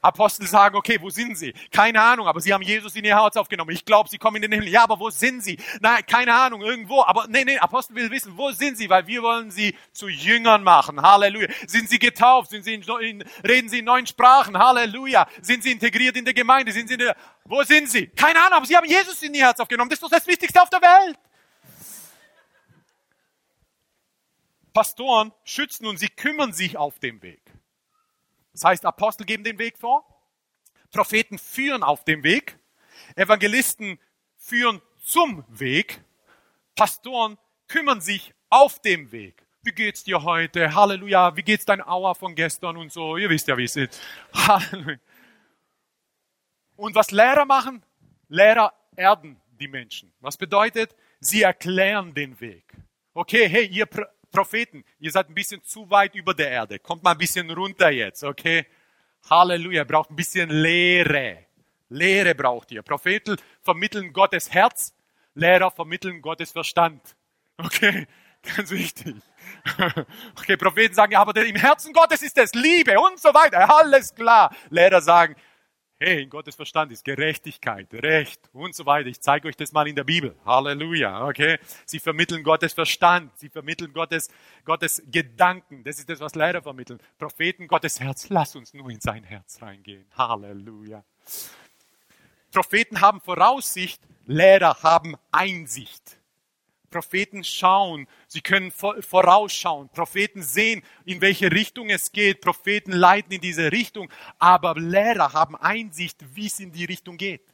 Apostel 0.00 0.46
sagen, 0.46 0.76
okay, 0.76 0.98
wo 1.00 1.10
sind 1.10 1.36
sie? 1.36 1.52
Keine 1.72 2.00
Ahnung, 2.00 2.28
aber 2.28 2.40
sie 2.40 2.52
haben 2.52 2.62
Jesus 2.62 2.94
in 2.94 3.04
ihr 3.04 3.20
Herz 3.20 3.36
aufgenommen. 3.36 3.70
Ich 3.72 3.84
glaube, 3.84 4.08
sie 4.08 4.18
kommen 4.18 4.36
in 4.36 4.42
den 4.42 4.52
Himmel. 4.52 4.68
Ja, 4.68 4.84
aber 4.84 5.00
wo 5.00 5.10
sind 5.10 5.42
sie? 5.42 5.58
Nein, 5.80 6.06
keine 6.06 6.32
Ahnung, 6.32 6.62
irgendwo. 6.62 7.02
Aber 7.02 7.26
nee, 7.28 7.44
nee, 7.44 7.58
Apostel 7.58 7.96
will 7.96 8.10
wissen, 8.10 8.36
wo 8.36 8.52
sind 8.52 8.78
sie? 8.78 8.88
Weil 8.88 9.08
wir 9.08 9.22
wollen 9.22 9.50
sie 9.50 9.76
zu 9.92 10.06
Jüngern 10.08 10.62
machen. 10.62 11.02
Halleluja. 11.02 11.48
Sind 11.66 11.88
sie 11.88 11.98
getauft? 11.98 12.50
Sind 12.50 12.62
sie 12.62 12.74
in, 12.74 12.82
in, 12.82 13.24
reden 13.44 13.68
sie 13.68 13.80
in 13.80 13.84
neuen 13.84 14.06
Sprachen? 14.06 14.56
Halleluja. 14.56 15.26
Sind 15.42 15.64
sie 15.64 15.72
integriert 15.72 16.16
in 16.16 16.24
der 16.24 16.34
Gemeinde? 16.34 16.70
Sind 16.70 16.86
sie 16.86 16.94
in 16.94 17.00
der, 17.00 17.16
wo 17.44 17.62
sind 17.64 17.90
sie? 17.90 18.06
Keine 18.06 18.38
Ahnung, 18.38 18.58
aber 18.58 18.66
sie 18.66 18.76
haben 18.76 18.86
Jesus 18.86 19.20
in 19.22 19.34
ihr 19.34 19.44
Herz 19.46 19.58
aufgenommen. 19.58 19.90
Das 19.90 19.96
ist 19.96 20.04
doch 20.04 20.10
das 20.10 20.26
Wichtigste 20.28 20.62
auf 20.62 20.70
der 20.70 20.82
Welt. 20.82 21.18
Pastoren 24.72 25.32
schützen 25.44 25.86
und 25.86 25.98
sie 25.98 26.08
kümmern 26.08 26.52
sich 26.52 26.76
auf 26.76 27.00
dem 27.00 27.20
Weg. 27.22 27.43
Das 28.54 28.64
heißt, 28.64 28.86
Apostel 28.86 29.26
geben 29.26 29.44
den 29.44 29.58
Weg 29.58 29.76
vor, 29.76 30.06
Propheten 30.90 31.38
führen 31.38 31.82
auf 31.82 32.04
dem 32.04 32.22
Weg, 32.22 32.56
Evangelisten 33.16 33.98
führen 34.36 34.80
zum 35.02 35.44
Weg, 35.48 36.02
Pastoren 36.76 37.36
kümmern 37.68 38.00
sich 38.00 38.32
auf 38.48 38.80
dem 38.80 39.10
Weg. 39.12 39.44
Wie 39.62 39.72
geht's 39.72 40.04
dir 40.04 40.22
heute? 40.22 40.74
Halleluja. 40.74 41.36
Wie 41.36 41.42
geht's 41.42 41.64
dein 41.64 41.80
Auer 41.80 42.14
von 42.14 42.34
gestern 42.34 42.76
und 42.76 42.92
so? 42.92 43.16
Ihr 43.16 43.30
wisst 43.30 43.48
ja, 43.48 43.56
wie 43.56 43.64
es 43.64 43.76
ist. 43.76 44.00
Halleluja. 44.34 44.98
Und 46.76 46.94
was 46.94 47.10
Lehrer 47.10 47.44
machen? 47.44 47.82
Lehrer 48.28 48.72
erden 48.94 49.40
die 49.58 49.68
Menschen. 49.68 50.12
Was 50.20 50.36
bedeutet? 50.36 50.94
Sie 51.20 51.42
erklären 51.42 52.14
den 52.14 52.38
Weg. 52.40 52.64
Okay, 53.14 53.48
hey, 53.48 53.66
ihr 53.66 53.86
Propheten, 54.34 54.84
ihr 54.98 55.12
seid 55.12 55.28
ein 55.28 55.34
bisschen 55.34 55.62
zu 55.62 55.88
weit 55.90 56.16
über 56.16 56.34
der 56.34 56.50
Erde. 56.50 56.80
Kommt 56.80 57.04
mal 57.04 57.12
ein 57.12 57.18
bisschen 57.18 57.48
runter 57.52 57.90
jetzt, 57.90 58.24
okay? 58.24 58.66
Halleluja, 59.30 59.84
braucht 59.84 60.10
ein 60.10 60.16
bisschen 60.16 60.50
Lehre. 60.50 61.46
Lehre 61.88 62.34
braucht 62.34 62.72
ihr. 62.72 62.82
Propheten 62.82 63.36
vermitteln 63.62 64.12
Gottes 64.12 64.52
Herz, 64.52 64.92
Lehrer 65.34 65.70
vermitteln 65.70 66.20
Gottes 66.20 66.50
Verstand. 66.50 67.00
Okay, 67.58 68.08
ganz 68.56 68.70
wichtig. 68.70 69.14
Okay, 70.36 70.56
Propheten 70.56 70.94
sagen, 70.94 71.12
ja, 71.12 71.20
aber 71.20 71.36
im 71.44 71.56
Herzen 71.56 71.92
Gottes 71.92 72.22
ist 72.22 72.36
es 72.36 72.54
Liebe 72.54 72.98
und 72.98 73.20
so 73.20 73.32
weiter. 73.32 73.72
Alles 73.72 74.14
klar. 74.14 74.54
Lehrer 74.70 75.00
sagen, 75.00 75.36
Hey, 76.06 76.24
in 76.24 76.28
Gottes 76.28 76.54
Verstand 76.54 76.92
ist 76.92 77.02
Gerechtigkeit, 77.02 77.88
Recht 77.94 78.38
und 78.52 78.74
so 78.74 78.84
weiter. 78.84 79.08
Ich 79.08 79.22
zeige 79.22 79.48
euch 79.48 79.56
das 79.56 79.72
mal 79.72 79.88
in 79.88 79.96
der 79.96 80.04
Bibel. 80.04 80.36
Halleluja, 80.44 81.26
okay? 81.26 81.58
Sie 81.86 81.98
vermitteln 81.98 82.42
Gottes 82.42 82.74
Verstand, 82.74 83.32
sie 83.38 83.48
vermitteln 83.48 83.90
Gottes, 83.94 84.28
Gottes 84.66 85.02
Gedanken. 85.10 85.82
Das 85.82 85.98
ist 85.98 86.10
das, 86.10 86.20
was 86.20 86.34
Lehrer 86.34 86.60
vermitteln. 86.60 87.00
Propheten, 87.16 87.66
Gottes 87.68 88.00
Herz. 88.00 88.28
Lass 88.28 88.54
uns 88.54 88.74
nur 88.74 88.90
in 88.90 89.00
sein 89.00 89.24
Herz 89.24 89.62
reingehen. 89.62 90.04
Halleluja. 90.14 91.02
Propheten 92.52 93.00
haben 93.00 93.22
Voraussicht, 93.22 94.02
Lehrer 94.26 94.76
haben 94.82 95.16
Einsicht. 95.32 96.13
Propheten 96.94 97.42
schauen, 97.42 98.06
sie 98.28 98.40
können 98.40 98.70
vorausschauen. 98.70 99.88
Propheten 99.88 100.42
sehen, 100.42 100.80
in 101.04 101.20
welche 101.20 101.50
Richtung 101.50 101.90
es 101.90 102.12
geht. 102.12 102.40
Propheten 102.40 102.92
leiten 102.92 103.32
in 103.32 103.40
diese 103.40 103.72
Richtung. 103.72 104.08
Aber 104.38 104.76
Lehrer 104.76 105.32
haben 105.32 105.56
Einsicht, 105.56 106.24
wie 106.36 106.46
es 106.46 106.60
in 106.60 106.70
die 106.70 106.84
Richtung 106.84 107.16
geht. 107.16 107.52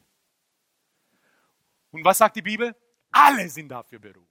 Und 1.89 2.05
was 2.05 2.19
sagt 2.19 2.35
die 2.35 2.43
Bibel? 2.43 2.75
Alle 3.09 3.49
sind 3.49 3.69
dafür 3.69 3.97
berufen. 3.97 4.27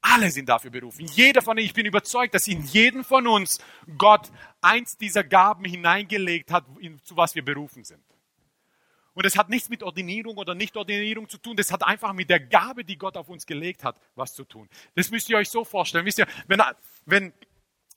Alle 0.00 0.30
sind 0.30 0.48
dafür 0.48 0.70
berufen. 0.70 1.04
Jeder 1.08 1.42
von 1.42 1.58
ich 1.58 1.74
bin 1.74 1.84
überzeugt, 1.84 2.34
dass 2.34 2.48
in 2.48 2.64
jeden 2.64 3.04
von 3.04 3.26
uns 3.26 3.58
Gott 3.98 4.30
eins 4.62 4.96
dieser 4.96 5.22
Gaben 5.22 5.66
hineingelegt 5.66 6.50
hat, 6.50 6.64
zu 7.02 7.14
was 7.14 7.34
wir 7.34 7.44
berufen 7.44 7.84
sind. 7.84 8.07
Und 9.18 9.24
es 9.24 9.36
hat 9.36 9.48
nichts 9.48 9.68
mit 9.68 9.82
Ordinierung 9.82 10.36
oder 10.36 10.54
Nicht-Ordinierung 10.54 11.28
zu 11.28 11.38
tun. 11.38 11.56
Das 11.56 11.72
hat 11.72 11.84
einfach 11.84 12.12
mit 12.12 12.30
der 12.30 12.38
Gabe, 12.38 12.84
die 12.84 12.96
Gott 12.96 13.16
auf 13.16 13.28
uns 13.28 13.46
gelegt 13.46 13.82
hat, 13.82 14.00
was 14.14 14.32
zu 14.32 14.44
tun. 14.44 14.68
Das 14.94 15.10
müsst 15.10 15.28
ihr 15.28 15.36
euch 15.36 15.50
so 15.50 15.64
vorstellen. 15.64 16.06
Wisst 16.06 16.20
ihr, 16.20 16.26
wenn, 16.46 16.62
wenn, 17.04 17.32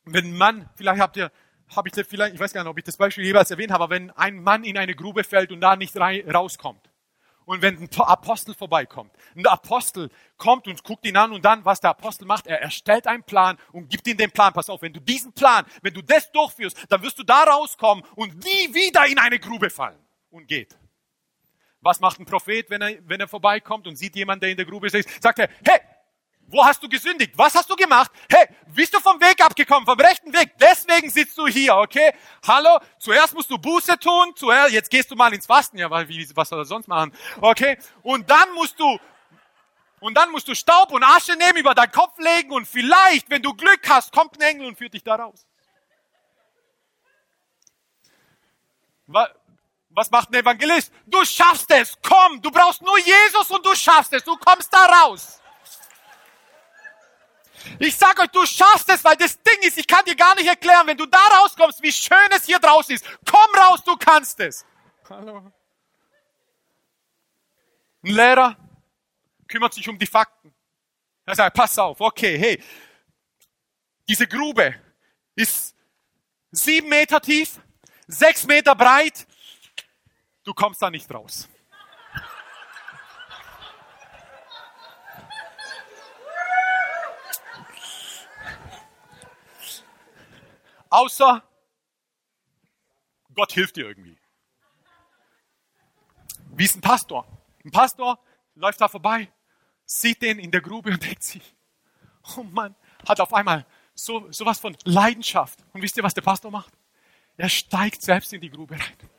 wenn 0.05 0.35
Mann, 0.35 0.67
vielleicht 0.73 0.99
habt 0.99 1.17
ihr, 1.17 1.31
habe 1.75 1.89
ich 1.89 2.07
vielleicht, 2.07 2.33
ich 2.33 2.39
weiß 2.39 2.53
gar 2.53 2.63
nicht, 2.63 2.71
ob 2.71 2.77
ich 2.79 2.85
das 2.85 2.97
Beispiel 2.97 3.23
jeweils 3.23 3.51
erwähnt 3.51 3.71
habe, 3.71 3.83
aber 3.83 3.93
wenn 3.93 4.09
ein 4.09 4.41
Mann 4.41 4.63
in 4.63 4.79
eine 4.79 4.95
Grube 4.95 5.23
fällt 5.23 5.51
und 5.51 5.61
da 5.61 5.75
nicht 5.75 5.95
rauskommt. 5.95 6.89
Und 7.45 7.61
wenn 7.61 7.77
ein 7.77 7.89
Apostel 7.99 8.55
vorbeikommt, 8.55 9.11
ein 9.35 9.45
Apostel 9.45 10.09
kommt 10.37 10.67
und 10.67 10.83
guckt 10.83 11.05
ihn 11.05 11.17
an 11.17 11.33
und 11.33 11.45
dann, 11.45 11.63
was 11.63 11.81
der 11.81 11.91
Apostel 11.91 12.25
macht, 12.25 12.47
er 12.47 12.63
erstellt 12.63 13.05
einen 13.05 13.21
Plan 13.21 13.59
und 13.73 13.91
gibt 13.91 14.07
ihm 14.07 14.17
den 14.17 14.31
Plan. 14.31 14.53
Pass 14.53 14.71
auf, 14.71 14.81
wenn 14.81 14.93
du 14.93 14.99
diesen 14.99 15.33
Plan, 15.33 15.65
wenn 15.83 15.93
du 15.93 16.01
das 16.01 16.31
durchführst, 16.31 16.83
dann 16.89 17.03
wirst 17.03 17.19
du 17.19 17.23
da 17.23 17.43
rauskommen 17.43 18.03
und 18.15 18.43
nie 18.43 18.73
wieder 18.73 19.05
in 19.05 19.19
eine 19.19 19.37
Grube 19.37 19.69
fallen. 19.69 19.99
Und 20.31 20.47
geht. 20.47 20.80
Was 21.81 21.99
macht 21.99 22.19
ein 22.19 22.25
Prophet, 22.25 22.69
wenn 22.69 22.81
er, 22.81 22.97
wenn 23.07 23.19
er 23.19 23.27
vorbeikommt 23.27 23.87
und 23.87 23.95
sieht 23.95 24.15
jemanden, 24.15 24.41
der 24.41 24.49
in 24.51 24.57
der 24.57 24.65
Grube 24.65 24.87
ist? 24.87 25.21
Sagt 25.21 25.39
er, 25.39 25.49
hey, 25.65 25.79
wo 26.51 26.63
hast 26.63 26.83
du 26.83 26.89
gesündigt? 26.89 27.31
Was 27.35 27.55
hast 27.55 27.69
du 27.69 27.75
gemacht? 27.75 28.11
Hey, 28.29 28.47
bist 28.67 28.93
du 28.93 28.99
vom 28.99 29.19
Weg 29.19 29.43
abgekommen, 29.43 29.85
vom 29.85 29.99
rechten 29.99 30.31
Weg? 30.33 30.53
Deswegen 30.59 31.09
sitzt 31.09 31.37
du 31.37 31.47
hier, 31.47 31.75
okay? 31.75 32.13
Hallo? 32.45 32.79
Zuerst 32.99 33.33
musst 33.33 33.49
du 33.49 33.57
Buße 33.57 33.97
tun, 33.97 34.33
zuerst, 34.35 34.73
jetzt 34.73 34.89
gehst 34.89 35.09
du 35.09 35.15
mal 35.15 35.33
ins 35.33 35.45
Fasten, 35.45 35.77
ja, 35.77 35.89
weil, 35.89 36.07
wie, 36.07 36.29
was 36.35 36.49
soll 36.49 36.59
er 36.59 36.65
sonst 36.65 36.87
machen? 36.87 37.13
Okay? 37.39 37.77
Und 38.03 38.29
dann 38.29 38.53
musst 38.53 38.79
du, 38.79 38.99
und 40.01 40.15
dann 40.15 40.31
musst 40.31 40.47
du 40.47 40.53
Staub 40.53 40.91
und 40.91 41.03
Asche 41.03 41.35
nehmen, 41.35 41.57
über 41.57 41.73
deinen 41.73 41.91
Kopf 41.91 42.17
legen 42.19 42.51
und 42.51 42.67
vielleicht, 42.67 43.29
wenn 43.29 43.41
du 43.41 43.53
Glück 43.53 43.89
hast, 43.89 44.11
kommt 44.11 44.37
ein 44.37 44.41
Engel 44.41 44.67
und 44.67 44.77
führt 44.77 44.93
dich 44.93 45.03
da 45.03 45.15
raus. 45.15 45.47
Was 49.93 50.09
macht 50.09 50.29
ein 50.29 50.35
Evangelist? 50.35 50.91
Du 51.05 51.23
schaffst 51.25 51.69
es. 51.71 51.97
Komm, 52.01 52.41
du 52.41 52.49
brauchst 52.49 52.81
nur 52.81 52.97
Jesus 52.99 53.49
und 53.49 53.65
du 53.65 53.75
schaffst 53.75 54.13
es. 54.13 54.23
Du 54.23 54.37
kommst 54.37 54.73
da 54.73 54.85
raus. 54.85 55.41
Ich 57.77 57.95
sag 57.95 58.19
euch, 58.19 58.29
du 58.29 58.45
schaffst 58.45 58.89
es, 58.89 59.03
weil 59.03 59.15
das 59.17 59.39
Ding 59.41 59.59
ist, 59.61 59.77
ich 59.77 59.85
kann 59.85 60.03
dir 60.05 60.15
gar 60.15 60.33
nicht 60.35 60.47
erklären, 60.47 60.87
wenn 60.87 60.97
du 60.97 61.05
da 61.05 61.19
rauskommst, 61.39 61.81
wie 61.81 61.91
schön 61.91 62.17
es 62.31 62.45
hier 62.45 62.59
draußen 62.59 62.95
ist. 62.95 63.05
Komm 63.29 63.55
raus, 63.55 63.83
du 63.83 63.95
kannst 63.97 64.39
es. 64.39 64.65
Hallo. 65.09 65.51
Ein 68.03 68.11
Lehrer 68.11 68.57
kümmert 69.47 69.73
sich 69.73 69.87
um 69.87 69.99
die 69.99 70.07
Fakten. 70.07 70.53
Er 71.25 71.35
sagt, 71.35 71.55
pass 71.55 71.77
auf, 71.77 72.01
okay, 72.01 72.37
hey, 72.37 72.63
diese 74.07 74.27
Grube 74.27 74.75
ist 75.35 75.75
sieben 76.51 76.89
Meter 76.89 77.21
tief, 77.21 77.59
sechs 78.07 78.45
Meter 78.45 78.75
breit, 78.75 79.27
Du 80.43 80.53
kommst 80.53 80.81
da 80.81 80.89
nicht 80.89 81.11
raus. 81.13 81.47
Außer 90.89 91.41
Gott 93.33 93.51
hilft 93.53 93.77
dir 93.77 93.87
irgendwie. 93.87 94.17
Wie 96.53 96.65
ist 96.65 96.75
ein 96.75 96.81
Pastor? 96.81 97.25
Ein 97.63 97.71
Pastor 97.71 98.19
läuft 98.55 98.81
da 98.81 98.89
vorbei, 98.89 99.31
sieht 99.85 100.21
den 100.21 100.39
in 100.39 100.51
der 100.51 100.61
Grube 100.61 100.89
und 100.91 101.01
denkt 101.07 101.23
sich, 101.23 101.55
oh 102.35 102.43
Mann, 102.43 102.75
hat 103.07 103.21
auf 103.21 103.33
einmal 103.33 103.65
so, 103.93 104.29
sowas 104.31 104.59
von 104.59 104.75
Leidenschaft. 104.83 105.59
Und 105.71 105.81
wisst 105.81 105.95
ihr, 105.95 106.03
was 106.03 106.13
der 106.13 106.23
Pastor 106.23 106.51
macht? 106.51 106.73
Er 107.37 107.47
steigt 107.47 108.01
selbst 108.01 108.33
in 108.33 108.41
die 108.41 108.49
Grube 108.49 108.75
rein 108.77 109.09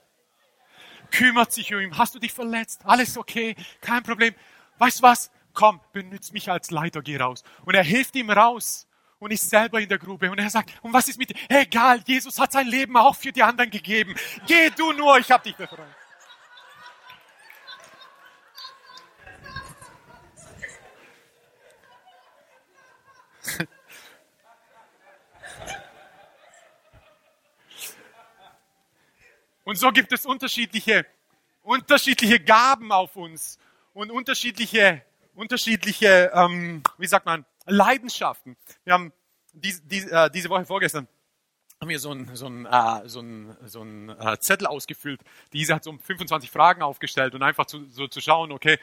kümmert 1.12 1.52
sich 1.52 1.72
um 1.72 1.80
ihn. 1.80 1.96
Hast 1.96 2.14
du 2.14 2.18
dich 2.18 2.32
verletzt? 2.32 2.80
Alles 2.84 3.16
okay? 3.16 3.54
Kein 3.80 4.02
Problem. 4.02 4.34
Weißt 4.78 4.98
du 4.98 5.02
was? 5.04 5.30
Komm, 5.54 5.80
benütz 5.92 6.32
mich 6.32 6.50
als 6.50 6.70
Leiter, 6.70 7.02
geh 7.02 7.18
raus. 7.18 7.44
Und 7.64 7.74
er 7.74 7.84
hilft 7.84 8.16
ihm 8.16 8.30
raus 8.30 8.88
und 9.18 9.30
ist 9.30 9.48
selber 9.48 9.80
in 9.80 9.88
der 9.88 9.98
Grube. 9.98 10.30
Und 10.30 10.38
er 10.38 10.50
sagt, 10.50 10.72
und 10.82 10.92
was 10.92 11.08
ist 11.08 11.18
mit 11.18 11.30
dir? 11.30 11.36
Egal, 11.48 12.02
Jesus 12.06 12.40
hat 12.40 12.50
sein 12.50 12.66
Leben 12.66 12.96
auch 12.96 13.14
für 13.14 13.30
die 13.30 13.42
anderen 13.42 13.70
gegeben. 13.70 14.14
Geh 14.46 14.70
du 14.70 14.92
nur, 14.92 15.18
ich 15.18 15.30
hab 15.30 15.44
dich 15.44 15.54
befreit. 15.54 16.01
Und 29.72 29.78
so 29.78 29.90
gibt 29.90 30.12
es 30.12 30.26
unterschiedliche, 30.26 31.06
unterschiedliche 31.62 32.38
Gaben 32.38 32.92
auf 32.92 33.16
uns. 33.16 33.58
und 33.94 34.10
unterschiedliche, 34.10 35.00
unterschiedliche, 35.34 36.30
ähm, 36.34 36.82
wie 36.98 37.06
sagt 37.06 37.24
man, 37.24 37.46
Leidenschaften. 37.64 38.58
Wir 38.84 38.92
haben 38.92 39.14
dies, 39.54 39.82
dies, 39.86 40.04
äh, 40.08 40.28
diese 40.30 40.50
Woche 40.50 40.66
vorgestern 40.66 41.08
haben 41.80 41.88
wir 41.88 41.98
so 41.98 42.10
einen 42.10 42.36
so 42.36 42.48
ein, 42.48 42.66
äh, 42.66 43.08
so 43.08 43.20
ein, 43.20 43.56
so 43.64 43.80
ein 43.80 44.10
äh, 44.10 44.38
Zettel 44.40 44.66
ausgefüllt. 44.66 45.22
Diese 45.54 45.74
hat 45.74 45.84
so 45.84 45.96
25 45.96 46.50
Fragen 46.50 46.82
aufgestellt 46.82 47.34
und 47.34 47.42
einfach 47.42 47.64
zu, 47.64 47.88
so 47.88 48.08
zu 48.08 48.20
schauen, 48.20 48.52
okay, 48.52 48.78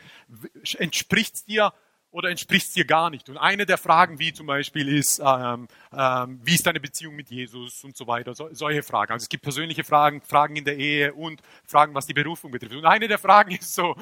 entspricht 0.80 1.48
dir 1.48 1.72
oder 2.12 2.30
entspricht 2.30 2.68
es 2.68 2.74
dir 2.74 2.86
gar 2.86 3.10
nicht? 3.10 3.30
Und 3.30 3.38
eine 3.38 3.66
der 3.66 3.78
Fragen, 3.78 4.20
wie 4.20 4.34
zum 4.34 4.48
Beispiel 4.48 4.88
ist, 4.88 5.20
ähm, 5.20 5.68
ähm, 5.94 6.40
wie 6.44 6.56
ist 6.56 6.66
deine 6.66 6.80
Beziehung 6.80 7.16
mit 7.16 7.30
Jesus 7.30 7.84
und 7.84 7.96
so 7.96 8.08
weiter, 8.08 8.34
so, 8.34 8.50
solche 8.52 8.84
Fragen. 8.84 9.14
Also 9.14 9.24
es 9.24 9.30
gibt 9.30 9.44
persönliche 9.44 9.84
Fragen, 9.84 10.22
Fragen 10.22 10.56
in 10.56 10.66
der 10.66 10.78
Ehe 10.78 11.14
und 11.14 11.42
Fragen, 11.66 11.94
was 11.94 12.08
die 12.08 12.14
Berufung 12.14 12.52
betrifft. 12.52 12.76
Und 12.76 12.86
eine 12.86 13.08
der 13.08 13.20
Fragen 13.20 13.52
ist 13.60 13.74
so, 13.74 13.96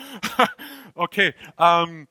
okay, 0.94 1.34
ähm, 1.58 2.08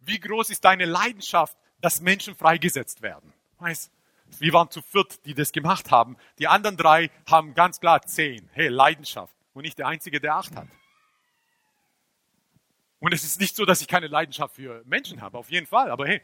wie 0.00 0.20
groß 0.20 0.50
ist 0.50 0.64
deine 0.64 0.84
Leidenschaft, 0.84 1.56
dass 1.80 2.00
Menschen 2.00 2.34
freigesetzt 2.34 3.02
werden? 3.02 3.32
Weißt, 3.58 3.90
wir 4.38 4.52
waren 4.52 4.70
zu 4.70 4.80
viert, 4.82 5.24
die 5.26 5.34
das 5.34 5.52
gemacht 5.52 5.90
haben. 5.90 6.16
Die 6.38 6.46
anderen 6.46 6.76
drei 6.76 7.10
haben 7.28 7.54
ganz 7.54 7.80
klar 7.80 8.02
zehn. 8.02 8.48
Hey, 8.52 8.68
Leidenschaft. 8.68 9.34
Und 9.52 9.62
nicht 9.62 9.78
der 9.78 9.88
Einzige, 9.88 10.20
der 10.20 10.36
acht 10.36 10.54
hat. 10.54 10.68
Und 13.00 13.14
es 13.14 13.24
ist 13.24 13.40
nicht 13.40 13.56
so, 13.56 13.64
dass 13.64 13.80
ich 13.80 13.88
keine 13.88 14.06
Leidenschaft 14.06 14.54
für 14.54 14.82
Menschen 14.84 15.22
habe, 15.22 15.38
auf 15.38 15.50
jeden 15.50 15.66
Fall. 15.66 15.90
Aber 15.90 16.06
hey, 16.06 16.20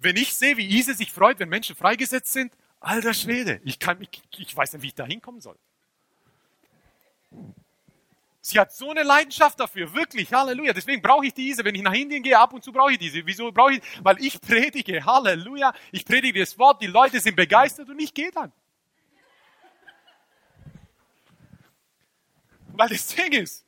wenn 0.00 0.16
ich 0.16 0.34
sehe, 0.34 0.56
wie 0.56 0.66
Ise 0.66 0.94
sich 0.94 1.12
freut, 1.12 1.38
wenn 1.38 1.48
Menschen 1.48 1.76
freigesetzt 1.76 2.32
sind, 2.32 2.52
alter 2.80 3.14
Schwede, 3.14 3.60
ich, 3.64 3.78
kann, 3.78 4.00
ich, 4.00 4.22
ich 4.38 4.56
weiß 4.56 4.72
nicht, 4.72 4.82
wie 4.82 4.88
ich 4.88 4.94
da 4.94 5.04
hinkommen 5.04 5.40
soll. 5.40 5.56
Sie 8.40 8.58
hat 8.60 8.72
so 8.72 8.90
eine 8.90 9.02
Leidenschaft 9.02 9.58
dafür, 9.58 9.92
wirklich, 9.92 10.32
Halleluja. 10.32 10.72
Deswegen 10.72 11.02
brauche 11.02 11.26
ich 11.26 11.34
diese. 11.34 11.64
Wenn 11.64 11.74
ich 11.74 11.82
nach 11.82 11.92
Indien 11.92 12.22
gehe, 12.22 12.38
ab 12.38 12.52
und 12.52 12.62
zu 12.62 12.72
brauche 12.72 12.92
ich 12.92 12.98
diese. 12.98 13.26
Wieso 13.26 13.50
brauche 13.50 13.74
ich? 13.74 13.82
Weil 14.02 14.24
ich 14.24 14.40
predige, 14.40 15.04
Halleluja. 15.04 15.74
Ich 15.90 16.04
predige 16.04 16.40
das 16.40 16.56
Wort, 16.56 16.80
die 16.80 16.86
Leute 16.86 17.18
sind 17.18 17.34
begeistert 17.34 17.88
und 17.88 17.98
ich 17.98 18.14
gehe 18.14 18.30
dann. 18.30 18.52
Weil 22.68 22.88
das 22.88 23.08
Ding 23.08 23.32
ist, 23.32 23.65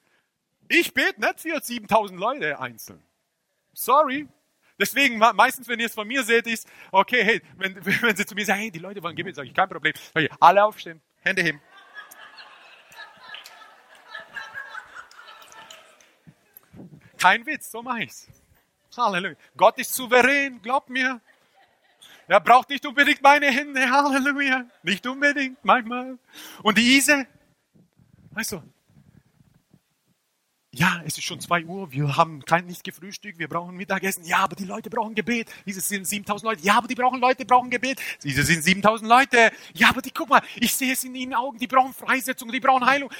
ich 0.68 0.92
bete 0.92 1.20
nicht 1.20 1.40
für 1.40 1.60
7000 1.60 2.18
Leute 2.18 2.58
einzeln. 2.60 3.02
Sorry. 3.72 4.28
Deswegen, 4.78 5.18
meistens, 5.18 5.66
wenn 5.66 5.80
ihr 5.80 5.86
es 5.86 5.94
von 5.94 6.06
mir 6.06 6.22
seht, 6.22 6.46
ist, 6.46 6.68
okay, 6.92 7.24
hey, 7.24 7.42
wenn, 7.56 7.74
wenn 8.02 8.16
sie 8.16 8.26
zu 8.26 8.34
mir 8.34 8.44
sagen, 8.44 8.60
hey, 8.60 8.70
die 8.70 8.78
Leute 8.78 9.02
wollen 9.02 9.16
Gebet, 9.16 9.34
sage 9.34 9.48
ich, 9.48 9.54
kein 9.54 9.68
Problem. 9.68 9.92
Ich, 10.14 10.30
alle 10.40 10.64
aufstehen, 10.64 11.00
Hände 11.20 11.42
heben. 11.42 11.60
Kein 17.18 17.44
Witz, 17.44 17.70
so 17.70 17.82
mache 17.82 18.04
ich's. 18.04 18.28
Halleluja. 18.96 19.36
Gott 19.56 19.78
ist 19.78 19.94
souverän, 19.94 20.60
glaubt 20.62 20.88
mir. 20.88 21.20
Er 22.26 22.40
braucht 22.40 22.68
nicht 22.68 22.84
unbedingt 22.84 23.22
meine 23.22 23.46
Hände, 23.46 23.90
Halleluja. 23.90 24.64
Nicht 24.82 25.06
unbedingt, 25.06 25.64
manchmal. 25.64 26.18
Und 26.62 26.78
die 26.78 26.96
Ise, 26.96 27.26
weißt 28.30 28.52
du, 28.52 28.62
ja, 30.78 31.02
es 31.04 31.18
ist 31.18 31.24
schon 31.24 31.40
zwei 31.40 31.64
Uhr, 31.64 31.90
wir 31.90 32.16
haben 32.16 32.44
kein, 32.44 32.66
nicht 32.66 32.84
gefrühstückt, 32.84 33.38
wir 33.38 33.48
brauchen 33.48 33.76
Mittagessen. 33.76 34.24
Ja, 34.24 34.38
aber 34.38 34.54
die 34.54 34.64
Leute 34.64 34.90
brauchen 34.90 35.14
Gebet. 35.14 35.48
Diese 35.66 35.80
sind 35.80 36.06
7000 36.06 36.50
Leute. 36.50 36.62
Ja, 36.64 36.78
aber 36.78 36.86
die 36.86 36.94
brauchen 36.94 37.20
Leute, 37.20 37.44
brauchen 37.44 37.68
Gebet. 37.68 38.00
Diese 38.22 38.44
sind 38.44 38.62
7000 38.62 39.08
Leute. 39.08 39.50
Ja, 39.74 39.88
aber 39.90 40.02
die, 40.02 40.12
guck 40.12 40.28
mal, 40.28 40.42
ich 40.56 40.72
sehe 40.72 40.92
es 40.92 41.02
in 41.02 41.16
ihren 41.16 41.34
Augen, 41.34 41.58
die 41.58 41.66
brauchen 41.66 41.92
Freisetzung, 41.92 42.52
die 42.52 42.60
brauchen 42.60 42.86
Heilung. 42.86 43.10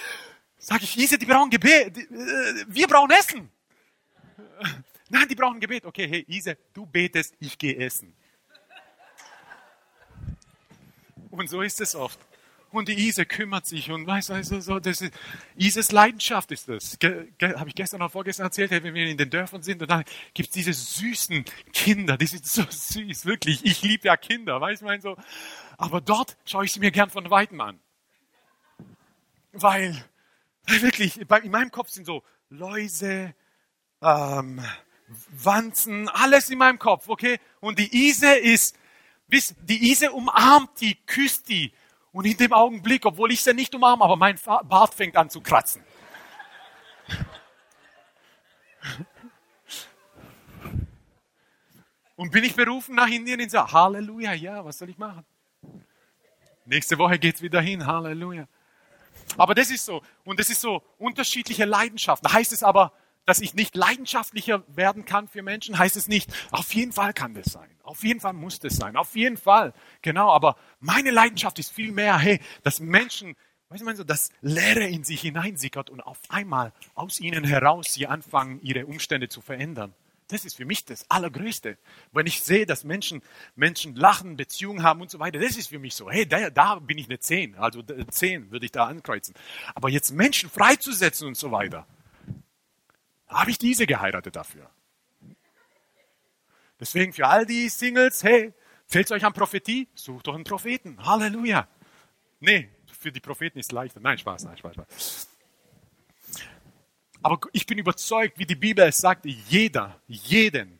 Sag 0.56 0.82
ich, 0.82 0.96
Ise, 0.96 1.18
die 1.18 1.26
brauchen 1.26 1.50
Gebet. 1.50 1.98
Äh, 1.98 2.64
wir 2.68 2.86
brauchen 2.86 3.10
Essen. 3.10 3.50
Nein, 5.08 5.26
die 5.28 5.34
brauchen 5.34 5.58
Gebet. 5.58 5.84
Okay, 5.84 6.06
hey, 6.08 6.24
Ise, 6.28 6.56
du 6.72 6.86
betest, 6.86 7.34
ich 7.40 7.58
gehe 7.58 7.76
essen. 7.76 8.14
Und 11.30 11.50
so 11.50 11.60
ist 11.62 11.80
es 11.80 11.94
oft. 11.96 12.18
Und 12.70 12.88
die 12.88 13.08
Ise 13.08 13.24
kümmert 13.24 13.66
sich 13.66 13.90
und 13.90 14.06
weiß, 14.06 14.30
also 14.30 14.60
so, 14.60 14.78
das 14.78 15.00
ist, 15.00 15.14
Ises 15.56 15.90
Leidenschaft 15.90 16.52
ist 16.52 16.68
das. 16.68 16.98
Habe 17.02 17.68
ich 17.68 17.74
gestern 17.74 18.02
oder 18.02 18.10
vorgestern 18.10 18.46
erzählt, 18.46 18.70
wenn 18.70 18.92
wir 18.92 19.06
in 19.06 19.16
den 19.16 19.30
Dörfern 19.30 19.62
sind 19.62 19.80
und 19.80 19.90
dann 19.90 20.04
gibt 20.34 20.50
es 20.50 20.52
diese 20.52 20.74
süßen 20.74 21.46
Kinder, 21.72 22.18
die 22.18 22.26
sind 22.26 22.46
so 22.46 22.64
süß, 22.68 23.24
wirklich. 23.24 23.64
Ich 23.64 23.82
liebe 23.82 24.08
ja 24.08 24.16
Kinder, 24.18 24.60
weißt 24.60 24.82
du, 24.82 25.00
so. 25.00 25.16
Aber 25.78 26.02
dort 26.02 26.36
schaue 26.44 26.66
ich 26.66 26.72
sie 26.72 26.80
mir 26.80 26.90
gern 26.90 27.08
von 27.08 27.30
Weitem 27.30 27.60
an. 27.62 27.78
Weil, 29.52 30.04
wirklich, 30.66 31.18
in 31.20 31.50
meinem 31.50 31.70
Kopf 31.70 31.88
sind 31.88 32.04
so 32.04 32.22
Läuse, 32.50 33.34
ähm, 34.02 34.62
Wanzen, 35.30 36.08
alles 36.10 36.50
in 36.50 36.58
meinem 36.58 36.78
Kopf, 36.78 37.08
okay? 37.08 37.40
Und 37.60 37.78
die 37.78 38.08
Ise 38.08 38.34
ist, 38.34 38.76
bis 39.26 39.54
die 39.62 39.90
Ise 39.90 40.12
umarmt 40.12 40.80
die, 40.80 40.96
küsst 41.06 41.48
die. 41.48 41.72
Und 42.18 42.24
in 42.24 42.36
dem 42.36 42.52
Augenblick, 42.52 43.06
obwohl 43.06 43.30
ich 43.30 43.44
sie 43.44 43.54
nicht 43.54 43.72
umarme, 43.76 44.02
aber 44.02 44.16
mein 44.16 44.36
Bart 44.64 44.92
fängt 44.92 45.16
an 45.16 45.30
zu 45.30 45.40
kratzen. 45.40 45.84
Und 52.16 52.32
bin 52.32 52.42
ich 52.42 52.56
berufen 52.56 52.96
nach 52.96 53.06
Indien 53.06 53.40
und 53.40 53.48
sage, 53.48 53.72
Halleluja, 53.72 54.32
ja, 54.32 54.64
was 54.64 54.78
soll 54.78 54.90
ich 54.90 54.98
machen? 54.98 55.24
Nächste 56.64 56.98
Woche 56.98 57.20
geht's 57.20 57.40
wieder 57.40 57.60
hin, 57.60 57.86
Halleluja. 57.86 58.48
Aber 59.36 59.54
das 59.54 59.70
ist 59.70 59.84
so. 59.84 60.02
Und 60.24 60.40
das 60.40 60.50
ist 60.50 60.60
so 60.60 60.82
unterschiedliche 60.98 61.66
Leidenschaften. 61.66 62.26
Da 62.26 62.34
heißt 62.34 62.52
es 62.52 62.64
aber, 62.64 62.92
dass 63.28 63.40
ich 63.40 63.52
nicht 63.52 63.76
leidenschaftlicher 63.76 64.64
werden 64.68 65.04
kann 65.04 65.28
für 65.28 65.42
Menschen, 65.42 65.78
heißt 65.78 65.98
es 65.98 66.08
nicht, 66.08 66.32
auf 66.50 66.72
jeden 66.72 66.92
Fall 66.92 67.12
kann 67.12 67.34
das 67.34 67.52
sein. 67.52 67.68
Auf 67.82 68.02
jeden 68.02 68.20
Fall 68.20 68.32
muss 68.32 68.58
das 68.58 68.76
sein. 68.76 68.96
Auf 68.96 69.14
jeden 69.16 69.36
Fall. 69.36 69.74
Genau. 70.00 70.30
Aber 70.30 70.56
meine 70.80 71.10
Leidenschaft 71.10 71.58
ist 71.58 71.70
viel 71.70 71.92
mehr, 71.92 72.16
hey, 72.18 72.40
dass 72.62 72.80
Menschen, 72.80 73.36
weißt 73.68 73.82
du, 73.82 73.96
so, 73.96 74.04
das 74.04 74.30
Leere 74.40 74.86
in 74.86 75.04
sich 75.04 75.20
hineinsickert 75.20 75.90
und 75.90 76.00
auf 76.00 76.18
einmal 76.30 76.72
aus 76.94 77.20
ihnen 77.20 77.44
heraus 77.44 77.88
sie 77.92 78.06
anfangen, 78.06 78.60
ihre 78.62 78.86
Umstände 78.86 79.28
zu 79.28 79.42
verändern. 79.42 79.92
Das 80.28 80.46
ist 80.46 80.56
für 80.56 80.64
mich 80.64 80.86
das 80.86 81.04
Allergrößte. 81.10 81.76
Wenn 82.12 82.26
ich 82.26 82.42
sehe, 82.42 82.64
dass 82.64 82.82
Menschen, 82.84 83.20
Menschen 83.56 83.94
lachen, 83.94 84.38
Beziehungen 84.38 84.82
haben 84.82 85.02
und 85.02 85.10
so 85.10 85.18
weiter, 85.18 85.38
das 85.38 85.58
ist 85.58 85.68
für 85.68 85.78
mich 85.78 85.94
so, 85.94 86.10
hey, 86.10 86.26
da, 86.26 86.48
da 86.48 86.76
bin 86.76 86.96
ich 86.96 87.10
eine 87.10 87.18
Zehn. 87.18 87.56
Also 87.56 87.82
Zehn 87.82 88.50
würde 88.50 88.64
ich 88.64 88.72
da 88.72 88.86
ankreuzen. 88.86 89.34
Aber 89.74 89.90
jetzt 89.90 90.12
Menschen 90.12 90.48
freizusetzen 90.48 91.28
und 91.28 91.36
so 91.36 91.52
weiter, 91.52 91.86
habe 93.28 93.50
ich 93.50 93.58
diese 93.58 93.86
geheiratet 93.86 94.36
dafür. 94.36 94.70
Deswegen 96.80 97.12
für 97.12 97.26
all 97.26 97.44
die 97.44 97.68
Singles, 97.68 98.22
hey, 98.22 98.52
fällt 98.86 99.10
euch 99.10 99.24
an 99.24 99.32
Prophetie? 99.32 99.88
Sucht 99.94 100.26
doch 100.26 100.34
einen 100.34 100.44
Propheten. 100.44 101.04
Halleluja. 101.04 101.68
Nee, 102.40 102.70
für 102.86 103.10
die 103.10 103.20
Propheten 103.20 103.58
ist 103.58 103.66
es 103.66 103.72
leichter. 103.72 104.00
Nein, 104.00 104.18
Spaß, 104.18 104.44
nein, 104.44 104.56
Spaß, 104.56 104.74
Spaß. 104.74 105.28
Aber 107.22 107.40
ich 107.52 107.66
bin 107.66 107.78
überzeugt, 107.78 108.38
wie 108.38 108.46
die 108.46 108.54
Bibel 108.54 108.84
es 108.86 108.98
sagt, 108.98 109.26
jeder, 109.26 110.00
jeden. 110.06 110.78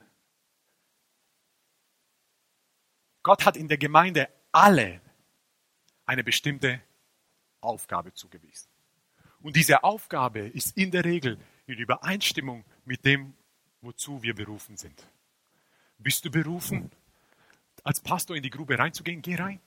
Gott 3.25 3.45
hat 3.45 3.57
in 3.57 3.69
der 3.69 3.79
Gemeinde 3.79 4.29
alle 4.53 5.01
eine 6.07 6.23
bestimmte 6.23 6.81
Aufgabe 7.61 8.15
zugewiesen. 8.15 8.69
Und 9.43 9.57
diese 9.57 9.83
Aufgabe 9.83 10.41
ist 10.41 10.77
in 10.77 10.91
der 10.91 11.05
Regel 11.05 11.39
in 11.73 11.79
Übereinstimmung 11.79 12.65
mit 12.85 13.05
dem, 13.05 13.35
wozu 13.81 14.23
wir 14.23 14.35
berufen 14.35 14.77
sind. 14.77 15.07
Bist 15.99 16.25
du 16.25 16.31
berufen, 16.31 16.91
als 17.85 18.01
Pastor 18.01 18.37
in 18.37 18.43
die 18.43 18.51
Grube 18.51 18.79
reinzugehen? 18.79 19.23
Geh 19.23 19.37
rein. 19.37 19.61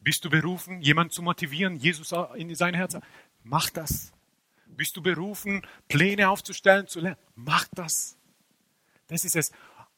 Bist 0.00 0.24
du 0.24 0.30
berufen, 0.30 0.80
jemanden 0.82 1.12
zu 1.12 1.22
motivieren, 1.22 1.76
Jesus 1.76 2.12
in 2.36 2.54
sein 2.54 2.74
Herz? 2.74 2.96
Mach 3.42 3.70
das. 3.70 4.12
Bist 4.66 4.96
du 4.96 5.02
berufen, 5.02 5.66
Pläne 5.88 6.28
aufzustellen, 6.28 6.86
zu 6.86 7.00
lernen? 7.00 7.18
Mach 7.34 7.66
das. 7.72 8.16
Das 9.08 9.24
ist 9.24 9.36
es. 9.36 9.52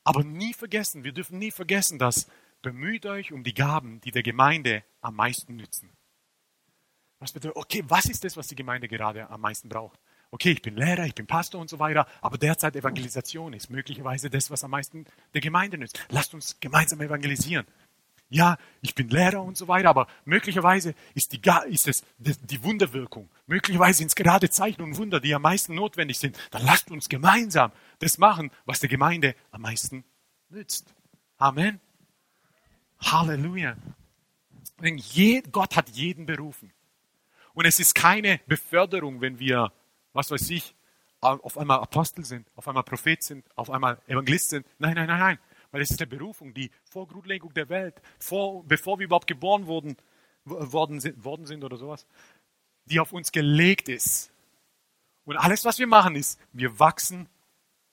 Aber 0.04 0.24
nie 0.24 0.54
vergessen, 0.54 1.04
wir 1.04 1.12
dürfen 1.12 1.38
nie 1.38 1.50
vergessen, 1.50 1.98
dass 1.98 2.26
bemüht 2.62 3.06
euch 3.06 3.32
um 3.32 3.44
die 3.44 3.54
Gaben, 3.54 4.00
die 4.00 4.10
der 4.10 4.22
Gemeinde 4.22 4.84
am 5.00 5.16
meisten 5.16 5.56
nützen. 5.56 5.90
Was 7.18 7.32
bedeutet, 7.32 7.56
okay, 7.56 7.84
was 7.86 8.06
ist 8.06 8.24
das, 8.24 8.36
was 8.36 8.46
die 8.46 8.54
Gemeinde 8.54 8.88
gerade 8.88 9.28
am 9.28 9.40
meisten 9.40 9.68
braucht? 9.68 9.98
Okay, 10.30 10.52
ich 10.52 10.62
bin 10.62 10.76
Lehrer, 10.76 11.06
ich 11.06 11.14
bin 11.14 11.26
Pastor 11.26 11.60
und 11.60 11.70
so 11.70 11.78
weiter, 11.78 12.06
aber 12.20 12.38
derzeit 12.38 12.76
Evangelisation 12.76 13.52
ist 13.52 13.70
möglicherweise 13.70 14.30
das, 14.30 14.50
was 14.50 14.64
am 14.64 14.70
meisten 14.70 15.06
der 15.34 15.40
Gemeinde 15.40 15.78
nützt. 15.78 16.04
Lasst 16.10 16.34
uns 16.34 16.58
gemeinsam 16.60 17.00
evangelisieren. 17.00 17.66
Ja, 18.30 18.58
ich 18.82 18.94
bin 18.94 19.08
Lehrer 19.08 19.42
und 19.42 19.56
so 19.56 19.68
weiter, 19.68 19.88
aber 19.88 20.06
möglicherweise 20.26 20.94
ist, 21.14 21.32
die, 21.32 21.40
ist 21.70 21.88
es 21.88 22.04
die 22.18 22.62
Wunderwirkung. 22.62 23.30
Möglicherweise 23.46 23.98
sind 23.98 24.08
es 24.08 24.14
gerade 24.14 24.50
Zeichen 24.50 24.82
und 24.82 24.98
Wunder, 24.98 25.18
die 25.18 25.34
am 25.34 25.42
meisten 25.42 25.74
notwendig 25.74 26.18
sind. 26.18 26.36
Dann 26.50 26.62
lasst 26.64 26.90
uns 26.90 27.08
gemeinsam 27.08 27.72
das 28.00 28.18
machen, 28.18 28.50
was 28.66 28.80
der 28.80 28.90
Gemeinde 28.90 29.34
am 29.50 29.62
meisten 29.62 30.04
nützt. 30.50 30.94
Amen. 31.38 31.80
Halleluja. 33.00 33.76
Gott 35.50 35.76
hat 35.76 35.88
jeden 35.90 36.26
berufen. 36.26 36.72
Und 37.54 37.64
es 37.64 37.80
ist 37.80 37.94
keine 37.94 38.40
Beförderung, 38.46 39.20
wenn 39.22 39.38
wir 39.38 39.72
was 40.18 40.32
weiß 40.32 40.50
ich, 40.50 40.74
auf 41.20 41.56
einmal 41.56 41.78
Apostel 41.78 42.24
sind, 42.24 42.46
auf 42.56 42.66
einmal 42.66 42.82
Prophet 42.82 43.22
sind, 43.22 43.44
auf 43.56 43.70
einmal 43.70 44.00
Evangelist 44.08 44.50
sind. 44.50 44.66
Nein, 44.78 44.94
nein, 44.94 45.06
nein, 45.06 45.18
nein. 45.18 45.38
Weil 45.70 45.82
es 45.82 45.90
ist 45.90 46.00
eine 46.00 46.08
Berufung, 46.08 46.52
die 46.54 46.70
vor 46.84 47.06
Grundlegung 47.06 47.54
der 47.54 47.68
Welt, 47.68 47.94
vor, 48.18 48.64
bevor 48.64 48.98
wir 48.98 49.04
überhaupt 49.04 49.28
geboren 49.28 49.66
wurden, 49.66 49.96
worden, 50.44 50.98
sind, 50.98 51.24
worden 51.24 51.46
sind 51.46 51.62
oder 51.62 51.76
sowas, 51.76 52.06
die 52.86 52.98
auf 52.98 53.12
uns 53.12 53.30
gelegt 53.30 53.88
ist. 53.88 54.32
Und 55.24 55.36
alles, 55.36 55.64
was 55.64 55.78
wir 55.78 55.86
machen, 55.86 56.16
ist, 56.16 56.40
wir 56.52 56.80
wachsen 56.80 57.28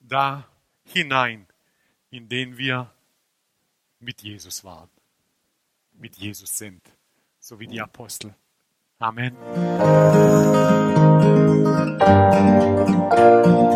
da 0.00 0.48
hinein, 0.84 1.46
in 2.10 2.28
den 2.28 2.58
wir 2.58 2.90
mit 4.00 4.22
Jesus 4.22 4.64
waren, 4.64 4.90
mit 5.92 6.16
Jesus 6.16 6.58
sind, 6.58 6.82
so 7.38 7.60
wie 7.60 7.66
die 7.68 7.80
Apostel. 7.80 8.34
Amen. 8.98 9.36
Thank 11.64 12.02
you. 13.64 13.75